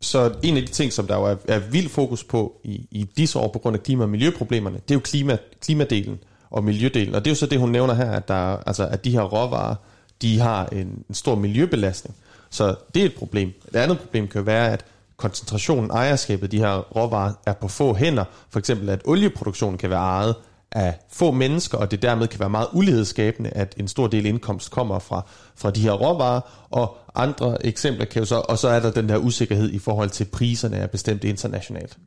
Så 0.01 0.39
en 0.43 0.57
af 0.57 0.65
de 0.65 0.71
ting, 0.71 0.93
som 0.93 1.07
der 1.07 1.15
jo 1.15 1.23
er, 1.23 1.35
er 1.47 1.59
vild 1.59 1.89
fokus 1.89 2.23
på 2.23 2.61
i, 2.63 2.87
i 2.91 3.03
disse 3.03 3.39
år 3.39 3.51
på 3.53 3.59
grund 3.59 3.75
af 3.75 3.83
klima- 3.83 4.03
og 4.03 4.09
miljøproblemerne, 4.09 4.77
det 4.77 4.91
er 4.91 4.95
jo 4.95 4.99
klima, 4.99 5.37
klimadelen 5.61 6.19
og 6.49 6.63
miljødelen. 6.63 7.15
Og 7.15 7.25
det 7.25 7.31
er 7.31 7.31
jo 7.31 7.35
så 7.35 7.45
det, 7.45 7.59
hun 7.59 7.69
nævner 7.69 7.93
her, 7.93 8.11
at, 8.11 8.27
der, 8.27 8.57
altså, 8.67 8.87
at 8.87 9.05
de 9.05 9.11
her 9.11 9.21
råvarer, 9.21 9.75
de 10.21 10.39
har 10.39 10.65
en, 10.65 11.03
en 11.09 11.15
stor 11.15 11.35
miljøbelastning. 11.35 12.15
Så 12.49 12.75
det 12.93 13.01
er 13.01 13.05
et 13.05 13.15
problem. 13.15 13.47
Et 13.67 13.75
andet 13.75 13.99
problem 13.99 14.27
kan 14.27 14.39
jo 14.39 14.45
være, 14.45 14.73
at 14.73 14.85
koncentrationen, 15.19 15.91
ejerskabet 15.91 16.51
de 16.51 16.57
her 16.57 16.77
råvarer 16.77 17.33
er 17.45 17.53
på 17.53 17.67
få 17.67 17.93
hænder. 17.93 18.23
For 18.49 18.59
eksempel, 18.59 18.89
at 18.89 19.01
olieproduktionen 19.05 19.77
kan 19.77 19.89
være 19.89 19.99
ejet 19.99 20.35
af 20.71 20.99
få 21.11 21.31
mennesker, 21.31 21.77
og 21.77 21.91
det 21.91 22.01
dermed 22.01 22.27
kan 22.27 22.39
være 22.39 22.49
meget 22.49 22.67
ulighedsskabende, 22.73 23.49
at 23.49 23.73
en 23.77 23.87
stor 23.87 24.07
del 24.07 24.25
indkomst 24.25 24.71
kommer 24.71 24.99
fra, 24.99 25.25
fra 25.55 25.71
de 25.71 25.81
her 25.81 25.91
råvarer, 25.91 26.41
og 26.69 26.97
andre 27.15 27.65
eksempler 27.65 28.05
kan 28.05 28.19
jo 28.19 28.25
så, 28.25 28.35
og 28.49 28.57
så 28.57 28.67
er 28.67 28.79
der 28.79 28.91
den 28.91 29.09
der 29.09 29.17
usikkerhed 29.17 29.69
i 29.69 29.79
forhold 29.79 30.09
til 30.09 30.25
priserne 30.25 30.77
er 30.77 30.87
bestemt 30.87 31.23
internationalt. 31.23 31.97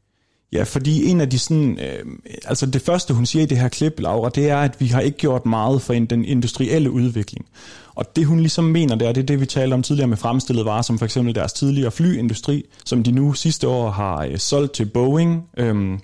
Ja, 0.52 0.62
fordi 0.62 1.04
en 1.04 1.20
af 1.20 1.30
de 1.30 1.38
sådan, 1.38 1.78
øh, 1.78 2.04
altså 2.44 2.66
det 2.66 2.82
første 2.82 3.14
hun 3.14 3.26
siger 3.26 3.42
i 3.42 3.46
det 3.46 3.58
her 3.58 3.68
klip, 3.68 4.00
Laura, 4.00 4.28
det 4.28 4.50
er, 4.50 4.56
at 4.56 4.80
vi 4.80 4.86
har 4.86 5.00
ikke 5.00 5.18
gjort 5.18 5.46
meget 5.46 5.82
for 5.82 5.94
den 5.94 6.24
industrielle 6.24 6.90
udvikling. 6.90 7.46
Og 7.94 8.16
det 8.16 8.26
hun 8.26 8.40
ligesom 8.40 8.64
mener 8.64 8.94
der, 8.94 9.12
det 9.12 9.20
er 9.20 9.26
det, 9.26 9.40
vi 9.40 9.46
talte 9.46 9.74
om 9.74 9.82
tidligere 9.82 10.08
med 10.08 10.16
fremstillede 10.16 10.66
varer, 10.66 10.82
som 10.82 10.98
for 10.98 11.04
eksempel 11.04 11.34
deres 11.34 11.52
tidligere 11.52 11.90
flyindustri, 11.90 12.64
som 12.84 13.02
de 13.02 13.12
nu 13.12 13.32
sidste 13.32 13.68
år 13.68 13.90
har 13.90 14.24
øh, 14.24 14.38
solgt 14.38 14.72
til 14.72 14.84
Boeing. 14.84 15.42
Øhm, 15.56 15.98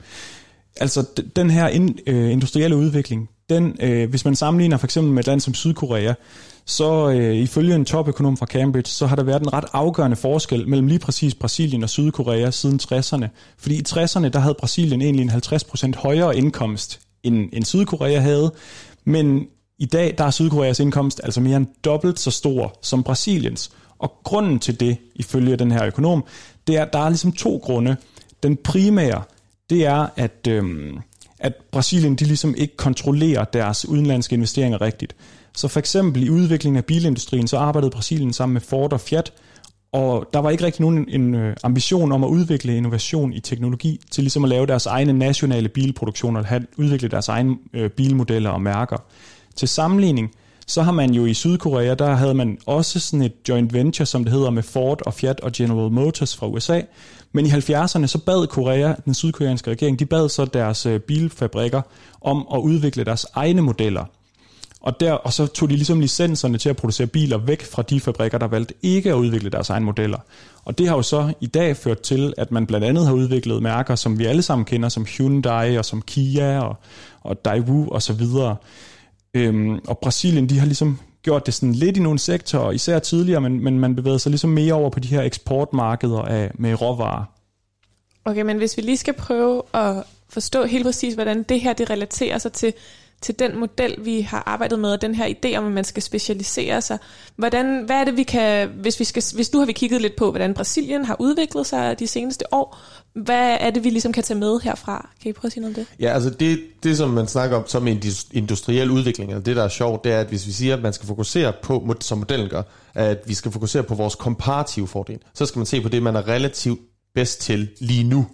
altså 0.80 1.04
den 1.36 1.50
her 1.50 1.68
in, 1.68 1.98
øh, 2.06 2.32
industrielle 2.32 2.76
udvikling, 2.76 3.28
den, 3.48 3.76
øh, 3.80 4.10
hvis 4.10 4.24
man 4.24 4.36
sammenligner 4.36 4.76
for 4.76 4.86
eksempel 4.86 5.12
med 5.12 5.22
et 5.22 5.26
land 5.26 5.40
som 5.40 5.54
Sydkorea, 5.54 6.14
så 6.64 7.10
øh, 7.10 7.34
ifølge 7.36 7.74
en 7.74 7.84
topøkonom 7.84 8.36
fra 8.36 8.46
Cambridge, 8.46 8.90
så 8.90 9.06
har 9.06 9.16
der 9.16 9.22
været 9.22 9.42
en 9.42 9.52
ret 9.52 9.64
afgørende 9.72 10.16
forskel 10.16 10.68
mellem 10.68 10.86
lige 10.86 10.98
præcis 10.98 11.34
Brasilien 11.34 11.82
og 11.82 11.90
Sydkorea 11.90 12.50
siden 12.50 12.80
60'erne. 12.82 13.26
Fordi 13.58 13.74
i 13.74 13.82
60'erne, 13.88 14.28
der 14.28 14.38
havde 14.38 14.54
Brasilien 14.54 15.02
egentlig 15.02 15.22
en 15.22 15.30
50% 15.30 16.00
højere 16.00 16.36
indkomst, 16.36 17.00
end, 17.22 17.48
end 17.52 17.64
Sydkorea 17.64 18.18
havde, 18.18 18.52
men 19.04 19.46
i 19.78 19.86
dag, 19.86 20.14
der 20.18 20.24
er 20.24 20.30
Sydkoreas 20.30 20.80
indkomst 20.80 21.20
altså 21.24 21.40
mere 21.40 21.56
end 21.56 21.66
dobbelt 21.84 22.20
så 22.20 22.30
stor 22.30 22.78
som 22.82 23.02
Brasiliens. 23.02 23.70
Og 23.98 24.12
grunden 24.24 24.58
til 24.58 24.80
det, 24.80 24.96
ifølge 25.14 25.56
den 25.56 25.70
her 25.70 25.86
økonom, 25.86 26.24
det 26.66 26.76
er, 26.76 26.82
at 26.82 26.92
der 26.92 26.98
er 26.98 27.08
ligesom 27.08 27.32
to 27.32 27.60
grunde. 27.62 27.96
Den 28.42 28.56
primære, 28.56 29.22
det 29.70 29.86
er, 29.86 30.06
at, 30.16 30.46
Øh, 30.48 30.64
at 31.40 31.52
Brasilien 31.70 32.14
de 32.14 32.24
ligesom 32.24 32.54
ikke 32.58 32.76
kontrollerer 32.76 33.44
deres 33.44 33.88
udenlandske 33.88 34.34
investeringer 34.34 34.80
rigtigt. 34.80 35.16
Så 35.54 35.68
for 35.68 35.78
eksempel 35.78 36.26
i 36.26 36.30
udviklingen 36.30 36.76
af 36.76 36.84
bilindustrien, 36.84 37.48
så 37.48 37.56
arbejdede 37.56 37.90
Brasilien 37.90 38.32
sammen 38.32 38.52
med 38.52 38.60
Ford 38.60 38.92
og 38.92 39.00
Fiat, 39.00 39.32
og 39.92 40.28
der 40.32 40.38
var 40.38 40.50
ikke 40.50 40.64
rigtig 40.64 40.80
nogen 40.80 41.08
en, 41.08 41.34
øh, 41.34 41.56
ambition 41.62 42.12
om 42.12 42.24
at 42.24 42.28
udvikle 42.28 42.76
innovation 42.76 43.32
i 43.32 43.40
teknologi 43.40 44.00
til 44.10 44.24
ligesom 44.24 44.44
at 44.44 44.50
lave 44.50 44.66
deres 44.66 44.86
egne 44.86 45.12
nationale 45.12 45.68
bilproduktioner, 45.68 46.40
eller 46.40 46.60
udvikle 46.76 47.08
deres 47.08 47.28
egne 47.28 47.56
øh, 47.72 47.90
bilmodeller 47.90 48.50
og 48.50 48.62
mærker. 48.62 48.96
Til 49.56 49.68
sammenligning, 49.68 50.30
så 50.68 50.82
har 50.82 50.92
man 50.92 51.10
jo 51.10 51.26
i 51.26 51.34
Sydkorea, 51.34 51.94
der 51.94 52.14
havde 52.14 52.34
man 52.34 52.58
også 52.66 53.00
sådan 53.00 53.22
et 53.22 53.32
joint 53.48 53.72
venture, 53.72 54.06
som 54.06 54.24
det 54.24 54.32
hedder, 54.32 54.50
med 54.50 54.62
Ford 54.62 55.02
og 55.06 55.14
Fiat 55.14 55.40
og 55.40 55.52
General 55.52 55.92
Motors 55.92 56.36
fra 56.36 56.46
USA. 56.46 56.80
Men 57.32 57.46
i 57.46 57.48
70'erne, 57.48 58.06
så 58.06 58.18
bad 58.26 58.46
Korea, 58.46 58.94
den 59.04 59.14
sydkoreanske 59.14 59.70
regering, 59.70 59.98
de 59.98 60.06
bad 60.06 60.28
så 60.28 60.44
deres 60.44 60.86
øh, 60.86 61.00
bilfabrikker 61.00 61.82
om 62.20 62.46
at 62.54 62.58
udvikle 62.58 63.04
deres 63.04 63.26
egne 63.34 63.62
modeller. 63.62 64.04
Og, 64.80 65.00
der, 65.00 65.12
og 65.12 65.32
så 65.32 65.46
tog 65.46 65.70
de 65.70 65.76
ligesom 65.76 66.00
licenserne 66.00 66.58
til 66.58 66.68
at 66.68 66.76
producere 66.76 67.06
biler 67.06 67.38
væk 67.38 67.62
fra 67.62 67.82
de 67.82 68.00
fabrikker, 68.00 68.38
der 68.38 68.46
valgte 68.46 68.74
ikke 68.82 69.10
at 69.10 69.14
udvikle 69.14 69.50
deres 69.50 69.70
egne 69.70 69.84
modeller. 69.84 70.18
Og 70.64 70.78
det 70.78 70.88
har 70.88 70.96
jo 70.96 71.02
så 71.02 71.32
i 71.40 71.46
dag 71.46 71.76
ført 71.76 72.00
til, 72.00 72.34
at 72.36 72.50
man 72.52 72.66
blandt 72.66 72.86
andet 72.86 73.06
har 73.06 73.12
udviklet 73.12 73.62
mærker, 73.62 73.94
som 73.94 74.18
vi 74.18 74.24
alle 74.24 74.42
sammen 74.42 74.64
kender, 74.64 74.88
som 74.88 75.04
Hyundai 75.04 75.76
og 75.76 75.84
som 75.84 76.02
Kia 76.02 76.60
og, 76.60 76.76
og 77.20 77.44
Daewoo 77.44 77.88
og 77.88 78.02
så 78.02 78.12
videre. 78.12 78.56
Øhm, 79.38 79.78
og 79.88 79.98
Brasilien, 79.98 80.48
de 80.48 80.58
har 80.58 80.66
ligesom 80.66 80.98
gjort 81.22 81.46
det 81.46 81.54
sådan 81.54 81.74
lidt 81.74 81.96
i 81.96 82.00
nogle 82.00 82.18
sektorer, 82.18 82.72
især 82.72 82.98
tidligere, 82.98 83.40
men, 83.40 83.64
men 83.64 83.78
man 83.80 83.96
bevæger 83.96 84.18
sig 84.18 84.30
ligesom 84.30 84.50
mere 84.50 84.74
over 84.74 84.90
på 84.90 85.00
de 85.00 85.08
her 85.08 85.22
eksportmarkeder 85.22 86.22
af, 86.22 86.50
med 86.54 86.80
råvarer. 86.80 87.24
Okay, 88.24 88.42
men 88.42 88.56
hvis 88.56 88.76
vi 88.76 88.82
lige 88.82 88.96
skal 88.96 89.14
prøve 89.14 89.62
at 89.74 90.04
forstå 90.28 90.64
helt 90.64 90.84
præcis, 90.84 91.14
hvordan 91.14 91.42
det 91.42 91.60
her 91.60 91.72
det 91.72 91.90
relaterer 91.90 92.38
sig 92.38 92.52
til 92.52 92.72
til 93.22 93.38
den 93.38 93.58
model, 93.58 93.94
vi 93.98 94.20
har 94.20 94.42
arbejdet 94.46 94.78
med, 94.78 94.92
og 94.92 95.02
den 95.02 95.14
her 95.14 95.26
idé 95.26 95.56
om, 95.56 95.66
at 95.66 95.72
man 95.72 95.84
skal 95.84 96.02
specialisere 96.02 96.82
sig. 96.82 96.98
Hvordan, 97.36 97.82
hvad 97.86 97.96
er 97.96 98.04
det, 98.04 98.16
vi 98.16 98.22
kan, 98.22 98.68
hvis, 98.68 99.00
vi 99.00 99.04
skal, 99.04 99.22
hvis 99.34 99.52
nu 99.52 99.58
har 99.58 99.66
vi 99.66 99.72
kigget 99.72 100.02
lidt 100.02 100.16
på, 100.16 100.30
hvordan 100.30 100.54
Brasilien 100.54 101.04
har 101.04 101.16
udviklet 101.18 101.66
sig 101.66 101.98
de 101.98 102.06
seneste 102.06 102.54
år, 102.54 102.78
hvad 103.14 103.56
er 103.60 103.70
det, 103.70 103.84
vi 103.84 103.90
ligesom 103.90 104.12
kan 104.12 104.22
tage 104.22 104.38
med 104.38 104.60
herfra? 104.60 105.08
Kan 105.22 105.30
I 105.30 105.32
prøve 105.32 105.48
at 105.48 105.52
sige 105.52 105.60
noget 105.60 105.78
om 105.78 105.84
det? 105.84 106.00
Ja, 106.00 106.12
altså 106.12 106.30
det, 106.30 106.60
det 106.82 106.96
som 106.96 107.10
man 107.10 107.26
snakker 107.26 107.56
om 107.56 107.66
som 107.66 107.86
industriel 108.32 108.90
udvikling, 108.90 109.34
og 109.34 109.46
det 109.46 109.56
der 109.56 109.64
er 109.64 109.68
sjovt, 109.68 110.04
det 110.04 110.12
er, 110.12 110.20
at 110.20 110.26
hvis 110.26 110.46
vi 110.46 110.52
siger, 110.52 110.76
at 110.76 110.82
man 110.82 110.92
skal 110.92 111.06
fokusere 111.06 111.52
på, 111.62 111.94
som 112.00 112.18
modellen 112.18 112.48
gør, 112.48 112.62
at 112.94 113.18
vi 113.26 113.34
skal 113.34 113.52
fokusere 113.52 113.82
på 113.82 113.94
vores 113.94 114.14
komparative 114.14 114.88
fordel, 114.88 115.18
så 115.34 115.46
skal 115.46 115.58
man 115.58 115.66
se 115.66 115.80
på 115.80 115.88
det, 115.88 116.02
man 116.02 116.16
er 116.16 116.28
relativt 116.28 116.80
bedst 117.14 117.40
til 117.40 117.68
lige 117.80 118.04
nu. 118.04 118.26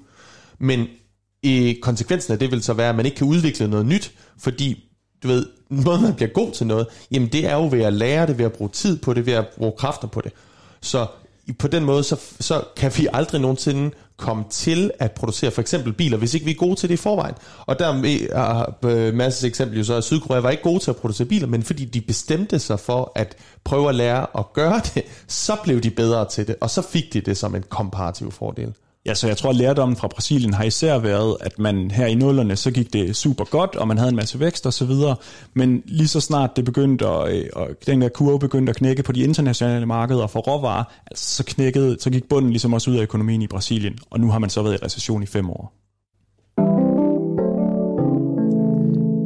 Men 0.59 0.87
i 1.45 1.79
konsekvensen 1.83 2.33
af 2.33 2.39
det 2.39 2.51
vil 2.51 2.63
så 2.63 2.73
være, 2.73 2.89
at 2.89 2.97
man 2.97 3.07
ikke 3.07 3.17
kan 3.17 3.27
udvikle 3.27 3.69
noget 3.69 3.87
nyt, 3.87 4.13
fordi 4.39 4.85
du 5.23 5.29
ved, 5.29 5.47
måden 5.69 6.03
man 6.03 6.15
bliver 6.15 6.31
god 6.31 6.53
til 6.53 6.67
noget, 6.67 6.87
jamen 7.11 7.29
det 7.29 7.47
er 7.47 7.55
jo 7.55 7.69
ved 7.71 7.83
at 7.83 7.93
lære 7.93 8.27
det, 8.27 8.39
ved 8.39 8.45
at 8.45 8.53
bruge 8.53 8.71
tid 8.71 8.99
på 8.99 9.15
det, 9.15 9.27
ved 9.27 9.33
at 9.33 9.47
bruge 9.57 9.73
kræfter 9.79 10.09
på 10.09 10.21
det. 10.21 10.33
Så 10.81 11.07
på 11.59 11.69
den 11.69 11.85
måde, 11.85 12.05
så, 12.05 12.21
så 12.41 12.63
kan 12.77 12.93
vi 12.97 13.07
aldrig 13.13 13.41
nogensinde 13.41 13.91
komme 14.17 14.45
til 14.51 14.91
at 14.99 15.13
producere 15.13 15.51
for 15.51 15.61
eksempel 15.61 15.93
biler, 15.93 16.19
hvis 16.19 16.35
ikke 16.35 16.47
vi 16.47 16.51
er 16.53 16.57
gode 16.57 16.77
til 16.77 16.89
det 16.89 16.95
i 16.95 16.97
forvejen. 16.97 17.35
Og 17.67 17.79
der 17.79 17.87
er 17.87 19.13
masser 19.13 19.47
af 19.47 19.49
eksempler 19.49 19.79
jo 19.79 19.85
så, 19.85 19.95
at 19.95 20.05
Sydkorea 20.05 20.41
var 20.41 20.51
ikke 20.51 20.63
gode 20.63 20.79
til 20.79 20.91
at 20.91 20.97
producere 20.97 21.29
biler, 21.29 21.47
men 21.47 21.63
fordi 21.63 21.85
de 21.85 22.01
bestemte 22.01 22.59
sig 22.59 22.81
for 22.81 23.13
at 23.15 23.37
prøve 23.65 23.89
at 23.89 23.95
lære 23.95 24.27
at 24.39 24.53
gøre 24.53 24.81
det, 24.95 25.03
så 25.29 25.57
blev 25.65 25.81
de 25.81 25.91
bedre 25.91 26.29
til 26.29 26.47
det, 26.47 26.57
og 26.61 26.71
så 26.71 26.83
fik 26.83 27.13
de 27.13 27.21
det 27.21 27.37
som 27.37 27.55
en 27.55 27.65
komparativ 27.69 28.33
fordel. 28.33 28.75
Ja, 29.07 29.15
så 29.15 29.27
jeg 29.29 29.37
tror, 29.37 29.51
at 29.51 29.57
lærdommen 29.57 29.97
fra 29.97 30.09
Brasilien 30.09 30.55
har 30.55 30.65
især 30.65 30.99
været, 30.99 31.37
at 31.41 31.59
man 31.59 31.91
her 31.91 32.07
i 32.07 32.15
nullerne, 32.15 32.57
så 32.57 32.71
gik 32.71 32.93
det 32.93 33.17
super 33.17 33.45
godt, 33.45 33.77
og 33.77 33.89
man 33.89 33.99
havde 33.99 34.09
en 34.09 34.17
masse 34.17 34.41
vækst 34.41 34.67
og 34.67 34.73
så 34.73 34.85
videre. 34.85 35.17
Men 35.55 35.83
lige 35.87 36.09
så 36.09 36.21
snart 36.21 36.57
det 36.57 36.65
begyndte 36.65 37.07
at, 37.07 37.37
øh, 37.37 37.47
og 37.53 37.69
den 37.87 38.03
der 38.03 38.09
kurve 38.09 38.39
begyndte 38.39 38.71
at 38.71 38.77
knække 38.77 39.03
på 39.03 39.13
de 39.13 39.21
internationale 39.21 39.87
markeder 39.87 40.27
for 40.27 40.41
råvarer, 40.41 40.85
altså 41.07 41.35
så, 41.35 41.45
knækkede, 41.45 41.97
så 42.01 42.11
gik 42.11 42.29
bunden 42.29 42.51
ligesom 42.51 42.73
også 42.73 42.91
ud 42.91 42.97
af 42.97 43.03
økonomien 43.03 43.43
i 43.43 43.47
Brasilien, 43.47 43.99
og 44.11 44.21
nu 44.21 44.31
har 44.31 44.39
man 44.39 44.51
så 44.51 44.63
været 44.63 44.75
i 44.75 44.85
recession 44.85 45.23
i 45.23 45.27
fem 45.27 45.51
år. 45.51 45.73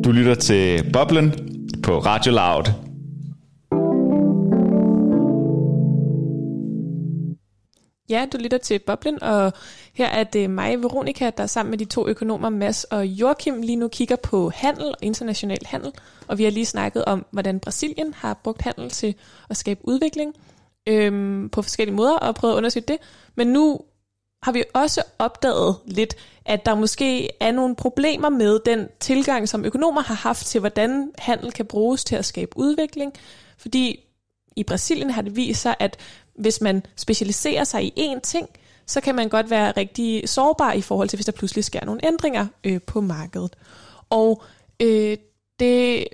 Du 0.05 0.13
lytter 0.13 0.35
til 0.35 0.91
Boblen 0.93 1.35
på 1.83 1.99
Radio 1.99 2.33
Loud. 2.33 2.88
Ja, 8.09 8.27
du 8.33 8.39
lytter 8.39 8.59
til 8.59 8.79
Boblen, 8.79 9.23
og 9.23 9.53
her 9.93 10.07
er 10.07 10.25
det 10.25 10.51
mig, 10.51 10.83
Veronika, 10.83 11.31
der 11.37 11.47
sammen 11.47 11.71
med 11.71 11.79
de 11.79 11.85
to 11.85 12.09
økonomer, 12.09 12.49
Mads 12.49 12.85
og 12.85 13.07
Joachim, 13.07 13.63
lige 13.63 13.77
nu 13.77 13.89
kigger 13.89 14.17
på 14.17 14.51
handel 14.55 14.87
og 14.87 14.97
international 15.03 15.59
handel. 15.67 15.93
Og 16.27 16.39
vi 16.39 16.45
har 16.45 16.51
lige 16.51 16.67
snakket 16.67 17.05
om, 17.05 17.27
hvordan 17.31 17.61
Brasilien 17.61 18.15
har 18.15 18.35
brugt 18.35 18.63
handel 18.63 18.91
til 18.91 19.15
at 19.51 19.57
skabe 19.57 19.81
udvikling 19.85 20.35
øhm, 20.89 21.49
på 21.49 21.63
forskellige 21.63 21.97
måder 21.97 22.17
og 22.17 22.35
prøvet 22.35 22.55
at 22.55 22.57
undersøge 22.57 22.85
det. 22.89 22.97
Men 23.35 23.47
nu 23.47 23.81
har 24.43 24.53
vi 24.53 24.65
også 24.75 25.03
opdaget 25.19 25.77
lidt, 25.87 26.15
at 26.45 26.67
der 26.67 26.75
måske 26.75 27.29
er 27.41 27.53
nogle 27.53 27.77
problemer 27.77 28.29
med 28.29 28.61
den 28.67 28.89
tilgang, 29.01 29.49
som 29.49 29.65
økonomer 29.65 30.03
har 30.03 30.15
haft 30.15 30.47
til, 30.47 30.61
hvordan 30.61 31.11
handel 31.19 31.53
kan 31.53 31.67
bruges 31.67 32.05
til 32.05 32.17
at 32.17 32.25
skabe 32.25 32.53
udvikling. 32.57 33.13
Fordi 33.59 34.01
i 34.57 34.63
Brasilien 34.63 35.11
har 35.11 35.23
det 35.23 35.37
vist 35.37 35.63
sig, 35.63 35.75
at 35.79 35.97
hvis 36.39 36.61
man 36.61 36.83
specialiserer 36.97 37.65
sig 37.65 37.85
i 37.85 38.13
én 38.13 38.21
ting, 38.21 38.49
så 38.87 39.01
kan 39.01 39.15
man 39.15 39.29
godt 39.29 39.51
være 39.51 39.73
rigtig 39.77 40.29
sårbar 40.29 40.73
i 40.73 40.81
forhold 40.81 41.09
til, 41.09 41.17
hvis 41.17 41.27
der 41.27 41.33
pludselig 41.33 41.65
sker 41.65 41.85
nogle 41.85 42.07
ændringer 42.07 42.47
øh, 42.65 42.83
på 42.83 43.01
markedet. 43.01 43.57
Og 44.11 44.43
øh, 44.81 45.17
det 45.61 46.07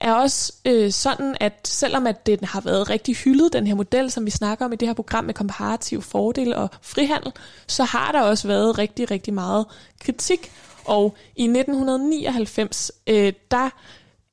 er 0.00 0.12
også 0.12 0.52
øh, 0.64 0.90
sådan, 0.90 1.36
at 1.40 1.52
selvom 1.64 2.06
at 2.06 2.26
den 2.26 2.38
har 2.44 2.60
været 2.60 2.90
rigtig 2.90 3.16
hyldet, 3.16 3.52
den 3.52 3.66
her 3.66 3.74
model, 3.74 4.10
som 4.10 4.26
vi 4.26 4.30
snakker 4.30 4.64
om 4.64 4.72
i 4.72 4.76
det 4.76 4.88
her 4.88 4.94
program 4.94 5.24
med 5.24 5.34
komparativ 5.34 6.02
fordel 6.02 6.54
og 6.54 6.68
frihandel, 6.82 7.32
så 7.66 7.84
har 7.84 8.12
der 8.12 8.20
også 8.20 8.48
været 8.48 8.78
rigtig, 8.78 9.10
rigtig 9.10 9.34
meget 9.34 9.66
kritik. 10.00 10.52
Og 10.84 11.16
i 11.36 11.42
1999, 11.42 12.92
øh, 13.06 13.32
der 13.50 13.70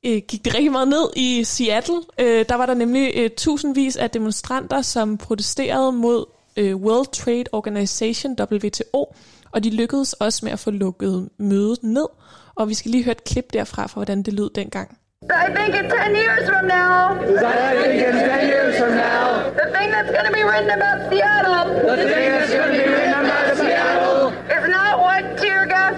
øh, 0.06 0.22
gik 0.28 0.44
det 0.44 0.54
rigtig 0.54 0.72
meget 0.72 0.88
ned 0.88 1.10
i 1.16 1.44
Seattle. 1.44 2.00
Øh, 2.20 2.44
der 2.48 2.54
var 2.54 2.66
der 2.66 2.74
nemlig 2.74 3.12
øh, 3.16 3.30
tusindvis 3.36 3.96
af 3.96 4.10
demonstranter, 4.10 4.82
som 4.82 5.18
protesterede 5.18 5.92
mod 5.92 6.24
øh, 6.56 6.76
World 6.76 7.06
Trade 7.12 7.44
Organization, 7.52 8.36
WTO, 8.40 9.14
og 9.52 9.64
de 9.64 9.70
lykkedes 9.70 10.12
også 10.12 10.40
med 10.42 10.52
at 10.52 10.58
få 10.58 10.70
lukket 10.70 11.28
mødet 11.38 11.82
ned. 11.82 12.06
Og 12.54 12.68
vi 12.68 12.74
skal 12.74 12.90
lige 12.90 13.04
høre 13.04 13.12
et 13.12 13.24
klip 13.24 13.52
derfra, 13.52 13.86
fra 13.86 13.94
hvordan 13.94 14.22
det 14.22 14.32
lød 14.34 14.50
dengang. 14.54 14.96
I 15.22 15.52
think 15.56 15.74
in 15.74 15.84
10 15.90 16.14
years 16.24 16.48
from 16.48 16.64
now, 16.66 17.12
I 17.12 17.76
think 17.82 18.00
in 18.08 18.14
10 18.14 18.48
years 18.52 18.78
from 18.80 18.92
now, 19.08 19.24
the 19.60 19.66
thing 19.76 19.88
that's 19.94 20.10
going 20.16 20.26
to 20.30 20.32
be 20.32 20.44
written 20.50 20.70
about 20.78 20.98
Seattle, 21.10 21.64
the 22.00 22.08
thing 22.14 22.26
that's 22.32 22.52
going 22.58 22.70
to 22.72 22.78
be 22.82 22.86
written 22.92 23.14
about 23.24 23.56
Seattle, 23.60 24.09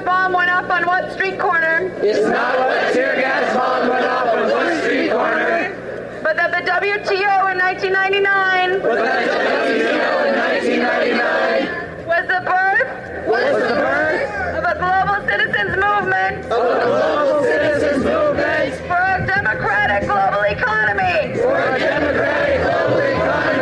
gas 0.03 0.23
bomb 0.23 0.33
went 0.33 0.51
up 0.51 0.69
on 0.71 0.85
what 0.87 1.13
street 1.13 1.39
corner, 1.39 1.93
is 2.03 2.27
not 2.27 2.59
what 2.59 2.93
tear 2.93 3.15
gas 3.17 3.55
bomb 3.55 3.89
went 3.89 4.05
off 4.05 4.35
on 4.35 4.51
what 4.51 4.83
street 4.83 5.11
corner, 5.11 6.21
but 6.23 6.37
that 6.37 6.51
the 6.51 6.71
WTO 6.71 7.53
in 7.53 7.59
1999, 7.59 8.83
but 8.83 8.97
that 8.97 9.27
the 9.27 9.35
WTO 9.79 10.27
in 10.27 10.35
1999 10.39 12.07
was 12.07 12.27
the 12.27 12.43
birth, 12.43 12.91
was 13.29 13.63
the 13.69 13.75
birth? 13.79 14.31
Of 14.59 14.65
a 14.65 14.75
global 14.79 15.23
citizens 15.29 15.77
movement, 15.79 16.47
of 16.51 16.63
a 16.67 16.85
global 16.85 17.43
citizens 17.45 18.05
movement. 18.05 18.75
For 18.91 18.99
a 18.99 19.25
democratic 19.27 20.09
global 20.09 20.43
economy. 20.51 21.39
for 21.39 21.59
a 21.59 21.79
democratic 21.79 22.63
global 22.63 22.99
economy. 22.99 23.62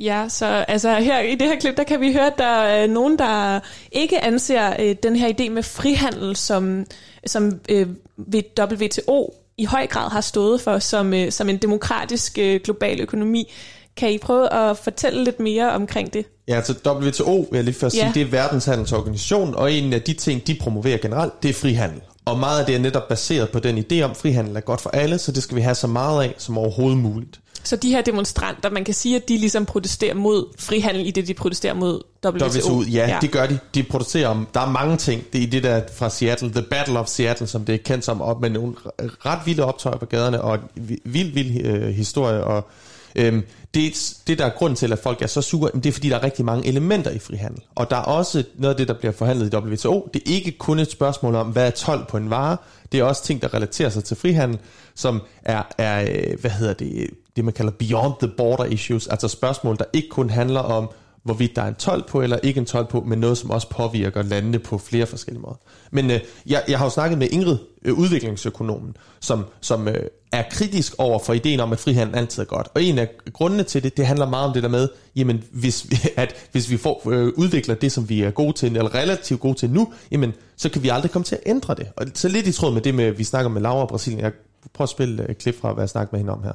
Ja, 0.00 0.26
så 0.28 0.46
altså 0.46 0.94
her 0.98 1.20
i 1.20 1.34
det 1.34 1.48
her 1.48 1.58
klip, 1.60 1.76
der 1.76 1.84
kan 1.84 2.00
vi 2.00 2.12
høre, 2.12 2.26
at 2.26 2.38
der 2.38 2.44
er 2.62 2.86
nogen, 2.86 3.18
der 3.18 3.60
ikke 3.92 4.24
anser 4.24 4.72
øh, 4.80 4.96
den 5.02 5.16
her 5.16 5.28
idé 5.28 5.50
med 5.50 5.62
frihandel, 5.62 6.36
som, 6.36 6.86
som 7.26 7.52
øh, 7.68 7.86
ved 8.16 8.42
WTO 8.60 9.34
i 9.58 9.64
høj 9.64 9.86
grad 9.86 10.10
har 10.10 10.20
stået 10.20 10.60
for 10.60 10.78
som, 10.78 11.14
øh, 11.14 11.32
som 11.32 11.48
en 11.48 11.56
demokratisk 11.56 12.38
øh, 12.38 12.60
global 12.64 13.00
økonomi. 13.00 13.52
Kan 13.96 14.12
I 14.12 14.18
prøve 14.18 14.52
at 14.52 14.76
fortælle 14.76 15.24
lidt 15.24 15.40
mere 15.40 15.70
omkring 15.72 16.12
det? 16.12 16.26
Ja, 16.48 16.56
altså 16.56 16.74
WTO, 16.86 17.36
vil 17.36 17.56
jeg 17.56 17.64
lige 17.64 17.74
først 17.74 17.96
Ja. 17.96 18.00
sige, 18.00 18.14
det 18.14 18.22
er 18.22 18.30
verdenshandelsorganisation, 18.30 19.54
og 19.54 19.72
en 19.72 19.92
af 19.92 20.02
de 20.02 20.12
ting, 20.12 20.46
de 20.46 20.54
promoverer 20.60 20.98
generelt, 20.98 21.42
det 21.42 21.48
er 21.48 21.54
frihandel. 21.54 22.00
Og 22.24 22.38
meget 22.38 22.60
af 22.60 22.66
det 22.66 22.74
er 22.74 22.78
netop 22.78 23.08
baseret 23.08 23.50
på 23.50 23.58
den 23.58 23.78
idé 23.78 24.00
om, 24.02 24.10
at 24.10 24.16
frihandel 24.16 24.56
er 24.56 24.60
godt 24.60 24.80
for 24.80 24.90
alle, 24.90 25.18
så 25.18 25.32
det 25.32 25.42
skal 25.42 25.56
vi 25.56 25.60
have 25.60 25.74
så 25.74 25.86
meget 25.86 26.22
af 26.24 26.34
som 26.38 26.58
overhovedet 26.58 26.98
muligt. 26.98 27.40
Så 27.64 27.76
de 27.76 27.90
her 27.90 28.02
demonstranter, 28.02 28.70
man 28.70 28.84
kan 28.84 28.94
sige, 28.94 29.16
at 29.16 29.28
de 29.28 29.38
ligesom 29.38 29.66
protesterer 29.66 30.14
mod 30.14 30.46
frihandel 30.58 31.06
i 31.06 31.10
det, 31.10 31.26
de 31.26 31.34
protesterer 31.34 31.74
mod 31.74 32.02
WTO. 32.26 32.46
WTO, 32.46 32.82
ja, 32.82 33.08
ja, 33.08 33.18
det 33.20 33.30
gør 33.30 33.46
de. 33.46 33.58
De 33.74 33.82
producerer 33.82 34.28
om, 34.28 34.46
der 34.54 34.60
er 34.60 34.70
mange 34.70 34.96
ting. 34.96 35.22
Det 35.32 35.38
er 35.38 35.42
i 35.42 35.46
det 35.46 35.62
der 35.62 35.80
fra 35.94 36.10
Seattle, 36.10 36.50
The 36.52 36.62
Battle 36.62 36.98
of 36.98 37.08
Seattle, 37.08 37.46
som 37.46 37.64
det 37.64 37.74
er 37.74 37.78
kendt 37.78 38.04
som, 38.04 38.22
op 38.22 38.40
med 38.40 38.50
nogle 38.50 38.74
ret 38.98 39.38
vilde 39.44 39.64
optøjer 39.64 39.96
på 39.96 40.06
gaderne, 40.06 40.40
og 40.40 40.58
vild, 41.04 41.32
vild 41.32 41.66
øh, 41.66 41.88
historie, 41.88 42.44
og 42.44 42.68
øhm, 43.16 43.42
det, 43.74 44.14
det 44.26 44.38
der 44.38 44.46
er 44.46 44.50
grund 44.50 44.76
til, 44.76 44.92
at 44.92 44.98
folk 44.98 45.22
er 45.22 45.26
så 45.26 45.42
sure, 45.42 45.70
det 45.74 45.86
er 45.86 45.92
fordi, 45.92 46.08
der 46.08 46.16
er 46.16 46.22
rigtig 46.22 46.44
mange 46.44 46.68
elementer 46.68 47.10
i 47.10 47.18
frihandel. 47.18 47.62
Og 47.74 47.90
der 47.90 47.96
er 47.96 48.02
også 48.02 48.44
noget 48.58 48.74
af 48.74 48.76
det, 48.78 48.88
der 48.88 48.94
bliver 48.94 49.12
forhandlet 49.12 49.52
i 49.52 49.56
WTO. 49.56 50.10
Det 50.14 50.22
er 50.26 50.34
ikke 50.34 50.52
kun 50.58 50.78
et 50.78 50.90
spørgsmål 50.90 51.34
om, 51.34 51.46
hvad 51.46 51.66
er 51.66 51.70
12 51.70 52.06
på 52.08 52.16
en 52.16 52.30
vare. 52.30 52.56
Det 52.92 53.00
er 53.00 53.04
også 53.04 53.24
ting, 53.24 53.42
der 53.42 53.54
relaterer 53.54 53.88
sig 53.88 54.04
til 54.04 54.16
frihandel, 54.16 54.58
som 54.94 55.22
er, 55.42 55.62
er 55.78 56.02
øh, 56.02 56.40
hvad 56.40 56.50
hedder 56.50 56.74
det, 56.74 57.10
det 57.36 57.44
man 57.44 57.54
kalder 57.54 57.72
beyond 57.72 58.14
the 58.20 58.32
border 58.36 58.64
issues, 58.64 59.06
altså 59.06 59.28
spørgsmål, 59.28 59.76
der 59.78 59.84
ikke 59.92 60.08
kun 60.08 60.30
handler 60.30 60.60
om, 60.60 60.90
hvorvidt 61.24 61.56
der 61.56 61.62
er 61.62 61.68
en 61.68 61.74
12 61.74 62.02
på 62.08 62.22
eller 62.22 62.38
ikke 62.42 62.60
en 62.60 62.66
12 62.66 62.86
på, 62.86 63.00
men 63.00 63.18
noget, 63.18 63.38
som 63.38 63.50
også 63.50 63.68
påvirker 63.68 64.22
landene 64.22 64.58
på 64.58 64.78
flere 64.78 65.06
forskellige 65.06 65.42
måder. 65.42 65.56
Men 65.90 66.10
øh, 66.10 66.20
jeg, 66.46 66.62
jeg 66.68 66.78
har 66.78 66.86
jo 66.86 66.90
snakket 66.90 67.18
med 67.18 67.28
Ingrid, 67.30 67.58
øh, 67.84 67.94
udviklingsøkonomen, 67.94 68.96
som, 69.20 69.44
som 69.60 69.88
øh, 69.88 70.06
er 70.32 70.42
kritisk 70.50 70.94
over 70.98 71.18
for 71.18 71.32
ideen 71.32 71.60
om, 71.60 71.72
at 71.72 71.78
frihandel 71.78 72.16
altid 72.16 72.42
er 72.42 72.46
godt. 72.46 72.68
Og 72.74 72.82
en 72.82 72.98
af 72.98 73.08
grundene 73.32 73.62
til 73.62 73.82
det, 73.82 73.96
det 73.96 74.06
handler 74.06 74.28
meget 74.28 74.46
om 74.46 74.52
det 74.52 74.62
der 74.62 74.68
med, 74.68 74.88
jamen 75.16 75.44
hvis 75.52 75.90
vi, 75.90 75.96
at 76.16 76.48
hvis 76.52 76.70
vi 76.70 76.76
får, 76.76 77.10
øh, 77.10 77.32
udvikler 77.36 77.74
det, 77.74 77.92
som 77.92 78.08
vi 78.08 78.22
er 78.22 78.30
gode 78.30 78.52
til, 78.52 78.76
eller 78.76 78.94
relativt 78.94 79.40
gode 79.40 79.54
til 79.54 79.70
nu, 79.70 79.92
jamen 80.10 80.32
så 80.56 80.68
kan 80.68 80.82
vi 80.82 80.88
aldrig 80.88 81.10
komme 81.10 81.24
til 81.24 81.34
at 81.34 81.42
ændre 81.46 81.74
det. 81.74 81.88
Og 81.96 82.06
så 82.14 82.28
lidt 82.28 82.46
i 82.46 82.52
tråd 82.52 82.72
med 82.72 82.80
det, 82.80 82.94
med, 82.94 83.10
vi 83.10 83.24
snakker 83.24 83.50
med 83.50 83.62
Laura 83.62 83.82
og 83.82 83.88
Brasilien. 83.88 84.20
Jeg 84.20 84.32
prøver 84.74 84.86
at 84.86 84.90
spille 84.90 85.22
øh, 85.22 85.28
et 85.28 85.38
klip 85.38 85.60
fra, 85.60 85.72
hvad 85.72 85.82
jeg 85.82 85.88
snakker 85.88 86.08
med 86.12 86.20
hende 86.20 86.32
om 86.32 86.42
her. 86.42 86.52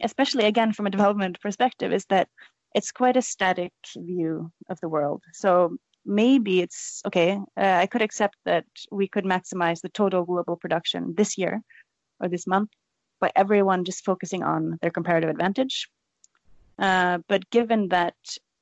Especially 0.00 0.44
again 0.44 0.72
from 0.72 0.86
a 0.86 0.90
development 0.90 1.40
perspective, 1.40 1.92
is 1.92 2.04
that 2.06 2.28
it's 2.74 2.92
quite 2.92 3.16
a 3.16 3.22
static 3.22 3.72
view 3.96 4.50
of 4.68 4.80
the 4.80 4.88
world. 4.88 5.22
So 5.32 5.76
maybe 6.04 6.60
it's 6.60 7.02
okay. 7.06 7.38
Uh, 7.56 7.78
I 7.82 7.86
could 7.86 8.02
accept 8.02 8.36
that 8.44 8.64
we 8.90 9.08
could 9.08 9.24
maximize 9.24 9.80
the 9.80 9.88
total 9.88 10.24
global 10.24 10.56
production 10.56 11.14
this 11.16 11.36
year 11.36 11.60
or 12.20 12.28
this 12.28 12.46
month 12.46 12.70
by 13.20 13.30
everyone 13.36 13.84
just 13.84 14.04
focusing 14.04 14.42
on 14.42 14.78
their 14.80 14.90
comparative 14.90 15.30
advantage. 15.30 15.88
Uh, 16.78 17.18
but 17.28 17.48
given 17.50 17.88
that 17.88 18.14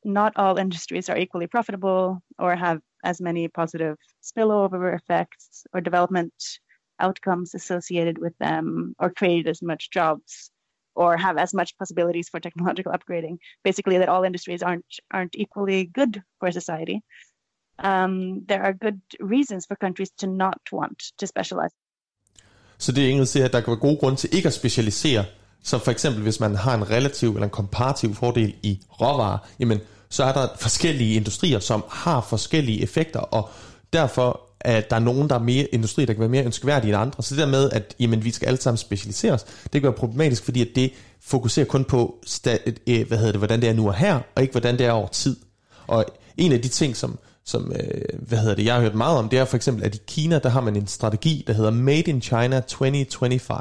not 0.05 0.33
all 0.37 0.59
industries 0.59 1.09
are 1.09 1.19
equally 1.19 1.47
profitable 1.47 2.23
or 2.39 2.57
have 2.57 2.81
as 3.05 3.21
many 3.21 3.47
positive 3.49 3.97
spillover 4.23 4.95
effects 4.95 5.65
or 5.73 5.81
development 5.81 6.33
outcomes 7.01 7.55
associated 7.55 8.19
with 8.19 8.37
them 8.39 8.95
or 8.99 9.11
create 9.11 9.47
as 9.47 9.63
much 9.63 9.91
jobs 9.91 10.51
or 11.01 11.11
have 11.27 11.37
as 11.45 11.51
much 11.55 11.71
possibilities 11.81 12.27
for 12.33 12.39
technological 12.47 12.93
upgrading. 12.97 13.35
Basically, 13.69 13.97
that 14.01 14.09
all 14.13 14.25
industries 14.31 14.63
aren't 14.69 14.91
aren't 15.17 15.35
equally 15.45 15.81
good 15.99 16.15
for 16.39 16.49
society. 16.61 16.99
Um, 17.91 18.15
there 18.51 18.63
are 18.67 18.75
good 18.87 19.01
reasons 19.35 19.63
for 19.69 19.77
countries 19.85 20.11
to 20.21 20.27
not 20.27 20.61
want 20.73 20.99
to 21.21 21.27
specialize. 21.27 21.75
Så 22.79 22.93
det 22.93 23.09
Ingrid 23.09 23.27
siger, 23.27 23.45
at 23.45 23.53
der 23.53 23.61
kan 23.61 23.71
være 23.71 23.81
gode 23.81 23.97
grunde 23.97 24.17
til 24.17 24.35
ikke 24.35 24.47
at 24.47 24.55
specialisere, 24.55 25.25
for 25.65 25.91
eksempel 25.91 26.23
hvis 26.23 26.41
man 26.41 26.55
har 26.55 26.75
en 26.75 26.91
relativ 26.91 27.29
eller 27.29 27.45
en 27.45 27.51
komparativ 27.51 28.15
fordel 28.15 28.55
i 28.63 28.81
råvarer, 29.01 29.39
jamen 29.61 29.81
så 30.11 30.25
er 30.25 30.33
der 30.33 30.49
forskellige 30.61 31.15
industrier, 31.15 31.59
som 31.59 31.85
har 31.89 32.21
forskellige 32.21 32.83
effekter, 32.83 33.21
og 33.21 33.51
derfor 33.93 34.48
at 34.61 34.91
der 34.91 34.97
er 34.97 35.01
nogen, 35.01 35.29
der 35.29 35.35
er 35.35 35.39
mere 35.43 35.65
industri, 35.65 36.05
der 36.05 36.13
kan 36.13 36.21
være 36.21 36.29
mere 36.29 36.45
ønskværdige 36.45 36.89
end 36.93 36.97
andre. 37.03 37.23
Så 37.23 37.35
det 37.35 37.41
der 37.43 37.51
med, 37.51 37.71
at 37.71 37.95
jamen, 38.01 38.25
vi 38.25 38.31
skal 38.31 38.47
alle 38.47 38.61
sammen 38.61 38.77
specialisere 38.79 39.33
os, 39.33 39.43
det 39.63 39.71
kan 39.73 39.83
være 39.83 39.93
problematisk, 39.93 40.45
fordi 40.45 40.61
at 40.61 40.69
det 40.75 40.93
fokuserer 41.21 41.67
kun 41.67 41.85
på, 41.85 42.19
øh, 42.87 43.09
hvad 43.09 43.19
hedder 43.19 43.33
det, 43.33 43.41
hvordan 43.41 43.61
det 43.61 43.69
er 43.69 43.73
nu 43.73 43.87
og 43.89 43.95
her, 43.95 44.21
og 44.37 44.43
ikke 44.43 44.53
hvordan 44.53 44.79
det 44.79 44.87
er 44.87 44.91
over 44.93 45.09
tid. 45.09 45.37
Og 45.87 46.05
en 46.37 46.53
af 46.53 46.63
de 46.63 46.69
ting, 46.69 46.97
som, 46.97 47.19
som 47.45 47.73
øh, 47.73 48.01
hvad 48.29 48.39
hedder 48.39 48.55
det, 48.55 48.65
jeg 48.65 48.75
har 48.75 48.81
hørt 48.81 48.95
meget 48.95 49.19
om, 49.19 49.29
det 49.29 49.39
er 49.39 49.45
for 49.45 49.57
eksempel, 49.57 49.85
at 49.85 49.95
i 49.95 49.99
Kina, 50.07 50.39
der 50.39 50.49
har 50.49 50.61
man 50.61 50.77
en 50.77 50.87
strategi, 50.87 51.45
der 51.47 51.53
hedder 51.53 51.71
Made 51.71 52.01
in 52.01 52.23
China 52.23 52.61
2025, 52.61 53.59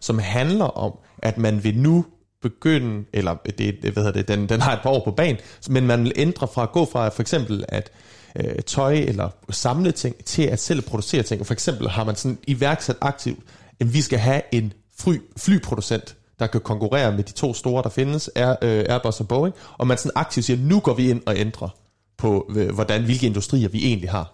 som 0.00 0.18
handler 0.18 0.64
om, 0.64 0.92
at 1.18 1.38
man 1.38 1.64
vil 1.64 1.78
nu 1.78 2.04
begynde, 2.42 3.04
eller 3.12 3.34
det, 3.46 3.58
det- 3.58 3.76
hvad 3.92 4.02
hedder 4.04 4.12
det, 4.22 4.28
den, 4.28 4.48
den 4.48 4.60
har 4.60 4.72
et 4.72 4.78
par 4.82 4.90
år 4.90 5.04
på 5.04 5.10
banen, 5.10 5.36
men 5.68 5.86
man 5.86 6.04
vil 6.04 6.12
ændre 6.16 6.48
fra 6.54 6.62
at 6.62 6.72
gå 6.72 6.84
fra 6.92 7.08
for 7.08 7.20
eksempel 7.22 7.64
at 7.68 7.90
øh, 8.36 8.62
tøj 8.66 8.94
eller 8.94 9.28
samle 9.50 9.92
ting, 9.92 10.24
til 10.24 10.42
at 10.42 10.60
selv 10.60 10.82
producere 10.82 11.22
ting. 11.22 11.46
For 11.46 11.52
eksempel 11.54 11.88
har 11.88 12.04
man 12.04 12.16
sådan 12.16 12.38
iværksat 12.46 12.96
aktivt, 13.00 13.38
at 13.80 13.94
vi 13.94 14.00
skal 14.00 14.18
have 14.18 14.42
en 14.52 14.72
fly, 14.98 15.16
flyproducent, 15.36 16.16
der 16.38 16.46
kan 16.46 16.60
konkurrere 16.60 17.12
med 17.12 17.24
de 17.24 17.32
to 17.32 17.54
store, 17.54 17.82
der 17.82 17.88
findes, 17.88 18.30
Air, 18.34 18.54
øh, 18.62 18.84
Airbus 18.88 19.20
og 19.20 19.28
Boeing, 19.28 19.54
og 19.78 19.86
man 19.86 19.98
sådan 19.98 20.12
aktivt 20.14 20.46
siger, 20.46 20.56
nu 20.56 20.80
går 20.80 20.94
vi 20.94 21.10
ind 21.10 21.22
og 21.26 21.38
ændrer 21.38 21.68
på, 22.16 22.50
øh, 22.56 22.74
hvordan, 22.74 23.04
hvilke 23.04 23.26
industrier 23.26 23.68
vi 23.68 23.86
egentlig 23.86 24.10
har. 24.10 24.32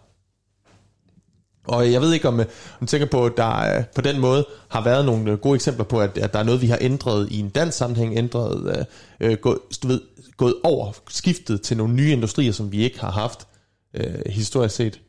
Og 1.68 1.92
jeg 1.92 2.00
ved 2.00 2.12
ikke, 2.12 2.28
om 2.28 2.40
øh, 2.40 2.46
man 2.80 2.86
tænker 2.86 3.06
på, 3.06 3.26
at 3.26 3.32
der 3.36 3.76
øh, 3.76 3.84
på 3.94 4.00
den 4.00 4.20
måde 4.20 4.46
har 4.68 4.84
været 4.84 5.04
nogle 5.04 5.30
øh, 5.30 5.38
gode 5.38 5.54
eksempler 5.54 5.84
på, 5.84 6.00
at, 6.00 6.18
at 6.18 6.32
der 6.32 6.38
er 6.38 6.42
noget, 6.42 6.62
vi 6.62 6.66
har 6.66 6.78
ændret 6.80 7.28
i 7.30 7.40
en 7.40 7.48
dansk 7.48 7.78
sammenhæng, 7.78 8.16
ændret, 8.16 8.86
øh, 9.20 9.36
gået, 9.36 9.58
du 9.82 9.88
ved, 9.88 10.00
gået 10.36 10.54
over, 10.64 10.92
skiftet 11.08 11.62
til 11.62 11.76
nogle 11.76 11.94
nye 11.94 12.12
industrier, 12.12 12.52
som 12.52 12.72
vi 12.72 12.84
ikke 12.84 13.00
har 13.00 13.10
haft 13.10 13.46
øh, 13.94 14.04
historisk 14.26 14.74
set. 14.74 15.00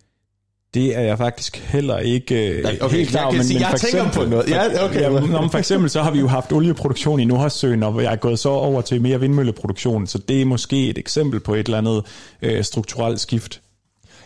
Det 0.74 0.98
er 0.98 1.02
jeg 1.02 1.18
faktisk 1.18 1.58
heller 1.58 1.98
ikke 1.98 2.50
øh, 2.50 2.64
Nej, 2.64 2.78
okay, 2.82 2.96
helt 2.96 3.10
klar 3.10 3.24
over. 3.24 3.32
Men, 3.32 3.48
men, 3.48 3.60
jeg 3.60 3.68
for 3.70 3.78
tænker 3.78 4.06
eksempel, 4.06 4.24
på 4.24 4.30
noget. 4.30 4.50
Ja, 4.50 4.86
okay. 4.86 5.02
Ja, 5.02 5.10
men 5.10 5.50
for 5.50 5.58
eksempel 5.58 5.90
så 5.90 6.02
har 6.02 6.12
vi 6.12 6.20
jo 6.20 6.28
haft 6.28 6.52
olieproduktion 6.52 7.20
i 7.20 7.26
Nordhavsøen, 7.26 7.84
og 7.84 8.04
jeg 8.04 8.12
er 8.12 8.16
gået 8.16 8.40
så 8.40 8.50
over 8.50 8.82
til 8.82 9.02
mere 9.02 9.20
vindmølleproduktion, 9.20 10.08
så 10.08 10.18
det 10.18 10.42
er 10.42 10.46
måske 10.46 10.90
et 10.90 10.98
eksempel 10.98 11.40
på 11.40 11.54
et 11.54 11.66
eller 11.66 11.78
andet 11.78 12.06
øh, 12.42 12.64
strukturelt 12.64 13.20
skift. 13.20 13.62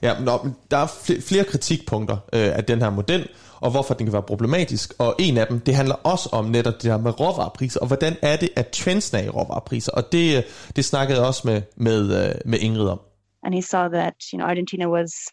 Ja, 0.02 0.20
men 0.20 0.56
der 0.72 0.78
er 0.78 0.88
flere 1.22 1.44
kritikpunkter 1.44 2.18
øh, 2.34 2.58
af 2.58 2.64
den 2.64 2.82
her 2.82 2.90
model, 2.90 3.28
og 3.60 3.72
hvorfor 3.72 3.94
den 3.94 4.06
kan 4.06 4.14
være 4.14 4.22
problematisk. 4.22 4.94
Og 4.98 5.16
en 5.20 5.38
af 5.38 5.48
dem, 5.48 5.60
det 5.60 5.76
handler 5.76 5.96
også 5.96 6.30
om 6.32 6.46
netop 6.46 6.74
det 6.82 6.92
her 6.92 6.98
med 6.98 7.20
råvarepriser, 7.20 7.80
og 7.80 7.88
hvordan 7.88 8.16
er 8.22 8.36
det, 8.36 8.50
at 8.56 8.68
trendsene 8.68 9.20
er 9.20 9.26
i 9.26 9.30
råvarepriser. 9.30 9.92
Og 9.92 10.12
det, 10.12 10.38
øh, 10.38 10.44
det 10.76 10.86
snakkede 10.86 11.20
jeg 11.20 11.28
også 11.28 11.42
med, 11.46 11.62
med, 11.76 12.26
øh, 12.26 12.36
med 12.46 12.60
Ingrid 12.60 12.88
om. 12.88 13.00
And 13.46 13.54
he 13.54 13.62
saw 13.62 13.88
that 13.90 14.16
you 14.34 14.40
know 14.40 14.46
Argentina 14.46 14.90
was 14.90 15.32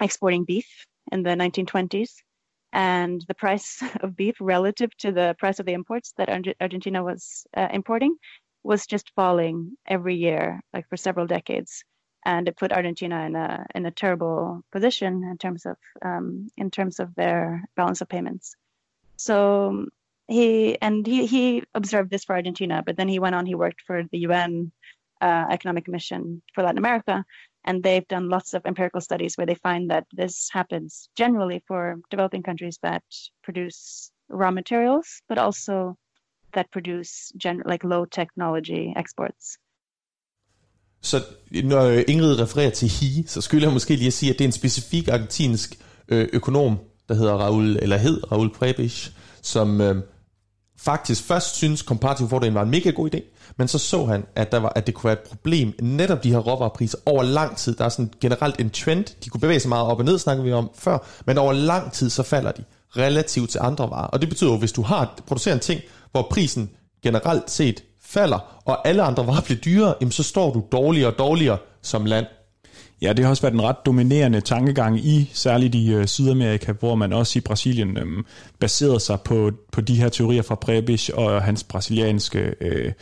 exporting 0.00 0.44
beef 0.44 0.66
in 1.12 1.22
the 1.22 1.30
1920s, 1.30 2.10
and 2.72 3.24
the 3.28 3.34
price 3.34 3.80
of 4.02 4.16
beef 4.16 4.36
relative 4.40 4.90
to 4.98 5.12
the 5.12 5.36
price 5.38 5.60
of 5.60 5.66
the 5.66 5.74
imports 5.74 6.12
that 6.18 6.28
Argentina 6.60 7.04
was 7.04 7.46
uh, 7.56 7.68
importing 7.72 8.16
was 8.64 8.86
just 8.86 9.12
falling 9.14 9.76
every 9.86 10.16
year, 10.16 10.60
like 10.72 10.88
for 10.88 10.96
several 10.96 11.26
decades. 11.26 11.84
and 12.26 12.48
it 12.48 12.56
put 12.56 12.72
Argentina 12.72 13.26
in 13.26 13.36
a 13.36 13.66
in 13.74 13.86
a 13.86 13.90
terrible 13.90 14.62
position 14.72 15.22
in 15.24 15.36
terms 15.38 15.66
of 15.66 15.76
um, 16.04 16.48
in 16.56 16.70
terms 16.70 16.98
of 17.00 17.14
their 17.14 17.62
balance 17.76 18.00
of 18.00 18.08
payments. 18.08 18.56
So 19.16 19.86
he 20.28 20.78
and 20.80 21.06
he 21.06 21.26
he 21.26 21.64
observed 21.74 22.10
this 22.10 22.24
for 22.24 22.34
Argentina, 22.36 22.82
but 22.86 22.96
then 22.96 23.08
he 23.08 23.18
went 23.18 23.34
on. 23.34 23.46
He 23.46 23.54
worked 23.54 23.82
for 23.86 24.04
the 24.12 24.20
UN 24.28 24.72
uh, 25.24 25.44
Economic 25.56 25.84
Commission 25.86 26.22
for 26.54 26.62
Latin 26.62 26.78
America, 26.84 27.24
and 27.66 27.82
they've 27.82 28.08
done 28.16 28.28
lots 28.36 28.50
of 28.56 28.60
empirical 28.70 29.00
studies 29.00 29.32
where 29.36 29.46
they 29.50 29.58
find 29.68 29.90
that 29.90 30.04
this 30.20 30.34
happens 30.58 31.08
generally 31.22 31.60
for 31.68 31.82
developing 32.10 32.42
countries 32.42 32.76
that 32.82 33.04
produce 33.46 34.10
raw 34.40 34.50
materials, 34.50 35.06
but 35.28 35.38
also 35.38 35.96
that 36.52 36.66
produce 36.70 37.32
gen- 37.42 37.62
like 37.70 37.82
low 37.84 38.04
technology 38.04 38.84
exports. 38.96 39.58
Så 41.00 41.16
når 41.64 42.10
Ingrid 42.10 42.40
refererer 42.40 42.70
til 42.70 42.88
HI, 42.88 43.24
så 43.26 43.40
skylder 43.40 43.66
jeg 43.66 43.72
måske 43.72 43.96
lige 43.96 44.06
at 44.06 44.12
sige, 44.12 44.30
at 44.32 44.38
det 44.38 44.44
er 44.44 44.48
en 44.48 44.52
specifik 44.52 45.08
argentinsk 45.08 45.78
øh, 46.08 46.28
økonom, 46.32 46.78
der 47.08 47.14
hedder 47.14 47.34
Raul, 47.34 47.76
eller 47.76 47.96
hed 47.96 48.32
Raul 48.32 48.50
Prebisch, 48.54 49.12
som 49.42 49.80
øh, 49.80 49.96
faktisk 50.84 51.24
først 51.24 51.56
synes 51.56 51.82
komparativ 51.82 52.28
fordelen 52.28 52.54
var 52.54 52.62
en 52.62 52.70
mega 52.70 52.90
god 52.90 53.14
idé, 53.14 53.20
men 53.56 53.68
så 53.68 53.78
så 53.78 54.04
han, 54.04 54.24
at, 54.34 54.52
der 54.52 54.58
var, 54.58 54.72
at 54.76 54.86
det 54.86 54.94
kunne 54.94 55.08
være 55.08 55.22
et 55.22 55.28
problem, 55.28 55.74
netop 55.82 56.24
de 56.24 56.30
her 56.30 56.38
råvarepriser 56.38 56.98
over 57.06 57.22
lang 57.22 57.56
tid. 57.56 57.74
Der 57.76 57.84
er 57.84 57.88
sådan 57.88 58.10
generelt 58.20 58.60
en 58.60 58.70
trend, 58.70 59.04
de 59.24 59.30
kunne 59.30 59.40
bevæge 59.40 59.60
sig 59.60 59.68
meget 59.68 59.86
op 59.86 59.98
og 59.98 60.04
ned, 60.04 60.18
snakker 60.18 60.44
vi 60.44 60.52
om 60.52 60.70
før, 60.78 60.98
men 61.26 61.38
over 61.38 61.52
lang 61.52 61.92
tid 61.92 62.10
så 62.10 62.22
falder 62.22 62.52
de 62.52 62.64
relativt 62.96 63.50
til 63.50 63.60
andre 63.62 63.90
varer. 63.90 64.06
Og 64.06 64.20
det 64.20 64.28
betyder 64.28 64.50
jo, 64.50 64.56
hvis 64.56 64.72
du 64.72 64.82
har 64.82 65.14
produceret 65.26 65.54
en 65.54 65.60
ting, 65.60 65.80
hvor 66.10 66.26
prisen 66.30 66.70
generelt 67.02 67.50
set 67.50 67.84
falder, 68.02 68.60
og 68.64 68.88
alle 68.88 69.02
andre 69.02 69.26
varer 69.26 69.40
bliver 69.40 69.60
dyrere, 69.60 69.94
jamen 70.00 70.12
så 70.12 70.22
står 70.22 70.52
du 70.52 70.64
dårligere 70.72 71.12
og 71.12 71.18
dårligere 71.18 71.58
som 71.82 72.04
land. 72.04 72.26
Ja, 73.04 73.12
det 73.12 73.24
har 73.24 73.30
også 73.30 73.42
været 73.42 73.54
en 73.54 73.62
ret 73.62 73.76
dominerende 73.86 74.40
tankegang 74.40 74.98
i 74.98 75.30
særligt 75.32 75.74
i 75.74 75.92
øh, 75.92 76.06
Sydamerika, 76.06 76.72
hvor 76.72 76.94
man 76.94 77.12
også 77.12 77.38
i 77.38 77.40
Brasilien 77.40 77.98
øh, 77.98 78.24
baserede 78.58 79.00
sig 79.00 79.20
på, 79.20 79.50
på 79.72 79.80
de 79.80 79.96
her 79.96 80.08
teorier 80.08 80.42
fra 80.42 80.54
Prebisch 80.54 81.10
og 81.14 81.42
hans 81.42 81.64
brasilianske, 81.64 82.54
øh, 82.60 82.92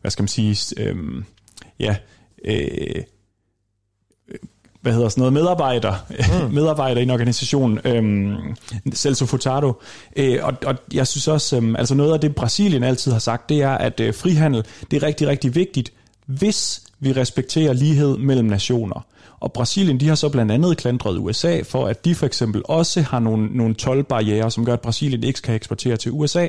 hvad 0.00 0.10
skal 0.10 0.22
man 0.22 0.28
sige, 0.28 0.56
øh, 0.76 0.96
ja, 1.80 1.96
øh, 2.44 3.02
hvad 4.82 4.92
hedder 4.92 5.08
sådan 5.08 5.20
noget, 5.20 5.32
medarbejder, 5.32 5.94
mm. 6.10 6.54
medarbejder 6.60 7.00
i 7.00 7.02
en 7.02 7.10
organisation, 7.10 7.78
øhm, 7.84 8.36
Celso 8.94 9.26
Furtado. 9.26 9.82
Øh, 10.16 10.38
og, 10.42 10.54
og 10.66 10.74
jeg 10.92 11.06
synes 11.06 11.28
også, 11.28 11.56
øhm, 11.56 11.76
altså 11.76 11.94
noget 11.94 12.12
af 12.12 12.20
det 12.20 12.34
Brasilien 12.34 12.82
altid 12.82 13.12
har 13.12 13.18
sagt, 13.18 13.48
det 13.48 13.62
er, 13.62 13.70
at 13.70 14.00
øh, 14.00 14.14
frihandel, 14.14 14.64
det 14.90 15.02
er 15.02 15.06
rigtig, 15.06 15.28
rigtig 15.28 15.54
vigtigt, 15.54 15.92
hvis 16.26 16.82
vi 17.00 17.12
respekterer 17.12 17.72
lighed 17.72 18.16
mellem 18.18 18.46
nationer. 18.46 19.06
Og 19.40 19.52
Brasilien, 19.52 20.00
de 20.00 20.08
har 20.08 20.14
så 20.14 20.28
blandt 20.28 20.52
andet 20.52 20.76
klandret 20.76 21.18
USA 21.18 21.62
for, 21.62 21.86
at 21.86 22.04
de 22.04 22.14
for 22.14 22.26
eksempel 22.26 22.62
også 22.64 23.02
har 23.02 23.18
nogle, 23.18 23.46
nogle 23.56 23.74
tolvbarriere, 23.74 24.50
som 24.50 24.64
gør, 24.64 24.72
at 24.72 24.80
Brasilien 24.80 25.24
ikke 25.24 25.42
kan 25.42 25.54
eksportere 25.54 25.96
til 25.96 26.12
USA. 26.12 26.48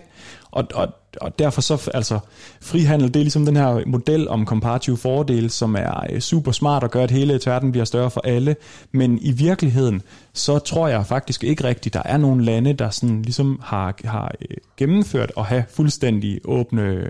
Og, 0.51 0.67
og, 0.73 0.87
og 1.21 1.39
derfor 1.39 1.61
så, 1.61 1.91
altså, 1.93 2.19
frihandel, 2.61 3.07
det 3.07 3.15
er 3.15 3.23
ligesom 3.23 3.45
den 3.45 3.55
her 3.55 3.85
model 3.85 4.27
om 4.27 4.45
komparative 4.45 4.97
fordele, 4.97 5.49
som 5.49 5.75
er 5.75 6.05
øh, 6.09 6.19
super 6.19 6.51
smart 6.51 6.83
og 6.83 6.91
gør, 6.91 7.03
at 7.03 7.11
hele 7.11 7.39
verden 7.45 7.71
bliver 7.71 7.85
større 7.85 8.11
for 8.11 8.21
alle. 8.23 8.55
Men 8.91 9.19
i 9.21 9.31
virkeligheden, 9.31 10.01
så 10.33 10.59
tror 10.59 10.87
jeg 10.87 11.05
faktisk 11.05 11.43
ikke 11.43 11.63
rigtigt, 11.63 11.93
der 11.93 12.01
er 12.05 12.17
nogle 12.17 12.45
lande, 12.45 12.73
der 12.73 12.89
sådan 12.89 13.21
ligesom 13.21 13.59
har, 13.63 13.95
har 14.05 14.31
øh, 14.41 14.57
gennemført 14.77 15.31
at 15.37 15.45
have 15.45 15.63
fuldstændig 15.69 16.39
åbne, 16.45 17.09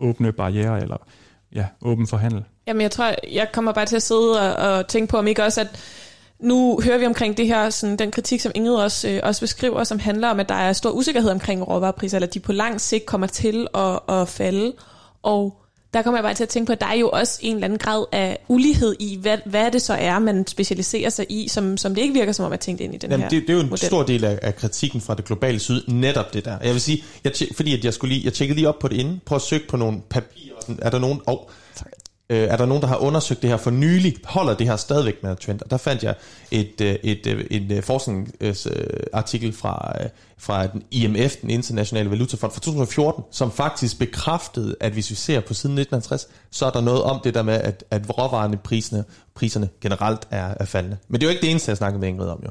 åbne 0.00 0.32
barriere, 0.32 0.82
eller 0.82 0.96
ja, 1.54 1.64
åben 1.82 2.06
for 2.06 2.16
handel. 2.16 2.44
Jamen 2.66 2.80
jeg 2.80 2.90
tror, 2.90 3.14
jeg 3.32 3.48
kommer 3.52 3.72
bare 3.72 3.86
til 3.86 3.96
at 3.96 4.02
sidde 4.02 4.56
og, 4.56 4.76
og 4.76 4.88
tænke 4.88 5.10
på, 5.10 5.16
om 5.16 5.26
ikke 5.26 5.44
også, 5.44 5.60
at 5.60 5.68
nu 6.40 6.80
hører 6.84 6.98
vi 6.98 7.06
omkring 7.06 7.36
det 7.36 7.46
her, 7.46 7.70
sådan, 7.70 7.96
den 7.96 8.10
kritik, 8.10 8.40
som 8.40 8.52
Ingrid 8.54 8.74
også, 8.74 9.08
øh, 9.08 9.20
også 9.22 9.40
beskriver, 9.40 9.84
som 9.84 9.98
handler 9.98 10.28
om, 10.28 10.40
at 10.40 10.48
der 10.48 10.54
er 10.54 10.72
stor 10.72 10.90
usikkerhed 10.90 11.30
omkring 11.30 11.68
råvarepriser, 11.68 12.16
eller 12.16 12.26
de 12.28 12.40
på 12.40 12.52
lang 12.52 12.80
sigt 12.80 13.06
kommer 13.06 13.26
til 13.26 13.66
at, 13.74 14.00
at 14.08 14.28
falde. 14.28 14.72
Og 15.22 15.56
der 15.94 16.02
kommer 16.02 16.18
jeg 16.18 16.24
bare 16.24 16.34
til 16.34 16.42
at 16.42 16.48
tænke 16.48 16.66
på, 16.66 16.72
at 16.72 16.80
der 16.80 16.86
er 16.86 16.94
jo 16.94 17.08
også 17.08 17.38
en 17.42 17.54
eller 17.54 17.64
anden 17.64 17.78
grad 17.78 18.04
af 18.12 18.38
ulighed 18.48 18.96
i, 19.00 19.18
hvad, 19.20 19.38
hvad 19.46 19.70
det 19.70 19.82
så 19.82 19.94
er, 19.94 20.18
man 20.18 20.46
specialiserer 20.46 21.10
sig 21.10 21.26
i, 21.28 21.48
som, 21.48 21.76
som 21.76 21.94
det 21.94 22.02
ikke 22.02 22.14
virker 22.14 22.32
som 22.32 22.44
om, 22.44 22.52
at 22.52 22.60
tænkt 22.60 22.80
ind 22.80 22.94
i 22.94 22.98
den 22.98 23.10
Jamen, 23.10 23.22
her 23.22 23.28
det, 23.28 23.42
det 23.42 23.50
er 23.50 23.54
jo 23.54 23.60
en 23.60 23.70
model. 23.70 23.86
stor 23.86 24.02
del 24.02 24.24
af, 24.24 24.38
af 24.42 24.56
kritikken 24.56 25.00
fra 25.00 25.14
det 25.14 25.24
globale 25.24 25.58
syd, 25.58 25.88
netop 25.88 26.34
det 26.34 26.44
der. 26.44 26.58
Jeg 26.62 26.72
vil 26.72 26.80
sige, 26.80 27.04
jeg, 27.24 27.32
tjek, 27.32 27.56
fordi 27.56 27.78
at 27.78 27.84
jeg, 27.84 27.94
skulle 27.94 28.14
lige, 28.14 28.24
jeg 28.24 28.32
tjekkede 28.32 28.56
lige 28.56 28.68
op 28.68 28.78
på 28.78 28.88
det 28.88 28.96
inden, 28.96 29.20
prøv 29.24 29.36
at 29.36 29.42
søge 29.42 29.62
på 29.68 29.76
nogle 29.76 30.00
papirer. 30.10 30.49
Er 30.82 30.90
der 30.90 30.98
nogen... 30.98 31.20
Oh, 31.26 31.38
øh, 32.30 32.38
er 32.38 32.56
der 32.56 32.66
nogen, 32.66 32.82
der 32.82 32.88
har 32.88 32.96
undersøgt 32.96 33.42
det 33.42 33.50
her 33.50 33.56
for 33.56 33.70
nylig? 33.70 34.14
Holder 34.24 34.54
det 34.54 34.66
her 34.66 34.76
stadigvæk 34.76 35.22
med 35.22 35.36
trend? 35.36 35.62
Og 35.62 35.70
der 35.70 35.76
fandt 35.76 36.02
jeg 36.02 36.14
et, 36.50 36.80
øh, 36.80 36.88
et, 36.88 37.26
øh, 37.26 37.40
et, 37.50 37.62
et, 37.62 37.76
øh, 37.76 37.82
forskningsartikel 37.82 39.52
fra, 39.52 39.92
fra 40.38 40.66
den 40.66 40.82
IMF, 40.90 41.36
den 41.36 41.50
internationale 41.50 42.10
valutafond, 42.10 42.52
fra 42.52 42.60
2014, 42.60 43.24
som 43.30 43.52
faktisk 43.52 43.98
bekræftede, 43.98 44.76
at 44.80 44.92
hvis 44.92 45.10
vi 45.10 45.14
ser 45.14 45.40
på 45.40 45.54
siden 45.54 45.78
1950, 45.78 46.28
så 46.50 46.66
er 46.66 46.70
der 46.70 46.80
noget 46.80 47.02
om 47.02 47.20
det 47.24 47.34
der 47.34 47.42
med, 47.42 47.54
at, 47.54 47.84
at 47.90 48.18
råvarerne 48.18 48.56
priserne, 48.56 49.04
priserne 49.34 49.68
generelt 49.80 50.28
er, 50.30 50.54
er 50.60 50.64
faldende. 50.64 50.98
Men 51.08 51.20
det 51.20 51.26
er 51.26 51.30
jo 51.30 51.30
ikke 51.30 51.42
det 51.42 51.50
eneste, 51.50 51.70
jeg 51.70 51.76
snakkede 51.76 52.00
med 52.00 52.08
Ingrid 52.08 52.28
om, 52.28 52.42
jo. 52.44 52.50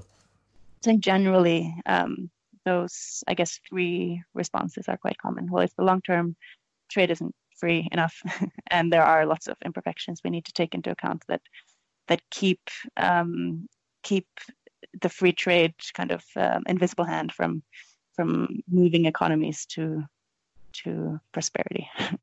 I 0.79 0.81
think 0.83 1.03
generally 1.03 1.61
um, 1.93 2.29
those, 2.65 3.23
I 3.31 3.33
guess, 3.39 3.59
three 3.69 4.23
responses 4.41 4.87
are 4.87 4.97
quite 5.05 5.19
common. 5.25 5.43
Well, 5.51 5.63
if 5.67 5.73
the 5.79 5.85
long-term 5.89 6.27
trade 6.93 7.11
isn't 7.15 7.33
free 7.59 7.87
enough, 7.91 8.15
and 8.71 8.91
there 8.91 9.03
are 9.03 9.25
lots 9.25 9.47
of 9.47 9.55
imperfections 9.65 10.21
we 10.23 10.29
need 10.29 10.45
to 10.45 10.53
take 10.53 10.75
into 10.77 10.91
account 10.91 11.23
that 11.27 11.41
that 12.07 12.21
keep 12.31 12.59
um, 12.97 13.67
keep 14.03 14.27
the 15.01 15.09
free 15.09 15.33
trade 15.33 15.73
kind 15.93 16.11
of 16.11 16.23
um, 16.35 16.63
invisible 16.67 17.05
hand 17.05 17.31
from 17.31 17.63
from 18.15 18.47
moving 18.67 19.05
economies 19.05 19.65
to 19.65 20.03
to 20.83 21.19
prosperity. 21.31 21.85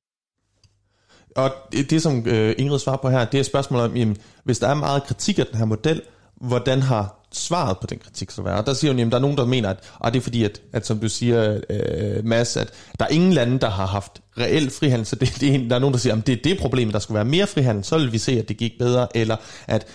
Og 1.36 1.50
det, 1.72 2.02
som 2.02 2.26
øh, 2.26 2.54
Ingrid 2.58 2.78
svarer 2.78 2.96
på 2.96 3.08
her, 3.08 3.24
det 3.24 3.34
er 3.34 3.40
et 3.40 3.46
spørgsmål 3.46 3.80
om, 3.80 3.96
jamen, 3.96 4.16
hvis 4.44 4.58
der 4.58 4.68
er 4.68 4.74
meget 4.74 5.02
kritik 5.02 5.38
af 5.38 5.46
den 5.46 5.56
her 5.58 5.64
model, 5.64 6.02
hvordan 6.40 6.82
har 6.82 7.26
svaret 7.32 7.78
på 7.78 7.86
den 7.86 7.98
kritik 7.98 8.30
så 8.30 8.42
været? 8.42 8.58
Og 8.58 8.66
der 8.66 8.74
siger 8.74 8.92
hun, 8.92 8.98
jamen, 8.98 9.12
der 9.12 9.18
er 9.18 9.22
nogen, 9.22 9.36
der 9.36 9.46
mener, 9.46 9.70
at 9.70 9.78
og 9.98 10.12
det 10.12 10.18
er 10.18 10.22
fordi, 10.22 10.44
at, 10.44 10.60
at 10.72 10.86
som 10.86 10.98
du 10.98 11.08
siger, 11.08 11.60
øh, 11.70 12.24
Mads, 12.24 12.56
at 12.56 12.72
der 12.98 13.04
er 13.04 13.08
ingen 13.08 13.32
lande, 13.32 13.58
der 13.58 13.70
har 13.70 13.86
haft 13.86 14.22
reel 14.38 14.70
frihandel, 14.70 15.06
så 15.06 15.16
det, 15.16 15.36
det, 15.40 15.70
der 15.70 15.76
er 15.76 15.80
nogen, 15.80 15.92
der 15.92 15.98
siger, 15.98 16.16
at 16.16 16.26
det 16.26 16.32
er 16.32 16.42
det 16.44 16.58
problem, 16.58 16.92
der 16.92 16.98
skulle 16.98 17.16
være 17.16 17.24
mere 17.24 17.46
frihandel, 17.46 17.84
så 17.84 17.98
vil 17.98 18.12
vi 18.12 18.18
se, 18.18 18.32
at 18.32 18.48
det 18.48 18.56
gik 18.56 18.72
bedre, 18.78 19.16
eller 19.16 19.36
at 19.66 19.86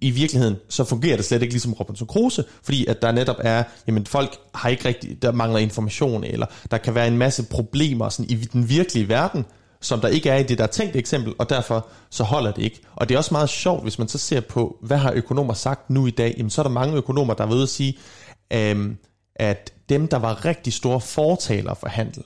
i 0.00 0.10
virkeligheden, 0.10 0.56
så 0.68 0.84
fungerer 0.84 1.16
det 1.16 1.24
slet 1.24 1.42
ikke 1.42 1.54
ligesom 1.54 1.72
Robinson 1.72 2.08
Crusoe, 2.08 2.44
fordi 2.62 2.86
at 2.86 3.02
der 3.02 3.12
netop 3.12 3.36
er, 3.38 3.64
jamen 3.86 4.06
folk 4.06 4.36
har 4.54 4.68
ikke 4.68 4.84
rigtig, 4.84 5.22
der 5.22 5.32
mangler 5.32 5.58
information, 5.58 6.24
eller 6.24 6.46
der 6.70 6.78
kan 6.78 6.94
være 6.94 7.08
en 7.08 7.18
masse 7.18 7.42
problemer 7.42 8.08
sådan, 8.08 8.30
i 8.30 8.34
den 8.34 8.68
virkelige 8.68 9.08
verden, 9.08 9.44
som 9.80 10.00
der 10.00 10.08
ikke 10.08 10.30
er 10.30 10.36
i 10.36 10.42
det 10.42 10.58
der 10.58 10.66
tænkte 10.66 10.98
eksempel, 10.98 11.34
og 11.38 11.50
derfor 11.50 11.86
så 12.10 12.24
holder 12.24 12.52
det 12.52 12.62
ikke. 12.62 12.80
Og 12.96 13.08
det 13.08 13.14
er 13.14 13.18
også 13.18 13.34
meget 13.34 13.48
sjovt, 13.48 13.82
hvis 13.82 13.98
man 13.98 14.08
så 14.08 14.18
ser 14.18 14.40
på, 14.40 14.78
hvad 14.82 14.96
har 14.96 15.12
økonomer 15.12 15.54
sagt 15.54 15.90
nu 15.90 16.06
i 16.06 16.10
dag, 16.10 16.34
jamen 16.36 16.50
så 16.50 16.60
er 16.60 16.62
der 16.62 16.70
mange 16.70 16.96
økonomer, 16.96 17.34
der 17.34 17.46
vil 17.46 17.68
sige, 17.68 17.98
øhm, 18.52 18.96
at 19.36 19.72
dem, 19.88 20.08
der 20.08 20.16
var 20.16 20.44
rigtig 20.44 20.72
store 20.72 21.00
fortalere 21.00 21.76
for 21.76 21.88
handel, 21.88 22.24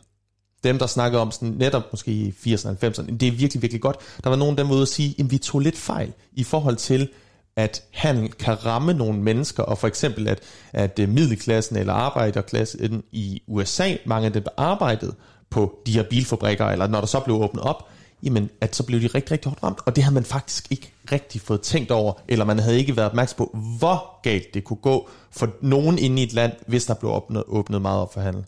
dem, 0.65 0.79
der 0.79 0.87
snakkede 0.87 1.23
om 1.23 1.31
sådan, 1.31 1.55
netop 1.59 1.83
måske 1.91 2.13
i 2.13 2.35
80'erne 2.47 2.69
og 2.69 2.77
90'erne, 2.83 3.17
det 3.17 3.29
er 3.29 3.33
virkelig, 3.33 3.63
virkelig 3.63 3.81
godt. 3.81 3.97
Der 4.25 4.31
var 4.31 4.37
nogen, 4.37 4.59
der 4.59 4.65
var 4.65 4.75
ude 4.75 4.83
at 4.83 4.89
sige, 4.89 5.15
at 5.19 5.31
vi 5.31 5.39
tog 5.39 5.61
lidt 5.61 5.77
fejl 5.77 6.13
i 6.33 6.45
forhold 6.45 6.77
til, 6.77 7.09
at 7.57 7.83
handel 7.91 8.33
kan 8.33 8.67
ramme 8.67 8.95
nogle 8.95 9.19
mennesker, 9.19 9.63
og 9.63 9.79
for 9.79 9.89
eksempel 9.89 10.29
at, 10.29 10.41
at 10.73 10.99
middelklassen 10.99 11.77
eller 11.77 11.93
arbejderklassen 11.93 13.03
i 13.13 13.43
USA, 13.47 13.95
mange 14.07 14.27
af 14.27 14.33
dem 14.33 14.45
arbejdede 14.57 15.15
på 15.51 15.79
de 15.87 15.93
her 15.93 16.03
bilfabrikker, 16.03 16.67
eller 16.67 16.87
når 16.87 17.01
der 17.01 17.07
så 17.07 17.21
blev 17.21 17.37
åbnet 17.37 17.65
op, 17.65 17.89
jamen 18.23 18.51
at 18.61 18.77
så 18.77 18.83
blev 18.83 19.01
de 19.01 19.07
rigtig, 19.07 19.31
rigtig 19.31 19.49
hårdt 19.49 19.63
ramt, 19.63 19.79
og 19.87 19.97
det 19.97 20.05
havde 20.05 20.15
man 20.15 20.25
faktisk 20.25 20.67
ikke 20.71 20.93
rigtig 21.13 21.41
fået 21.41 21.61
tænkt 21.61 21.91
over, 21.91 22.13
eller 22.29 22.45
man 22.45 22.59
havde 22.59 22.79
ikke 22.79 22.97
været 22.97 23.09
opmærksom 23.09 23.37
på, 23.37 23.59
hvor 23.79 24.23
galt 24.23 24.55
det 24.55 24.65
kunne 24.65 24.77
gå 24.77 25.09
for 25.31 25.49
nogen 25.61 25.99
inde 25.99 26.23
i 26.23 26.25
et 26.25 26.33
land, 26.33 26.53
hvis 26.67 26.85
der 26.85 26.95
blev 26.95 27.13
åbnet, 27.13 27.43
åbnet 27.47 27.83
meget 27.83 28.01
op 28.01 28.15
for 28.15 28.21
handel. 28.21 28.45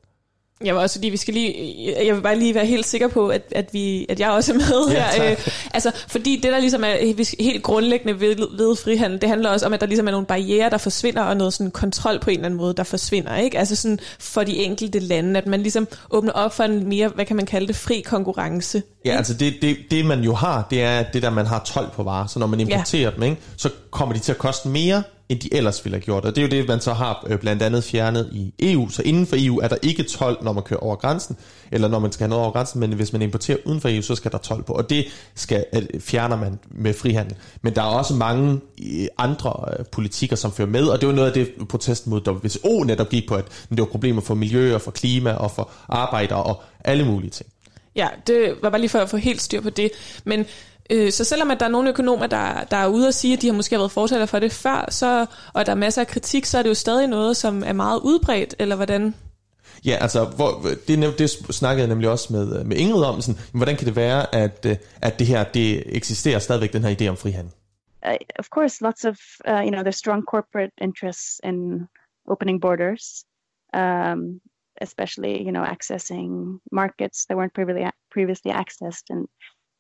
Vil 0.61 0.73
også 0.73 0.95
fordi 0.99 1.09
vi 1.09 1.17
skal 1.17 1.35
lige, 1.35 1.95
jeg 2.07 2.15
vil 2.15 2.21
bare 2.21 2.39
lige 2.39 2.55
være 2.55 2.67
helt 2.67 2.87
sikker 2.87 3.09
på, 3.09 3.29
at, 3.29 3.43
at, 3.51 3.69
vi, 3.73 4.07
at 4.09 4.21
jeg 4.21 4.31
også 4.31 4.53
er 4.53 4.57
med 4.57 4.93
Ja, 4.93 5.11
her. 5.11 5.31
Øh, 5.31 5.37
altså, 5.75 5.91
fordi 6.09 6.41
det, 6.43 6.53
der 6.53 6.59
ligesom 6.59 6.85
er 6.85 7.15
helt 7.43 7.63
grundlæggende 7.63 8.21
ved, 8.21 8.37
ved 8.57 8.77
frihandel, 8.77 9.21
det 9.21 9.29
handler 9.29 9.51
også 9.51 9.67
om, 9.67 9.73
at 9.73 9.81
der 9.81 9.87
ligesom 9.87 10.07
er 10.07 10.11
nogle 10.11 10.27
barriere, 10.27 10.71
der 10.71 10.79
forsvinder, 10.79 11.23
og 11.23 11.37
noget 11.37 11.53
sådan 11.53 11.71
kontrol 11.71 12.21
på 12.21 12.31
en 12.31 12.37
eller 12.37 12.47
anden 12.47 12.59
måde, 12.59 12.75
der 12.75 12.83
forsvinder. 12.83 13.37
Ikke? 13.37 13.59
Altså 13.59 13.77
sådan 13.77 13.99
for 14.19 14.45
de 14.45 14.57
enkelte 14.57 14.99
lande, 14.99 15.39
at 15.39 15.47
man 15.47 15.61
ligesom 15.61 15.89
åbner 16.11 16.33
op 16.33 16.55
for 16.55 16.65
en 16.65 16.89
mere, 16.89 17.09
hvad 17.09 17.25
kan 17.25 17.37
man 17.37 17.47
kalde 17.47 17.67
det, 17.67 17.77
fri 17.77 18.01
konkurrence. 18.01 18.83
Ja, 19.05 19.17
altså 19.17 19.35
det, 19.35 19.55
det, 19.63 19.77
det 19.91 20.05
man 20.05 20.21
jo 20.21 20.35
har, 20.35 20.67
det 20.71 20.83
er 20.83 21.03
det 21.03 21.23
der, 21.23 21.31
man 21.31 21.47
har 21.47 21.63
12 21.67 21.91
på 21.91 22.03
varer. 22.03 22.27
Så 22.27 22.39
når 22.39 22.47
man 22.47 22.61
importerer 22.61 23.03
ja. 23.03 23.11
dem, 23.11 23.23
ikke, 23.23 23.37
så 23.57 23.71
kommer 23.91 24.15
de 24.15 24.21
til 24.21 24.33
at 24.33 24.39
koste 24.39 24.69
mere, 24.69 25.03
end 25.29 25.41
de 25.41 25.55
ellers 25.55 25.85
ville 25.85 25.97
have 25.97 26.05
gjort. 26.05 26.25
Og 26.25 26.37
det 26.37 26.43
er 26.43 26.47
jo 26.47 26.51
det, 26.51 26.69
man 26.69 26.81
så 26.81 26.93
har 26.93 27.27
øh, 27.27 27.39
blandt 27.39 27.63
andet 27.63 27.85
fjernet 27.85 28.31
i 28.33 28.55
EU. 28.59 28.89
Så 28.89 29.03
inden 29.03 29.27
for 29.27 29.37
EU 29.39 29.59
er 29.59 29.69
der 29.69 29.77
ikke 29.83 30.03
12, 30.03 30.45
når 30.45 30.53
man 30.53 30.63
kører 30.63 30.81
over 30.81 30.97
grænsen, 30.97 31.37
eller 31.73 31.89
når 31.89 31.99
man 31.99 32.13
skal 32.13 32.25
have 32.25 32.29
noget 32.29 32.45
over 32.45 32.53
grænsen, 32.53 32.81
men 32.81 32.93
hvis 32.93 33.13
man 33.13 33.23
importerer 33.23 33.59
uden 33.65 33.81
for 33.81 33.89
EU, 33.89 34.03
så 34.03 34.15
skal 34.15 34.33
der 34.33 34.39
12 34.39 34.63
på. 34.63 34.73
Og 34.73 34.91
det 34.91 35.07
skal, 35.35 35.65
øh, 35.75 36.01
fjerner 36.01 36.37
man 36.37 36.59
med 36.71 36.95
frihandel. 36.95 37.37
Men 37.63 37.75
der 37.75 37.83
er 37.83 37.87
også 37.87 38.15
mange 38.15 38.61
øh, 38.83 39.07
andre 39.19 39.55
politikker, 39.93 40.37
som 40.37 40.53
fører 40.53 40.69
med, 40.69 40.85
og 40.85 41.01
det 41.01 41.09
var 41.09 41.15
noget 41.15 41.29
af 41.29 41.35
det, 41.35 41.69
protesten 41.69 42.11
mod 42.11 42.29
WTO 42.29 42.83
netop 42.83 43.09
gik 43.09 43.29
på, 43.29 43.35
at 43.35 43.45
det 43.71 43.79
var 43.79 43.85
problemer 43.85 44.21
for 44.21 44.35
miljø 44.35 44.75
og 44.75 44.81
for 44.81 44.91
klima 44.91 45.33
og 45.33 45.51
for 45.51 45.71
arbejdere 45.89 46.43
og 46.43 46.63
alle 46.85 47.05
mulige 47.05 47.31
ting. 47.31 47.49
Ja, 47.97 48.09
det 48.27 48.55
var 48.63 48.71
bare 48.71 48.81
lige 48.81 48.91
for 48.91 48.99
at 48.99 49.11
få 49.11 49.17
helt 49.17 49.41
styr 49.41 49.61
på 49.61 49.71
det. 49.71 49.91
Men 50.25 50.47
øh, 50.91 51.13
så 51.13 51.25
selvom 51.25 51.51
at 51.51 51.61
der 51.61 51.67
er 51.67 51.71
nogle 51.71 51.89
økonomer, 51.89 52.27
der, 52.27 52.65
der 52.65 52.77
er 52.77 52.87
ude 52.87 53.09
og 53.09 53.15
sige, 53.15 53.33
at 53.33 53.43
de 53.43 53.47
har 53.47 53.55
måske 53.55 53.77
været 53.79 53.91
fortaler 53.91 54.27
for 54.27 54.39
det 54.39 54.53
før, 54.53 54.91
så, 54.91 55.27
og 55.55 55.67
der 55.67 55.73
er 55.73 55.77
masser 55.77 56.01
af 56.01 56.07
kritik, 56.07 56.45
så 56.45 56.59
er 56.59 56.63
det 56.63 56.69
jo 56.69 56.75
stadig 56.75 57.07
noget, 57.07 57.37
som 57.37 57.63
er 57.67 57.73
meget 57.73 58.01
udbredt, 58.01 58.55
eller 58.59 58.77
hvordan? 58.77 59.15
Ja, 59.85 59.99
altså, 60.01 60.25
hvor, 60.25 60.61
det, 60.89 61.19
det 61.19 61.31
snakkede 61.31 61.81
jeg 61.81 61.89
nemlig 61.89 62.09
også 62.09 62.33
med, 62.33 62.65
med 62.65 62.77
Ingrid 62.77 63.05
om, 63.05 63.21
sådan, 63.21 63.41
hvordan 63.53 63.77
kan 63.77 63.87
det 63.87 63.97
være, 63.97 64.35
at, 64.35 64.67
øh, 64.69 64.77
at 65.03 65.19
det 65.19 65.27
her, 65.27 65.45
det 65.45 65.97
eksisterer 65.97 66.39
stadigvæk, 66.39 66.73
den 66.73 66.85
her 66.85 66.95
idé 67.01 67.09
om 67.09 67.17
frihandel? 67.17 67.53
uh, 68.07 68.17
of 68.39 68.51
course, 68.51 68.81
lots 68.81 69.05
of 69.05 69.19
uh, 69.47 69.63
you 69.65 69.71
know 69.71 69.83
there's 69.83 69.97
strong 69.97 70.23
corporate 70.23 70.73
interests 70.81 71.41
in 71.43 71.89
opening 72.29 72.59
borders, 72.59 73.25
um, 73.73 74.41
especially 74.81 75.45
you 75.45 75.53
know 75.53 75.63
accessing 75.63 76.59
markets 76.71 77.27
that 77.27 77.37
weren't 77.37 77.55
previously 77.55 77.91
previously 78.11 78.53
accessed, 78.53 79.05
and 79.11 79.27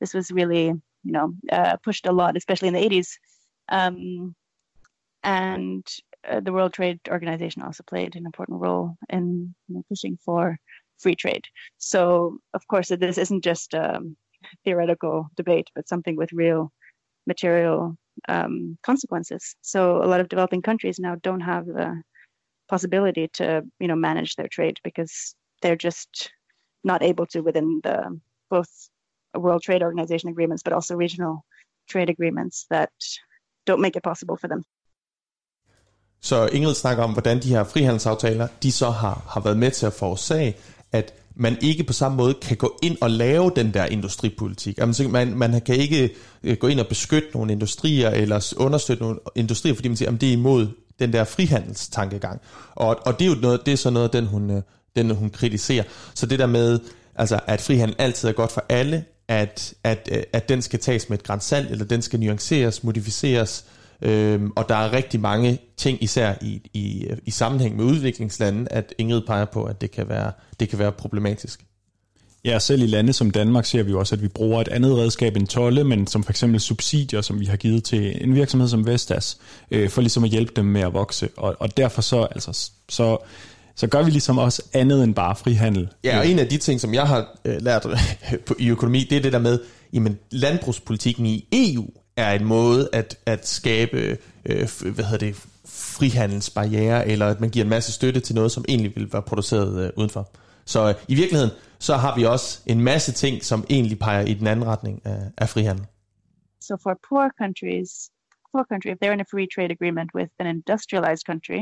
this 0.00 0.14
was 0.14 0.30
really 0.30 0.72
you 1.06 1.12
know 1.12 1.32
uh, 1.52 1.76
pushed 1.84 2.06
a 2.06 2.12
lot, 2.12 2.36
especially 2.36 2.68
in 2.68 2.74
the 2.74 2.88
80s. 2.88 3.08
Um, 3.68 4.34
and 5.22 5.84
uh, 6.28 6.40
the 6.40 6.52
World 6.52 6.72
Trade 6.72 7.00
Organization 7.08 7.62
also 7.62 7.82
played 7.82 8.16
an 8.16 8.26
important 8.26 8.60
role 8.60 8.96
in 9.08 9.54
you 9.68 9.74
know, 9.74 9.84
pushing 9.88 10.18
for 10.24 10.58
free 10.98 11.14
trade. 11.14 11.44
So, 11.78 12.38
of 12.54 12.66
course, 12.68 12.88
this 12.88 13.18
isn't 13.18 13.44
just 13.44 13.74
a 13.74 14.00
theoretical 14.64 15.28
debate, 15.36 15.68
but 15.74 15.88
something 15.88 16.16
with 16.16 16.32
real 16.32 16.72
material 17.26 17.96
um, 18.28 18.78
consequences. 18.82 19.56
So, 19.62 20.02
a 20.02 20.06
lot 20.06 20.20
of 20.20 20.28
developing 20.28 20.62
countries 20.62 20.98
now 20.98 21.16
don't 21.22 21.40
have 21.40 21.66
the 21.66 22.02
possibility 22.68 23.28
to, 23.34 23.64
you 23.78 23.88
know, 23.88 23.96
manage 23.96 24.36
their 24.36 24.48
trade 24.48 24.78
because 24.82 25.34
they're 25.62 25.76
just 25.76 26.30
not 26.84 27.02
able 27.02 27.26
to 27.26 27.40
within 27.40 27.80
the 27.82 28.20
both 28.50 28.88
World 29.44 29.62
Trade 29.66 29.82
Organization 29.88 30.28
agreements, 30.32 30.62
but 30.64 30.72
also 30.72 30.94
regional 31.04 31.34
trade 31.92 32.10
agreements 32.16 32.56
that 32.72 32.88
don't 33.70 33.80
make 33.80 33.96
it 33.98 34.02
possible 34.02 34.36
for 34.40 34.48
them. 34.48 34.62
Så 36.20 36.48
Ingrid 36.52 36.74
snakker 36.74 37.04
om, 37.04 37.12
hvordan 37.12 37.42
de 37.42 37.48
her 37.48 37.64
frihandelsaftaler, 37.64 38.48
de 38.62 38.72
så 38.72 38.90
har, 38.90 39.22
har 39.28 39.40
været 39.40 39.56
med 39.56 39.70
til 39.70 39.86
at 39.86 39.92
forårsage, 39.92 40.56
at 40.92 41.14
man 41.34 41.56
ikke 41.60 41.84
på 41.84 41.92
samme 41.92 42.16
måde 42.16 42.34
kan 42.34 42.56
gå 42.56 42.78
ind 42.82 42.96
og 43.00 43.10
lave 43.10 43.52
den 43.56 43.74
der 43.74 43.86
industripolitik. 43.86 44.78
Altså, 44.78 45.08
man, 45.08 45.38
man 45.38 45.60
kan 45.60 45.76
ikke 45.76 46.14
øh, 46.42 46.56
gå 46.56 46.66
ind 46.66 46.80
og 46.80 46.86
beskytte 46.86 47.28
nogle 47.34 47.52
industrier, 47.52 48.10
eller 48.10 48.54
understøtte 48.56 49.02
nogle 49.02 49.18
industrier, 49.34 49.74
fordi 49.74 49.88
man 49.88 49.96
siger, 49.96 50.12
at 50.12 50.20
det 50.20 50.28
er 50.28 50.32
imod 50.32 50.68
den 50.98 51.12
der 51.12 51.24
frihandelstankegang. 51.24 52.40
Og, 52.74 52.98
og 53.06 53.18
det 53.18 53.24
er 53.24 53.28
jo 53.28 53.40
noget, 53.40 53.66
det 53.66 53.72
er 53.72 53.76
så 53.76 53.90
noget, 53.90 54.12
den 54.12 54.26
hun, 54.26 54.50
øh, 54.50 54.62
den 54.96 55.10
hun 55.10 55.30
kritiserer. 55.30 55.84
Så 56.14 56.26
det 56.26 56.38
der 56.38 56.46
med, 56.46 56.80
altså, 57.14 57.40
at 57.46 57.60
frihandel 57.60 57.96
altid 57.98 58.28
er 58.28 58.32
godt 58.32 58.52
for 58.52 58.64
alle, 58.68 59.04
at, 59.28 59.74
at, 59.84 60.08
øh, 60.12 60.22
at 60.32 60.48
den 60.48 60.62
skal 60.62 60.78
tages 60.78 61.08
med 61.08 61.18
et 61.18 61.24
grænsalt, 61.24 61.70
eller 61.70 61.84
den 61.84 62.02
skal 62.02 62.20
nuanceres, 62.20 62.84
modificeres, 62.84 63.64
Øhm, 64.02 64.52
og 64.56 64.68
der 64.68 64.74
er 64.74 64.92
rigtig 64.92 65.20
mange 65.20 65.58
ting, 65.76 66.02
især 66.02 66.34
i, 66.40 66.62
i, 66.74 67.06
i 67.24 67.30
sammenhæng 67.30 67.76
med 67.76 67.84
udviklingslande, 67.84 68.72
at 68.72 68.94
Ingrid 68.98 69.20
peger 69.26 69.44
på, 69.44 69.64
at 69.64 69.80
det 69.80 69.90
kan 69.90 70.08
være, 70.08 70.32
det 70.60 70.68
kan 70.68 70.78
være 70.78 70.92
problematisk. 70.92 71.64
Ja, 72.44 72.58
selv 72.58 72.82
i 72.82 72.86
lande 72.86 73.12
som 73.12 73.30
Danmark 73.30 73.64
ser 73.64 73.82
vi 73.82 73.90
jo 73.90 73.98
også, 73.98 74.14
at 74.14 74.22
vi 74.22 74.28
bruger 74.28 74.60
et 74.60 74.68
andet 74.68 74.96
redskab 74.96 75.36
end 75.36 75.46
tolle, 75.46 75.84
men 75.84 76.06
som 76.06 76.24
for 76.24 76.30
eksempel 76.30 76.60
subsidier, 76.60 77.20
som 77.20 77.40
vi 77.40 77.44
har 77.44 77.56
givet 77.56 77.84
til 77.84 78.24
en 78.24 78.34
virksomhed 78.34 78.68
som 78.68 78.86
Vestas, 78.86 79.38
øh, 79.70 79.90
for 79.90 80.00
ligesom 80.00 80.24
at 80.24 80.30
hjælpe 80.30 80.52
dem 80.56 80.64
med 80.64 80.80
at 80.80 80.92
vokse. 80.92 81.28
Og, 81.36 81.56
og 81.58 81.76
derfor 81.76 82.02
så, 82.02 82.22
altså, 82.22 82.70
så, 82.88 83.18
så 83.76 83.86
gør 83.86 84.02
vi 84.02 84.10
ligesom 84.10 84.38
også 84.38 84.62
andet 84.72 85.04
end 85.04 85.14
bare 85.14 85.36
frihandel. 85.36 85.92
Ja, 86.04 86.18
og 86.18 86.28
en 86.28 86.38
af 86.38 86.46
de 86.46 86.58
ting, 86.58 86.80
som 86.80 86.94
jeg 86.94 87.06
har 87.06 87.38
øh, 87.44 87.62
lært 87.62 87.86
på, 88.46 88.54
i 88.58 88.70
økonomi, 88.70 89.06
det 89.10 89.18
er 89.18 89.22
det 89.22 89.32
der 89.32 89.38
med, 89.38 89.60
jamen 89.92 90.18
landbrugspolitikken 90.30 91.26
i 91.26 91.48
EU 91.52 91.86
er 92.16 92.32
en 92.32 92.44
måde 92.44 92.88
at, 92.92 93.18
at 93.26 93.48
skabe 93.48 94.18
øh, 94.46 94.68
hvad 94.94 95.04
hedder 95.04 95.26
det, 95.26 95.46
frihandelsbarriere, 95.66 97.08
eller 97.08 97.26
at 97.26 97.40
man 97.40 97.50
giver 97.50 97.64
en 97.64 97.70
masse 97.70 97.92
støtte 97.92 98.20
til 98.20 98.34
noget, 98.34 98.52
som 98.52 98.64
egentlig 98.68 98.92
vil 98.96 99.12
være 99.12 99.22
produceret 99.22 99.84
øh, 99.84 99.90
udenfor. 99.96 100.30
Så 100.64 100.88
øh, 100.88 100.94
i 101.08 101.14
virkeligheden, 101.14 101.52
så 101.78 101.96
har 101.96 102.16
vi 102.16 102.24
også 102.24 102.60
en 102.66 102.80
masse 102.80 103.12
ting, 103.12 103.44
som 103.44 103.64
egentlig 103.70 103.98
peger 103.98 104.20
i 104.20 104.34
den 104.34 104.46
anden 104.46 104.66
retning 104.66 105.02
af, 105.04 105.20
af 105.38 105.48
frihandel. 105.48 105.86
So 106.60 106.76
for 106.82 106.98
poor 107.08 107.30
countries, 107.42 107.90
poor 108.52 108.64
country, 108.70 108.88
if 108.92 108.98
they're 109.02 109.16
in 109.18 109.20
a 109.20 109.30
free 109.32 109.48
trade 109.54 109.70
agreement 109.76 110.10
with 110.14 110.30
an 110.40 110.46
industrialized 110.46 111.24
country, 111.30 111.60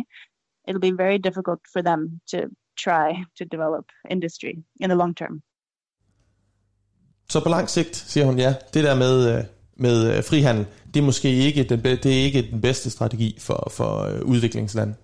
it'll 0.69 0.87
be 0.91 0.97
very 1.05 1.19
difficult 1.19 1.61
for 1.73 1.83
them 1.83 2.21
to 2.31 2.39
try 2.85 3.09
to 3.39 3.45
develop 3.55 3.87
industry 4.11 4.55
in 4.81 4.89
the 4.89 4.97
long 4.97 5.17
term. 5.17 5.43
Så 7.29 7.43
på 7.43 7.49
lang 7.49 7.69
sigt, 7.69 7.97
siger 7.97 8.27
hun 8.27 8.39
ja, 8.39 8.55
det 8.75 8.85
der 8.85 8.95
med, 8.95 9.39
øh, 9.39 9.45
med 9.77 10.17
øh, 10.17 10.25
frihandel, 10.25 10.67
det 10.95 11.01
er 11.01 11.05
måske 11.05 11.29
ikke 11.29 11.63
den, 11.63 11.83
det 11.83 12.07
er 12.07 12.25
ikke 12.25 12.51
den 12.51 12.61
bedste 12.61 12.91
strategi 12.91 13.37
for, 13.41 13.69
for 13.71 14.03
øh, 14.03 14.25
udviklingsland. 14.25 14.95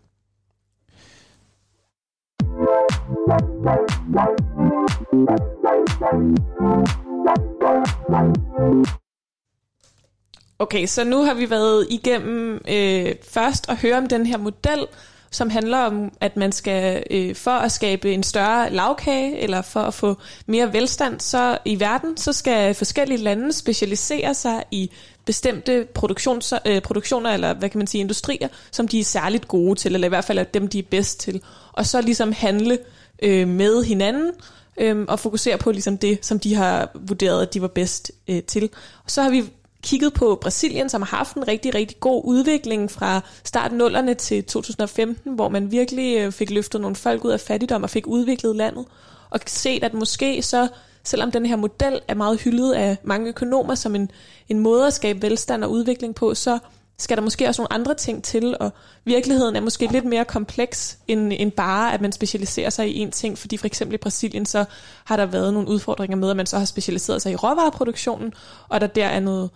Okay, 10.59 10.87
så 10.87 11.05
nu 11.05 11.25
har 11.25 11.35
vi 11.35 11.51
været 11.51 11.87
igennem 11.91 12.55
øh, 12.55 13.15
først 13.23 13.69
at 13.69 13.77
høre 13.83 13.97
om 13.99 14.07
den 14.07 14.27
her 14.27 14.37
model, 14.39 14.87
som 15.31 15.51
handler 15.51 15.79
om, 15.79 16.13
at 16.21 16.37
man 16.37 16.53
skal 16.53 17.03
øh, 17.11 17.35
for 17.35 17.51
at 17.51 17.73
skabe 17.73 18.13
en 18.13 18.23
større 18.23 18.71
lavkage, 18.73 19.39
eller 19.39 19.63
for 19.63 19.81
at 19.81 19.95
få 19.95 20.17
mere 20.47 20.73
velstand 20.73 21.21
så 21.21 21.59
i 21.65 21.81
verden, 21.81 22.17
så 22.17 22.33
skal 22.33 22.75
forskellige 22.75 23.19
lande 23.19 23.53
specialisere 23.53 24.35
sig 24.35 24.65
i 24.71 24.91
bestemte 25.25 25.87
produktions, 25.95 26.55
øh, 26.67 26.83
produktioner, 26.83 27.31
eller 27.31 27.55
hvad 27.55 27.69
kan 27.69 27.79
man 27.79 27.87
sige, 27.87 28.01
industrier, 28.01 28.49
som 28.71 28.89
de 28.89 29.01
er 29.01 29.05
særligt 29.05 29.49
gode 29.49 29.75
til, 29.75 29.95
eller 29.95 30.09
i 30.09 30.09
hvert 30.09 30.25
fald 30.25 30.39
er 30.39 30.45
dem, 30.45 30.69
de 30.69 30.79
er 30.79 30.87
bedst 30.91 31.21
til. 31.21 31.43
Og 31.73 31.87
så 31.87 32.01
ligesom 32.01 32.33
handle 32.33 32.79
øh, 33.23 33.49
med 33.49 33.85
hinanden, 33.85 34.33
øh, 34.77 35.05
og 35.09 35.21
fokusere 35.21 35.59
på 35.59 35.71
ligesom 35.73 35.99
det, 35.99 36.19
som 36.27 36.39
de 36.39 36.55
har 36.55 36.91
vurderet, 36.95 37.43
at 37.43 37.55
de 37.55 37.63
var 37.63 37.69
bedst 37.69 38.13
øh, 38.29 38.43
til. 38.43 38.71
Og 39.05 39.11
så 39.11 39.23
har 39.23 39.31
vi 39.31 39.45
kigget 39.83 40.15
på 40.15 40.39
Brasilien, 40.41 40.89
som 40.89 41.03
har 41.03 41.17
haft 41.17 41.37
en 41.37 41.49
rigtig, 41.49 41.75
rigtig 41.75 42.01
god 42.01 42.23
udvikling 42.25 42.91
fra 42.91 43.21
start 43.45 43.73
nullerne 43.73 44.15
til 44.15 44.45
2015, 44.45 45.35
hvor 45.35 45.49
man 45.49 45.71
virkelig 45.71 46.19
øh, 46.19 46.33
fik 46.33 46.51
løftet 46.51 46.81
nogle 46.81 46.97
folk 46.97 47.25
ud 47.25 47.31
af 47.31 47.41
fattigdom 47.41 47.83
og 47.83 47.91
fik 47.91 48.07
udviklet 48.07 48.57
landet. 48.57 48.85
Og 49.31 49.41
set, 49.47 49.85
at 49.85 49.95
måske 49.95 50.43
så, 50.43 50.69
selvom 51.05 51.31
den 51.31 51.47
her 51.47 51.57
model 51.57 52.01
er 52.09 52.15
meget 52.15 52.41
hyldet 52.41 52.73
af 52.73 52.97
mange 53.05 53.29
økonomer 53.29 53.75
som 53.75 53.95
en, 53.95 54.11
en 54.49 54.59
måde 54.59 54.87
at 54.87 54.93
skabe 54.93 55.23
velstand 55.23 55.65
og 55.65 55.71
udvikling 55.71 56.15
på, 56.15 56.35
så 56.35 56.59
skal 56.99 57.17
der 57.17 57.23
måske 57.23 57.49
også 57.49 57.63
nogle 57.63 57.73
andre 57.73 57.95
ting 57.95 58.25
til, 58.25 58.57
og 58.61 58.73
virkeligheden 59.05 59.57
er 59.57 59.61
måske 59.61 59.87
lidt 59.93 60.05
mere 60.05 60.25
kompleks 60.25 60.99
end, 61.09 61.33
end 61.37 61.53
bare, 61.53 61.93
at 61.95 62.01
man 62.01 62.13
specialiserer 62.13 62.71
sig 62.71 62.97
i 62.97 63.07
én 63.07 63.11
ting, 63.11 63.39
fordi 63.39 63.57
for 63.57 63.67
eksempel 63.67 63.95
i 63.95 63.99
Brasilien, 63.99 64.47
så 64.47 64.65
har 65.05 65.17
der 65.17 65.27
været 65.27 65.53
nogle 65.53 65.69
udfordringer 65.69 66.17
med, 66.17 66.31
at 66.31 66.37
man 66.37 66.47
så 66.47 66.59
har 66.59 66.65
specialiseret 66.65 67.23
sig 67.23 67.33
i 67.33 67.37
råvareproduktionen, 67.37 68.33
og 68.69 68.81
der 68.81 68.87
der 68.87 69.07
er 69.07 69.21
noget, 69.21 69.51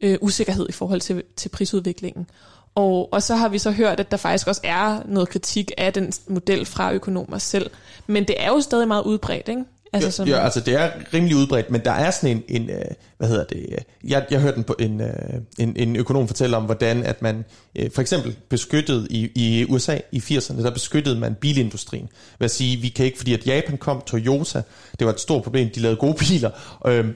øh, 0.00 0.18
usikkerhed 0.20 0.68
i 0.68 0.72
forhold 0.72 1.00
til, 1.00 1.22
til 1.36 1.48
prisudviklingen. 1.48 2.26
Og, 2.74 3.12
og 3.12 3.22
så 3.22 3.36
har 3.36 3.48
vi 3.48 3.58
så 3.58 3.70
hørt, 3.70 4.00
at 4.00 4.10
der 4.10 4.16
faktisk 4.16 4.46
også 4.48 4.60
er 4.64 5.02
noget 5.04 5.28
kritik 5.28 5.72
af 5.78 5.92
den 5.92 6.12
model 6.28 6.66
fra 6.66 6.92
økonomer 6.92 7.38
selv. 7.38 7.70
Men 8.06 8.24
det 8.24 8.36
er 8.38 8.48
jo 8.48 8.60
stadig 8.60 8.88
meget 8.88 9.02
udbredt, 9.02 9.48
ikke? 9.48 9.64
Altså, 9.92 10.10
sådan, 10.10 10.32
ja, 10.32 10.44
altså 10.44 10.60
det 10.60 10.74
er 10.74 10.90
rimelig 11.14 11.36
udbredt, 11.36 11.70
men 11.70 11.80
der 11.84 11.90
er 11.90 12.10
sådan 12.10 12.36
en, 12.36 12.62
en 12.62 12.70
øh, 12.70 12.84
hvad 13.18 13.28
hedder 13.28 13.44
det, 13.44 13.66
øh, 13.68 14.10
jeg, 14.10 14.26
jeg 14.30 14.40
hørte 14.40 14.58
en, 14.58 14.64
en, 14.90 15.00
øh, 15.00 15.10
en, 15.58 15.76
en 15.76 15.96
økonom 15.96 16.26
fortælle 16.26 16.56
om, 16.56 16.64
hvordan 16.64 17.04
at 17.04 17.22
man 17.22 17.44
for 17.94 18.00
eksempel 18.00 18.36
beskyttede 18.48 19.06
i, 19.10 19.30
i 19.34 19.66
USA 19.68 19.98
i 20.12 20.18
80'erne, 20.18 20.62
der 20.62 20.70
beskyttede 20.70 21.18
man 21.18 21.34
bilindustrien. 21.34 22.08
Ved 22.38 22.44
at 22.44 22.50
sige, 22.50 22.76
vi 22.76 22.88
kan 22.88 23.06
ikke, 23.06 23.18
fordi 23.18 23.34
at 23.34 23.46
Japan 23.46 23.76
kom, 23.76 24.02
Toyota, 24.06 24.62
det 24.98 25.06
var 25.06 25.12
et 25.12 25.20
stort 25.20 25.42
problem, 25.42 25.70
de 25.74 25.80
lavede 25.80 25.96
gode 25.96 26.14
biler, 26.14 26.50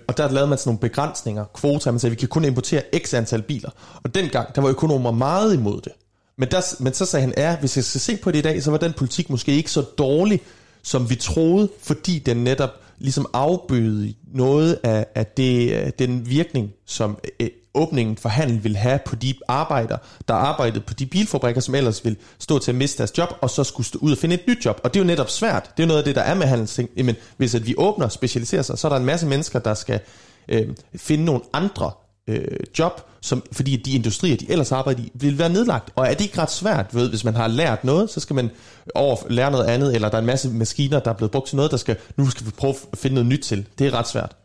og 0.08 0.16
der 0.16 0.30
lavede 0.30 0.48
man 0.48 0.58
sådan 0.58 0.68
nogle 0.68 0.80
begrænsninger, 0.80 1.44
kvoter, 1.54 1.90
man 1.90 2.00
sagde, 2.00 2.10
vi 2.10 2.20
kan 2.20 2.28
kun 2.28 2.44
importere 2.44 2.82
x 3.04 3.14
antal 3.14 3.42
biler. 3.42 3.70
Og 4.04 4.14
dengang, 4.14 4.54
der 4.54 4.62
var 4.62 4.68
økonomer 4.68 5.10
meget 5.10 5.54
imod 5.54 5.80
det. 5.80 5.92
Men, 6.38 6.48
der, 6.50 6.82
men 6.82 6.94
så 6.94 7.06
sagde 7.06 7.20
han, 7.26 7.34
ja, 7.36 7.56
hvis 7.56 7.76
jeg 7.76 7.84
skal 7.84 8.00
se 8.00 8.16
på 8.16 8.30
det 8.30 8.38
i 8.38 8.42
dag, 8.42 8.62
så 8.62 8.70
var 8.70 8.78
den 8.78 8.92
politik 8.92 9.30
måske 9.30 9.52
ikke 9.52 9.70
så 9.70 9.82
dårlig, 9.82 10.40
som 10.82 11.10
vi 11.10 11.14
troede, 11.14 11.68
fordi 11.82 12.18
den 12.18 12.36
netop 12.36 12.70
ligesom 12.98 13.26
afbøde 13.32 14.14
noget 14.34 14.78
af, 14.82 15.06
af 15.14 15.26
det, 15.26 15.98
den 15.98 16.30
virkning, 16.30 16.70
som 16.86 17.18
øh, 17.40 17.48
åbningen 17.74 18.16
for 18.16 18.28
handel 18.28 18.64
vil 18.64 18.76
have 18.76 18.98
på 19.06 19.16
de 19.16 19.34
arbejdere, 19.48 19.98
der 20.28 20.34
arbejdede 20.34 20.80
på 20.80 20.94
de 20.94 21.06
bilfabrikker, 21.06 21.60
som 21.60 21.74
ellers 21.74 22.04
vil 22.04 22.16
stå 22.38 22.58
til 22.58 22.70
at 22.70 22.74
miste 22.74 22.98
deres 22.98 23.18
job, 23.18 23.28
og 23.40 23.50
så 23.50 23.64
skulle 23.64 23.86
stå 23.86 23.98
ud 23.98 24.12
og 24.12 24.18
finde 24.18 24.34
et 24.34 24.46
nyt 24.46 24.64
job. 24.64 24.80
Og 24.84 24.94
det 24.94 25.00
er 25.00 25.04
jo 25.04 25.06
netop 25.06 25.30
svært. 25.30 25.62
Det 25.62 25.82
er 25.82 25.86
jo 25.86 25.88
noget 25.88 25.98
af 25.98 26.04
det, 26.04 26.14
der 26.14 26.22
er 26.22 26.34
med 26.34 26.46
handelsting. 26.46 26.90
Men 26.96 27.16
hvis 27.36 27.54
at 27.54 27.66
vi 27.66 27.74
åbner 27.78 28.06
og 28.06 28.12
specialiserer 28.12 28.62
sig, 28.62 28.78
så 28.78 28.88
er 28.88 28.88
der 28.88 28.96
en 28.96 29.04
masse 29.04 29.26
mennesker, 29.26 29.58
der 29.58 29.74
skal 29.74 30.00
øh, 30.48 30.68
finde 30.96 31.24
nogle 31.24 31.40
andre 31.52 31.90
øh, 32.26 32.58
job, 32.78 33.00
som, 33.20 33.42
fordi 33.52 33.76
de 33.76 33.92
industrier, 33.92 34.36
de 34.36 34.50
ellers 34.50 34.72
arbejder 34.72 35.02
i, 35.02 35.10
vil 35.14 35.38
være 35.38 35.48
nedlagt. 35.48 35.90
Og 35.96 36.06
er 36.06 36.14
det 36.14 36.20
ikke 36.20 36.38
ret 36.38 36.50
svært, 36.50 36.94
ved, 36.94 37.08
hvis 37.08 37.24
man 37.24 37.34
har 37.34 37.48
lært 37.48 37.84
noget, 37.84 38.10
så 38.10 38.20
skal 38.20 38.36
man 38.36 38.50
over 38.94 39.16
lære 39.30 39.50
noget 39.50 39.64
andet, 39.64 39.94
eller 39.94 40.08
der 40.08 40.16
er 40.16 40.20
en 40.20 40.26
masse 40.26 40.50
maskiner, 40.50 41.00
der 41.00 41.10
er 41.10 41.14
blevet 41.14 41.30
brugt 41.30 41.48
til 41.48 41.56
noget, 41.56 41.70
der 41.70 41.76
skal, 41.76 41.96
nu 42.16 42.30
skal 42.30 42.46
vi 42.46 42.50
prøve 42.50 42.74
at 42.92 42.98
finde 42.98 43.14
noget 43.14 43.26
nyt 43.26 43.40
til. 43.40 43.66
Det 43.78 43.86
er 43.86 43.94
ret 43.94 44.08
svært. 44.08 44.36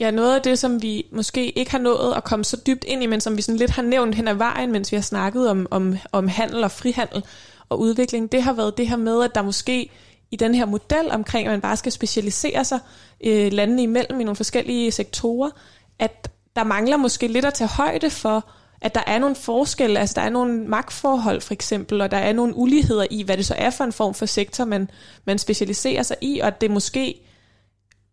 Ja, 0.00 0.10
noget 0.10 0.34
af 0.34 0.42
det, 0.42 0.58
som 0.58 0.82
vi 0.82 1.06
måske 1.12 1.58
ikke 1.58 1.70
har 1.70 1.78
nået 1.78 2.14
at 2.16 2.24
komme 2.24 2.44
så 2.44 2.56
dybt 2.66 2.84
ind 2.84 3.02
i, 3.02 3.06
men 3.06 3.20
som 3.20 3.36
vi 3.36 3.42
sådan 3.42 3.58
lidt 3.58 3.70
har 3.70 3.82
nævnt 3.82 4.14
hen 4.14 4.28
ad 4.28 4.34
vejen, 4.34 4.72
mens 4.72 4.92
vi 4.92 4.96
har 4.96 5.02
snakket 5.02 5.50
om, 5.50 5.66
om, 5.70 5.96
om 6.12 6.28
handel 6.28 6.64
og 6.64 6.70
frihandel 6.70 7.24
og 7.68 7.80
udvikling, 7.80 8.32
det 8.32 8.42
har 8.42 8.52
været 8.52 8.78
det 8.78 8.88
her 8.88 8.96
med, 8.96 9.24
at 9.24 9.34
der 9.34 9.42
måske 9.42 9.90
i 10.30 10.36
den 10.36 10.54
her 10.54 10.66
model 10.66 11.10
omkring, 11.10 11.46
at 11.46 11.52
man 11.52 11.60
bare 11.60 11.76
skal 11.76 11.92
specialisere 11.92 12.64
sig 12.64 12.78
øh, 13.24 13.52
landene 13.52 13.82
imellem 13.82 14.20
i 14.20 14.24
nogle 14.24 14.36
forskellige 14.36 14.92
sektorer, 14.92 15.50
at 15.98 16.31
der 16.56 16.64
mangler 16.64 16.96
måske 16.96 17.28
lidt 17.28 17.44
at 17.44 17.54
tage 17.54 17.68
højde 17.68 18.10
for, 18.10 18.50
at 18.80 18.94
der 18.94 19.02
er 19.06 19.18
nogle 19.18 19.36
forskelle, 19.36 20.00
altså 20.00 20.14
der 20.14 20.22
er 20.22 20.30
nogle 20.30 20.64
magtforhold 20.64 21.40
for 21.40 21.52
eksempel, 21.52 22.00
og 22.00 22.10
der 22.10 22.16
er 22.16 22.32
nogle 22.32 22.56
uligheder 22.56 23.06
i, 23.10 23.22
hvad 23.22 23.36
det 23.36 23.46
så 23.46 23.54
er 23.58 23.70
for 23.70 23.84
en 23.84 23.92
form 23.92 24.14
for 24.14 24.26
sektor, 24.26 24.64
man, 24.64 24.90
man 25.24 25.38
specialiserer 25.38 26.02
sig 26.02 26.16
i, 26.20 26.38
og 26.40 26.46
at 26.46 26.60
det 26.60 26.70
måske 26.70 27.20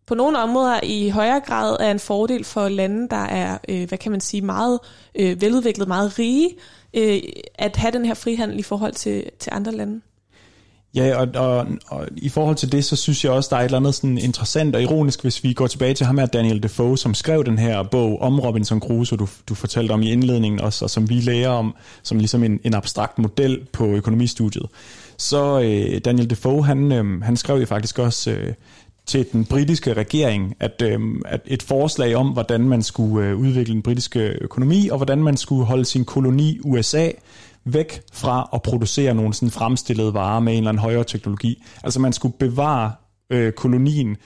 på 0.06 0.14
nogle 0.14 0.38
områder 0.38 0.80
i 0.82 1.08
højere 1.08 1.40
grad 1.40 1.76
er 1.80 1.90
en 1.90 1.98
fordel 1.98 2.44
for 2.44 2.68
lande, 2.68 3.08
der 3.08 3.24
er, 3.24 3.58
øh, 3.68 3.88
hvad 3.88 3.98
kan 3.98 4.12
man 4.12 4.20
sige, 4.20 4.42
meget 4.42 4.78
øh, 5.14 5.40
veludviklet, 5.40 5.88
meget 5.88 6.18
rige, 6.18 6.56
øh, 6.94 7.22
at 7.54 7.76
have 7.76 7.92
den 7.92 8.04
her 8.04 8.14
frihandel 8.14 8.58
i 8.58 8.62
forhold 8.62 8.92
til, 8.92 9.30
til 9.38 9.50
andre 9.54 9.72
lande. 9.72 10.00
Ja, 10.94 11.16
og, 11.16 11.28
og, 11.34 11.66
og 11.86 12.08
i 12.16 12.28
forhold 12.28 12.56
til 12.56 12.72
det, 12.72 12.84
så 12.84 12.96
synes 12.96 13.24
jeg 13.24 13.32
også, 13.32 13.48
der 13.50 13.56
er 13.56 13.60
et 13.60 13.64
eller 13.64 13.78
andet 13.78 13.94
sådan 13.94 14.18
interessant 14.18 14.76
og 14.76 14.82
ironisk, 14.82 15.22
hvis 15.22 15.44
vi 15.44 15.52
går 15.52 15.66
tilbage 15.66 15.94
til 15.94 16.06
ham 16.06 16.18
her, 16.18 16.26
Daniel 16.26 16.62
Defoe, 16.62 16.98
som 16.98 17.14
skrev 17.14 17.44
den 17.44 17.58
her 17.58 17.82
bog 17.82 18.22
om 18.22 18.40
Robinson 18.40 18.80
Crusoe, 18.80 19.18
du, 19.18 19.28
du 19.48 19.54
fortalte 19.54 19.92
om 19.92 20.02
i 20.02 20.12
indledningen 20.12 20.60
også, 20.60 20.84
og 20.84 20.90
som 20.90 21.08
vi 21.08 21.14
lærer 21.14 21.48
om 21.48 21.74
som 22.02 22.18
ligesom 22.18 22.44
en, 22.44 22.60
en 22.64 22.74
abstrakt 22.74 23.18
model 23.18 23.60
på 23.72 23.86
økonomistudiet. 23.86 24.66
Så 25.16 25.60
øh, 25.60 26.00
Daniel 26.04 26.30
Defoe, 26.30 26.64
han, 26.64 26.92
øh, 26.92 27.22
han 27.22 27.36
skrev 27.36 27.60
jo 27.60 27.66
faktisk 27.66 27.98
også 27.98 28.30
øh, 28.30 28.54
til 29.06 29.26
den 29.32 29.44
britiske 29.44 29.92
regering, 29.92 30.56
at, 30.60 30.82
øh, 30.84 31.00
at 31.24 31.40
et 31.46 31.62
forslag 31.62 32.14
om, 32.14 32.28
hvordan 32.28 32.60
man 32.60 32.82
skulle 32.82 33.28
øh, 33.28 33.36
udvikle 33.36 33.74
den 33.74 33.82
britiske 33.82 34.20
økonomi, 34.40 34.88
og 34.88 34.96
hvordan 34.96 35.22
man 35.22 35.36
skulle 35.36 35.64
holde 35.64 35.84
sin 35.84 36.04
koloni 36.04 36.58
USA 36.64 37.08
væk 37.64 38.02
fra 38.12 38.48
at 38.54 38.62
producere 38.62 39.14
nogle 39.14 39.34
sådan 39.34 39.50
fremstillede 39.50 40.14
varer 40.14 40.40
med 40.40 40.52
en 40.52 40.58
eller 40.58 40.68
anden 40.68 40.80
højere 40.80 41.04
teknologi. 41.04 41.62
Altså 41.82 42.00
man 42.00 42.12
skulle 42.12 42.34
bevare 42.38 42.92
øh, 43.30 43.52
kolonien 43.52 44.16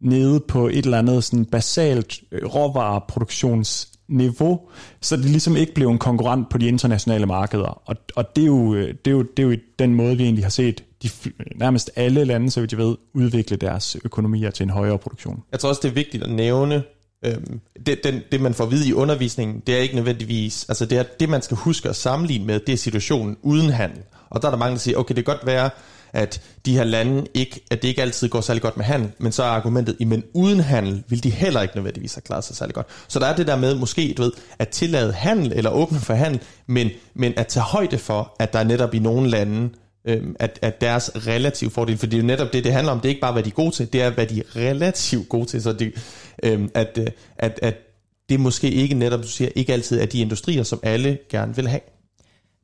nede 0.00 0.40
på 0.40 0.68
et 0.68 0.84
eller 0.84 0.98
andet 0.98 1.24
sådan 1.24 1.44
basalt 1.44 2.20
øh, 2.32 2.46
råvareproduktionsniveau, 2.46 4.60
så 5.00 5.16
det 5.16 5.24
ligesom 5.24 5.56
ikke 5.56 5.74
blev 5.74 5.88
en 5.88 5.98
konkurrent 5.98 6.48
på 6.48 6.58
de 6.58 6.68
internationale 6.68 7.26
markeder. 7.26 7.82
Og, 7.84 7.96
og 8.16 8.36
det, 8.36 8.42
er 8.42 8.46
jo, 8.46 8.74
øh, 8.74 8.94
det, 9.04 9.10
er 9.10 9.14
jo, 9.14 9.22
det 9.22 9.42
er 9.42 9.46
jo 9.46 9.56
den 9.78 9.94
måde, 9.94 10.16
vi 10.16 10.24
egentlig 10.24 10.44
har 10.44 10.50
set 10.50 10.84
de, 11.02 11.10
nærmest 11.56 11.90
alle 11.96 12.24
lande, 12.24 12.50
så 12.50 12.60
vidt 12.60 12.72
jeg 12.72 12.78
ved, 12.78 12.96
udvikle 13.14 13.56
deres 13.56 13.96
økonomier 14.04 14.50
til 14.50 14.64
en 14.64 14.70
højere 14.70 14.98
produktion. 14.98 15.42
Jeg 15.52 15.60
tror 15.60 15.68
også, 15.68 15.80
det 15.82 15.88
er 15.88 15.94
vigtigt 15.94 16.22
at 16.22 16.30
nævne, 16.30 16.82
Øhm, 17.24 17.60
det, 17.86 18.04
den, 18.04 18.22
det 18.32 18.40
man 18.40 18.54
får 18.54 18.64
at 18.64 18.70
vide 18.70 18.88
i 18.88 18.92
undervisningen, 18.92 19.62
det 19.66 19.74
er 19.74 19.78
ikke 19.78 19.94
nødvendigvis, 19.94 20.66
altså 20.68 20.86
det 20.86 20.98
er 20.98 21.02
det 21.20 21.28
man 21.28 21.42
skal 21.42 21.56
huske 21.56 21.88
at 21.88 21.96
sammenligne 21.96 22.46
med, 22.46 22.60
det 22.60 22.72
er 22.72 22.76
situationen 22.76 23.36
uden 23.42 23.70
handel. 23.70 24.02
Og 24.30 24.42
der 24.42 24.48
er 24.48 24.52
der 24.52 24.58
mange, 24.58 24.72
der 24.72 24.78
siger, 24.78 24.98
okay 24.98 25.14
det 25.14 25.24
kan 25.24 25.34
godt 25.34 25.46
være, 25.46 25.70
at 26.12 26.42
de 26.66 26.76
her 26.76 26.84
lande 26.84 27.26
ikke, 27.34 27.60
at 27.70 27.82
det 27.82 27.88
ikke 27.88 28.02
altid 28.02 28.28
går 28.28 28.40
særlig 28.40 28.62
godt 28.62 28.76
med 28.76 28.84
handel, 28.84 29.12
men 29.18 29.32
så 29.32 29.42
er 29.42 29.46
argumentet, 29.46 29.96
men 30.06 30.24
uden 30.34 30.60
handel 30.60 31.02
vil 31.08 31.22
de 31.24 31.30
heller 31.30 31.62
ikke 31.62 31.76
nødvendigvis 31.76 32.14
have 32.14 32.22
klaret 32.22 32.44
sig 32.44 32.56
særlig 32.56 32.74
godt. 32.74 32.86
Så 33.08 33.18
der 33.18 33.26
er 33.26 33.36
det 33.36 33.46
der 33.46 33.56
med 33.56 33.74
måske, 33.74 34.14
du 34.16 34.22
ved, 34.22 34.32
at 34.58 34.68
tillade 34.68 35.12
handel 35.12 35.52
eller 35.52 35.70
åbne 35.70 36.00
for 36.00 36.14
handel, 36.14 36.40
men, 36.66 36.90
men 37.14 37.32
at 37.36 37.46
tage 37.46 37.64
højde 37.64 37.98
for, 37.98 38.36
at 38.38 38.52
der 38.52 38.64
netop 38.64 38.94
i 38.94 38.98
nogle 38.98 39.30
lande 39.30 39.70
øhm, 40.04 40.36
at, 40.38 40.58
at 40.62 40.80
deres 40.80 41.10
relativ 41.14 41.70
fordel, 41.70 41.98
for 41.98 42.06
det 42.06 42.16
er 42.16 42.20
jo 42.20 42.26
netop 42.26 42.52
det, 42.52 42.64
det 42.64 42.72
handler 42.72 42.92
om, 42.92 43.00
det 43.00 43.04
er 43.04 43.10
ikke 43.10 43.20
bare, 43.20 43.32
hvad 43.32 43.42
de 43.42 43.48
er 43.48 43.54
gode 43.54 43.74
til, 43.74 43.92
det 43.92 44.02
er, 44.02 44.10
hvad 44.10 44.26
de 44.26 44.38
er 44.38 44.56
relativt 44.56 45.28
gode 45.28 45.46
til, 45.46 45.62
så 45.62 45.72
det, 45.72 45.94
øhm, 46.42 46.70
at, 46.74 46.98
øh, 46.98 47.06
at, 47.38 47.58
at 47.62 47.74
det 48.28 48.40
måske 48.40 48.70
ikke 48.70 48.94
netop, 48.94 49.22
du 49.22 49.28
siger, 49.28 49.50
ikke 49.54 49.72
altid 49.72 50.00
er 50.00 50.06
de 50.06 50.20
industrier, 50.20 50.62
som 50.62 50.80
alle 50.82 51.18
gerne 51.28 51.56
vil 51.56 51.68
have. 51.68 51.80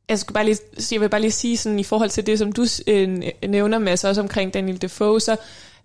Jeg, 0.09 0.19
skal 0.19 0.35
bare 0.35 0.45
lige, 0.45 0.59
jeg 0.93 1.01
vil 1.01 1.09
bare 1.09 1.21
lige 1.21 1.31
sige 1.31 1.57
sådan, 1.57 1.79
i 1.79 1.85
forhold 1.85 2.11
til 2.11 2.27
det, 2.27 2.39
som 2.39 2.53
du 2.53 2.67
øh, 2.87 3.23
nævner 3.49 3.79
med, 3.79 3.97
så 3.97 4.09
også 4.09 4.21
omkring 4.21 4.55
Daniel 4.55 4.83
Defoe, 4.83 5.21
så 5.21 5.37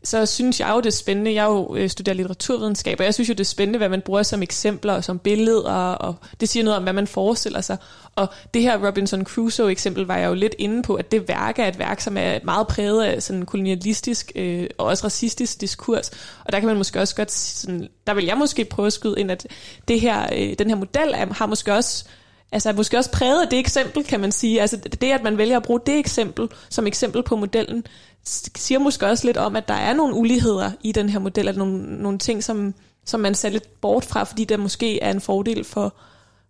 så 0.04 0.26
synes 0.26 0.60
jeg 0.60 0.70
jo, 0.74 0.78
det 0.78 0.86
er 0.86 0.91
spændende. 0.91 1.34
Jeg 1.34 1.45
jo 1.45 1.76
øh, 1.76 1.89
studerer 1.89 2.16
litteraturvidenskab, 2.16 2.99
og 2.99 3.06
jeg 3.06 3.14
synes 3.14 3.30
jo, 3.30 3.34
det 3.34 3.39
er 3.39 3.43
spændende, 3.43 3.78
hvad 3.78 3.89
man 3.89 4.02
bruger 4.02 4.24
som 4.24 4.43
eksempler 4.43 4.93
og 4.93 5.04
som 5.04 5.20
billeder, 5.20 5.74
og 5.74 6.16
det 6.39 6.49
siger 6.49 6.64
noget 6.64 6.78
om, 6.78 6.84
hvad 6.84 6.93
man 6.93 7.08
forestiller 7.08 7.62
sig. 7.62 7.78
Og 8.16 8.28
det 8.54 8.62
her 8.62 8.88
Robinson 8.88 9.24
Crusoe-eksempel 9.24 10.06
var 10.06 10.18
jeg 10.18 10.30
jo 10.30 10.34
lidt 10.34 10.56
inde 10.58 10.84
på, 10.84 10.95
at 10.95 11.12
det 11.12 11.28
værk 11.28 11.60
er 11.60 11.68
et 11.68 11.80
værk, 11.80 12.02
som 12.02 12.18
er 12.18 12.39
meget 12.43 12.68
præget 12.68 13.04
af 13.04 13.24
sådan 13.24 13.45
kolonialistisk 13.45 14.32
øh, 14.36 14.68
og 14.78 14.86
også 14.86 15.06
racistisk 15.06 15.62
diskurs. 15.62 16.10
Og 16.45 16.52
der 16.52 16.60
kan 16.60 16.68
man 16.68 16.78
måske 16.78 16.99
også 16.99 17.16
godt, 17.16 17.32
sådan, 17.32 17.89
der 18.08 18.14
vil 18.14 18.26
jeg 18.26 18.38
måske 18.38 18.66
prøve 18.66 18.88
at 18.88 18.93
skyde 18.93 19.20
ind, 19.20 19.32
at 19.32 19.47
det 19.88 20.02
her, 20.02 20.28
øh, 20.34 20.56
den 20.60 20.70
her 20.70 20.76
model 20.76 21.16
har 21.16 21.45
måske 21.45 21.74
også 21.74 22.06
altså 22.52 22.70
er 22.70 22.74
måske 22.74 22.97
også 22.97 23.12
præget 23.12 23.41
af 23.41 23.47
det 23.47 23.60
eksempel, 23.60 24.04
kan 24.04 24.20
man 24.20 24.32
sige. 24.32 24.62
Altså 24.62 24.78
det, 24.78 25.12
at 25.12 25.24
man 25.24 25.38
vælger 25.38 25.58
at 25.58 25.64
bruge 25.64 25.80
det 25.86 25.99
eksempel 25.99 26.49
som 26.70 26.88
eksempel 26.88 27.24
på 27.24 27.36
modellen, 27.36 27.84
siger 28.24 28.80
måske 28.80 29.07
også 29.07 29.28
lidt 29.28 29.38
om, 29.38 29.55
at 29.55 29.67
der 29.67 29.74
er 29.74 29.93
nogle 29.93 30.15
uligheder 30.15 30.72
i 30.82 30.91
den 30.91 31.09
her 31.09 31.19
model, 31.19 31.47
eller 31.47 31.59
nogle, 31.59 32.01
nogle 32.03 32.17
ting, 32.17 32.43
som, 32.43 32.74
som 33.05 33.19
man 33.19 33.36
ser 33.36 33.49
lidt 33.49 33.82
bort 33.82 34.05
fra, 34.05 34.24
fordi 34.24 34.45
der 34.45 34.57
måske 34.57 34.99
er 34.99 35.11
en 35.11 35.22
fordel 35.22 35.63
for, 35.63 35.95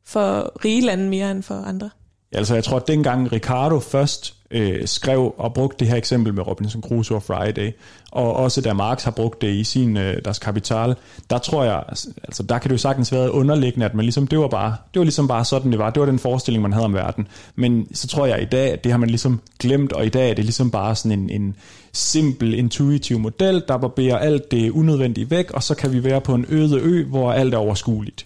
for 0.05 0.51
rige 0.65 0.82
lande 0.82 1.09
mere 1.09 1.32
end 1.32 1.43
for 1.43 1.55
andre. 1.55 1.89
Ja, 2.34 2.38
altså 2.38 2.53
jeg 2.53 2.63
tror, 2.63 2.78
at 2.78 2.88
dengang 2.88 3.32
Ricardo 3.32 3.80
først 3.80 4.40
øh, 4.52 4.88
skrev 4.88 5.34
og 5.38 5.54
brugte 5.54 5.78
det 5.80 5.88
her 5.88 5.95
eksempel 5.95 6.34
med 6.34 6.47
Robinson 6.47 6.82
Crusoe 6.82 7.18
og 7.18 7.24
Friday, 7.24 7.72
og 8.12 8.36
også 8.36 8.62
da 8.62 8.74
Marx 8.74 9.04
har 9.04 9.12
brugt 9.12 9.41
det 9.41 9.54
i 9.54 9.64
sin 9.64 9.97
øh, 9.97 10.18
deres 10.26 10.39
kapital, 10.39 10.95
der 11.30 11.38
tror 11.38 11.64
jeg, 11.64 11.84
altså 12.24 12.43
der 12.49 12.58
kan 12.58 12.70
det 12.70 12.74
jo 12.74 12.78
sagtens 12.78 13.12
være 13.12 13.32
underliggende, 13.32 13.86
at 13.86 13.93
man 13.93 14.06
ligesom, 14.06 14.28
det 14.28 14.39
var 14.39 14.47
bare, 14.47 14.76
det 14.93 14.99
var 14.99 15.04
ligesom 15.04 15.28
bare 15.28 15.45
sådan 15.45 15.72
det 15.72 15.80
var, 15.80 15.89
det 15.89 15.99
var 15.99 16.06
den 16.06 16.20
forestilling, 16.20 16.62
man 16.62 16.74
havde 16.74 16.86
om 16.86 16.93
verden. 16.93 17.28
Men 17.56 17.88
så 17.93 18.08
tror 18.08 18.26
jeg 18.26 18.41
i 18.41 18.45
dag, 18.45 18.72
at 18.72 18.84
det 18.84 18.91
har 18.91 18.99
man 18.99 19.10
ligesom 19.10 19.41
glemt, 19.60 19.93
og 19.93 20.06
i 20.06 20.10
dag 20.10 20.30
er 20.30 20.34
det 20.34 20.45
ligesom 20.45 20.72
bare 20.72 20.95
sådan 20.95 21.20
en, 21.20 21.30
en 21.30 21.56
simpel, 21.93 22.54
intuitiv 22.54 23.20
model, 23.20 23.64
der 23.68 23.78
barberer 23.78 24.18
alt 24.18 24.52
det 24.52 24.70
unødvendige 24.70 25.30
væk, 25.30 25.52
og 25.52 25.64
så 25.64 25.76
kan 25.76 25.93
vi 25.93 26.04
være 26.04 26.22
på 26.22 26.34
en 26.34 26.45
øde 26.49 26.80
ø, 26.80 27.06
hvor 27.06 27.32
alt 27.32 27.54
er 27.54 27.58
overskueligt. 27.58 28.26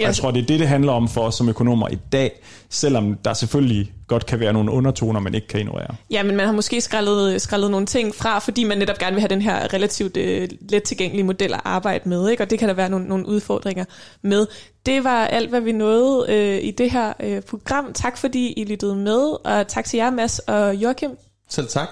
Og 0.00 0.06
jeg 0.06 0.16
tror, 0.16 0.30
det 0.30 0.42
er 0.42 0.46
det, 0.46 0.60
det 0.60 0.68
handler 0.68 0.92
om 0.92 1.08
for 1.08 1.20
os 1.20 1.34
som 1.34 1.48
økonomer 1.48 1.88
i 1.88 1.98
dag, 2.12 2.40
selvom 2.70 3.14
der 3.14 3.34
selvfølgelig 3.34 3.92
godt 4.06 4.26
kan 4.26 4.40
være 4.40 4.52
nogle 4.52 4.70
undertoner, 4.70 5.20
man 5.20 5.34
ikke 5.34 5.46
kan 5.46 5.60
ignorere. 5.60 5.94
Ja, 6.10 6.22
men 6.22 6.36
man 6.36 6.46
har 6.46 6.52
måske 6.52 6.80
skrællet, 6.80 7.42
skrællet 7.42 7.70
nogle 7.70 7.86
ting 7.86 8.14
fra, 8.14 8.38
fordi 8.38 8.64
man 8.64 8.78
netop 8.78 8.98
gerne 8.98 9.14
vil 9.14 9.20
have 9.20 9.28
den 9.28 9.42
her 9.42 9.74
relativt 9.74 10.16
uh, 10.16 10.22
let 10.70 10.82
tilgængelige 10.82 11.24
model 11.24 11.54
at 11.54 11.60
arbejde 11.64 12.08
med, 12.08 12.30
ikke? 12.30 12.42
og 12.42 12.50
det 12.50 12.58
kan 12.58 12.68
der 12.68 12.74
være 12.74 12.88
nogle, 12.88 13.06
nogle 13.06 13.26
udfordringer 13.26 13.84
med. 14.22 14.46
Det 14.86 15.04
var 15.04 15.26
alt, 15.26 15.50
hvad 15.50 15.60
vi 15.60 15.72
nåede 15.72 16.26
uh, 16.28 16.64
i 16.64 16.70
det 16.70 16.90
her 16.90 17.12
uh, 17.24 17.40
program. 17.50 17.92
Tak 17.92 18.18
fordi 18.18 18.52
I 18.52 18.64
lyttede 18.64 18.96
med, 18.96 19.46
og 19.46 19.68
tak 19.68 19.84
til 19.84 19.96
jer, 19.96 20.10
Mads 20.10 20.38
og 20.38 20.74
Joachim. 20.74 21.10
Selv 21.48 21.68
tak. 21.68 21.88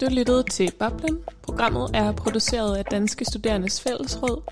Du 0.00 0.06
lyttede 0.10 0.42
til 0.42 0.72
Boblen. 0.78 1.18
Programmet 1.42 1.90
er 1.94 2.12
produceret 2.12 2.76
af 2.76 2.84
Danske 2.84 3.24
Studerendes 3.24 3.80
Fællesråd. 3.80 4.42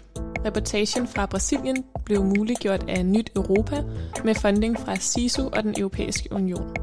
Reportagen 0.47 1.09
fra 1.09 1.27
Brasilien 1.27 1.85
blev 2.05 2.25
muliggjort 2.25 2.85
af 2.89 3.07
Nyt 3.07 3.31
Europa 3.37 3.85
med 4.25 4.35
funding 4.35 4.79
fra 4.81 4.97
SISU 4.97 5.49
og 5.53 5.63
den 5.63 5.75
Europæiske 5.79 6.33
Union. 6.33 6.77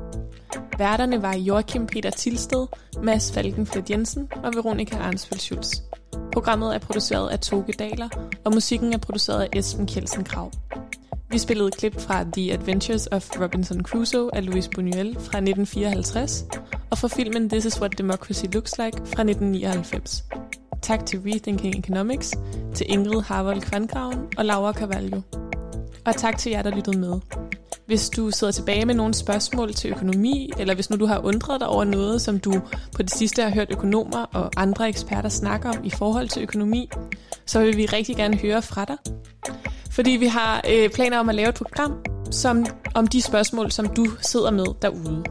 Værterne 0.78 1.22
var 1.22 1.36
Joachim 1.36 1.88
Peter 1.88 2.10
Tilsted, 2.10 2.68
Mads 3.04 3.32
Falkenfeldt 3.32 3.90
Jensen 3.90 4.30
og 4.44 4.54
Veronika 4.56 4.98
Arnsfeldt 4.98 5.42
Schulz. 5.42 5.74
Programmet 6.34 6.76
er 6.76 6.80
produceret 6.80 7.30
af 7.30 7.40
Toge 7.40 7.74
Daler, 7.80 8.10
og 8.44 8.54
musikken 8.54 8.94
er 8.94 8.98
produceret 8.98 9.42
af 9.42 9.50
Esben 9.54 9.88
Kjeldsen 9.88 10.24
Krav. 10.24 10.52
Vi 11.30 11.38
spillede 11.38 11.72
klip 11.72 12.02
fra 12.02 12.26
The 12.34 12.54
Adventures 12.54 13.08
of 13.08 13.42
Robinson 13.42 13.82
Crusoe 13.84 14.36
af 14.36 14.46
Louis 14.46 14.66
Buñuel 14.66 15.14
fra 15.20 15.38
1954, 15.38 16.46
og 16.90 16.98
fra 16.98 17.08
filmen 17.08 17.50
This 17.50 17.66
is 17.66 17.82
what 17.82 17.98
Democracy 17.98 18.46
Looks 18.54 18.78
Like 18.78 18.98
fra 18.98 19.24
1999. 19.24 20.26
Tak 20.82 21.06
til 21.06 21.20
Rethinking 21.26 21.80
Economics, 21.80 22.34
til 22.76 22.86
Ingrid 22.90 23.22
Harvold 23.22 23.62
Kvandgraven 23.62 24.20
og 24.38 24.46
Laura 24.46 24.74
Carvalho. 24.74 25.22
Og 26.06 26.16
tak 26.16 26.38
til 26.38 26.52
jer, 26.52 26.62
der 26.62 26.76
lyttede 26.76 26.98
med. 26.98 27.20
Hvis 27.86 28.10
du 28.10 28.32
sidder 28.32 28.54
tilbage 28.54 28.86
med 28.86 28.96
nogle 28.96 29.14
spørgsmål 29.14 29.74
til 29.74 29.92
økonomi, 29.92 30.52
eller 30.60 30.76
hvis 30.76 30.90
nu 30.90 30.96
du 30.96 31.06
har 31.06 31.20
undret 31.26 31.62
dig 31.62 31.68
over 31.68 31.84
noget, 31.84 32.22
som 32.22 32.40
du 32.40 32.62
på 32.96 33.04
det 33.04 33.12
sidste 33.12 33.42
har 33.42 33.50
hørt 33.50 33.72
økonomer 33.72 34.26
og 34.34 34.52
andre 34.58 34.90
eksperter 34.90 35.30
snakke 35.30 35.70
om 35.70 35.84
i 35.84 35.90
forhold 35.90 36.30
til 36.30 36.42
økonomi, 36.42 36.90
så 37.46 37.60
vil 37.60 37.78
vi 37.78 37.86
rigtig 37.86 38.16
gerne 38.16 38.38
høre 38.38 38.62
fra 38.62 38.86
dig. 38.86 38.98
Fordi 39.92 40.12
vi 40.12 40.26
har 40.26 40.62
øh, 40.70 40.90
planer 40.90 41.20
om 41.20 41.30
at 41.30 41.36
lave 41.36 41.50
et 41.50 41.56
program 41.56 41.94
som, 42.32 42.66
om 42.96 43.08
de 43.08 43.22
spørgsmål, 43.22 43.72
som 43.72 43.88
du 43.88 44.06
sidder 44.22 44.52
med 44.52 44.66
derude. 44.82 45.24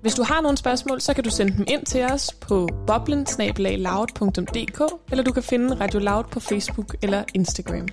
Hvis 0.00 0.14
du 0.14 0.22
har 0.22 0.40
nogle 0.40 0.56
spørgsmål, 0.56 1.00
så 1.00 1.14
kan 1.14 1.24
du 1.24 1.30
sende 1.30 1.56
dem 1.56 1.64
ind 1.68 1.86
til 1.86 2.04
os 2.04 2.32
på 2.40 2.68
boblen 2.86 3.26
eller 5.10 5.22
du 5.24 5.32
kan 5.32 5.42
finde 5.42 5.74
Radio 5.74 5.98
Loud 5.98 6.24
på 6.24 6.40
Facebook 6.40 6.96
eller 7.02 7.24
Instagram. 7.34 7.88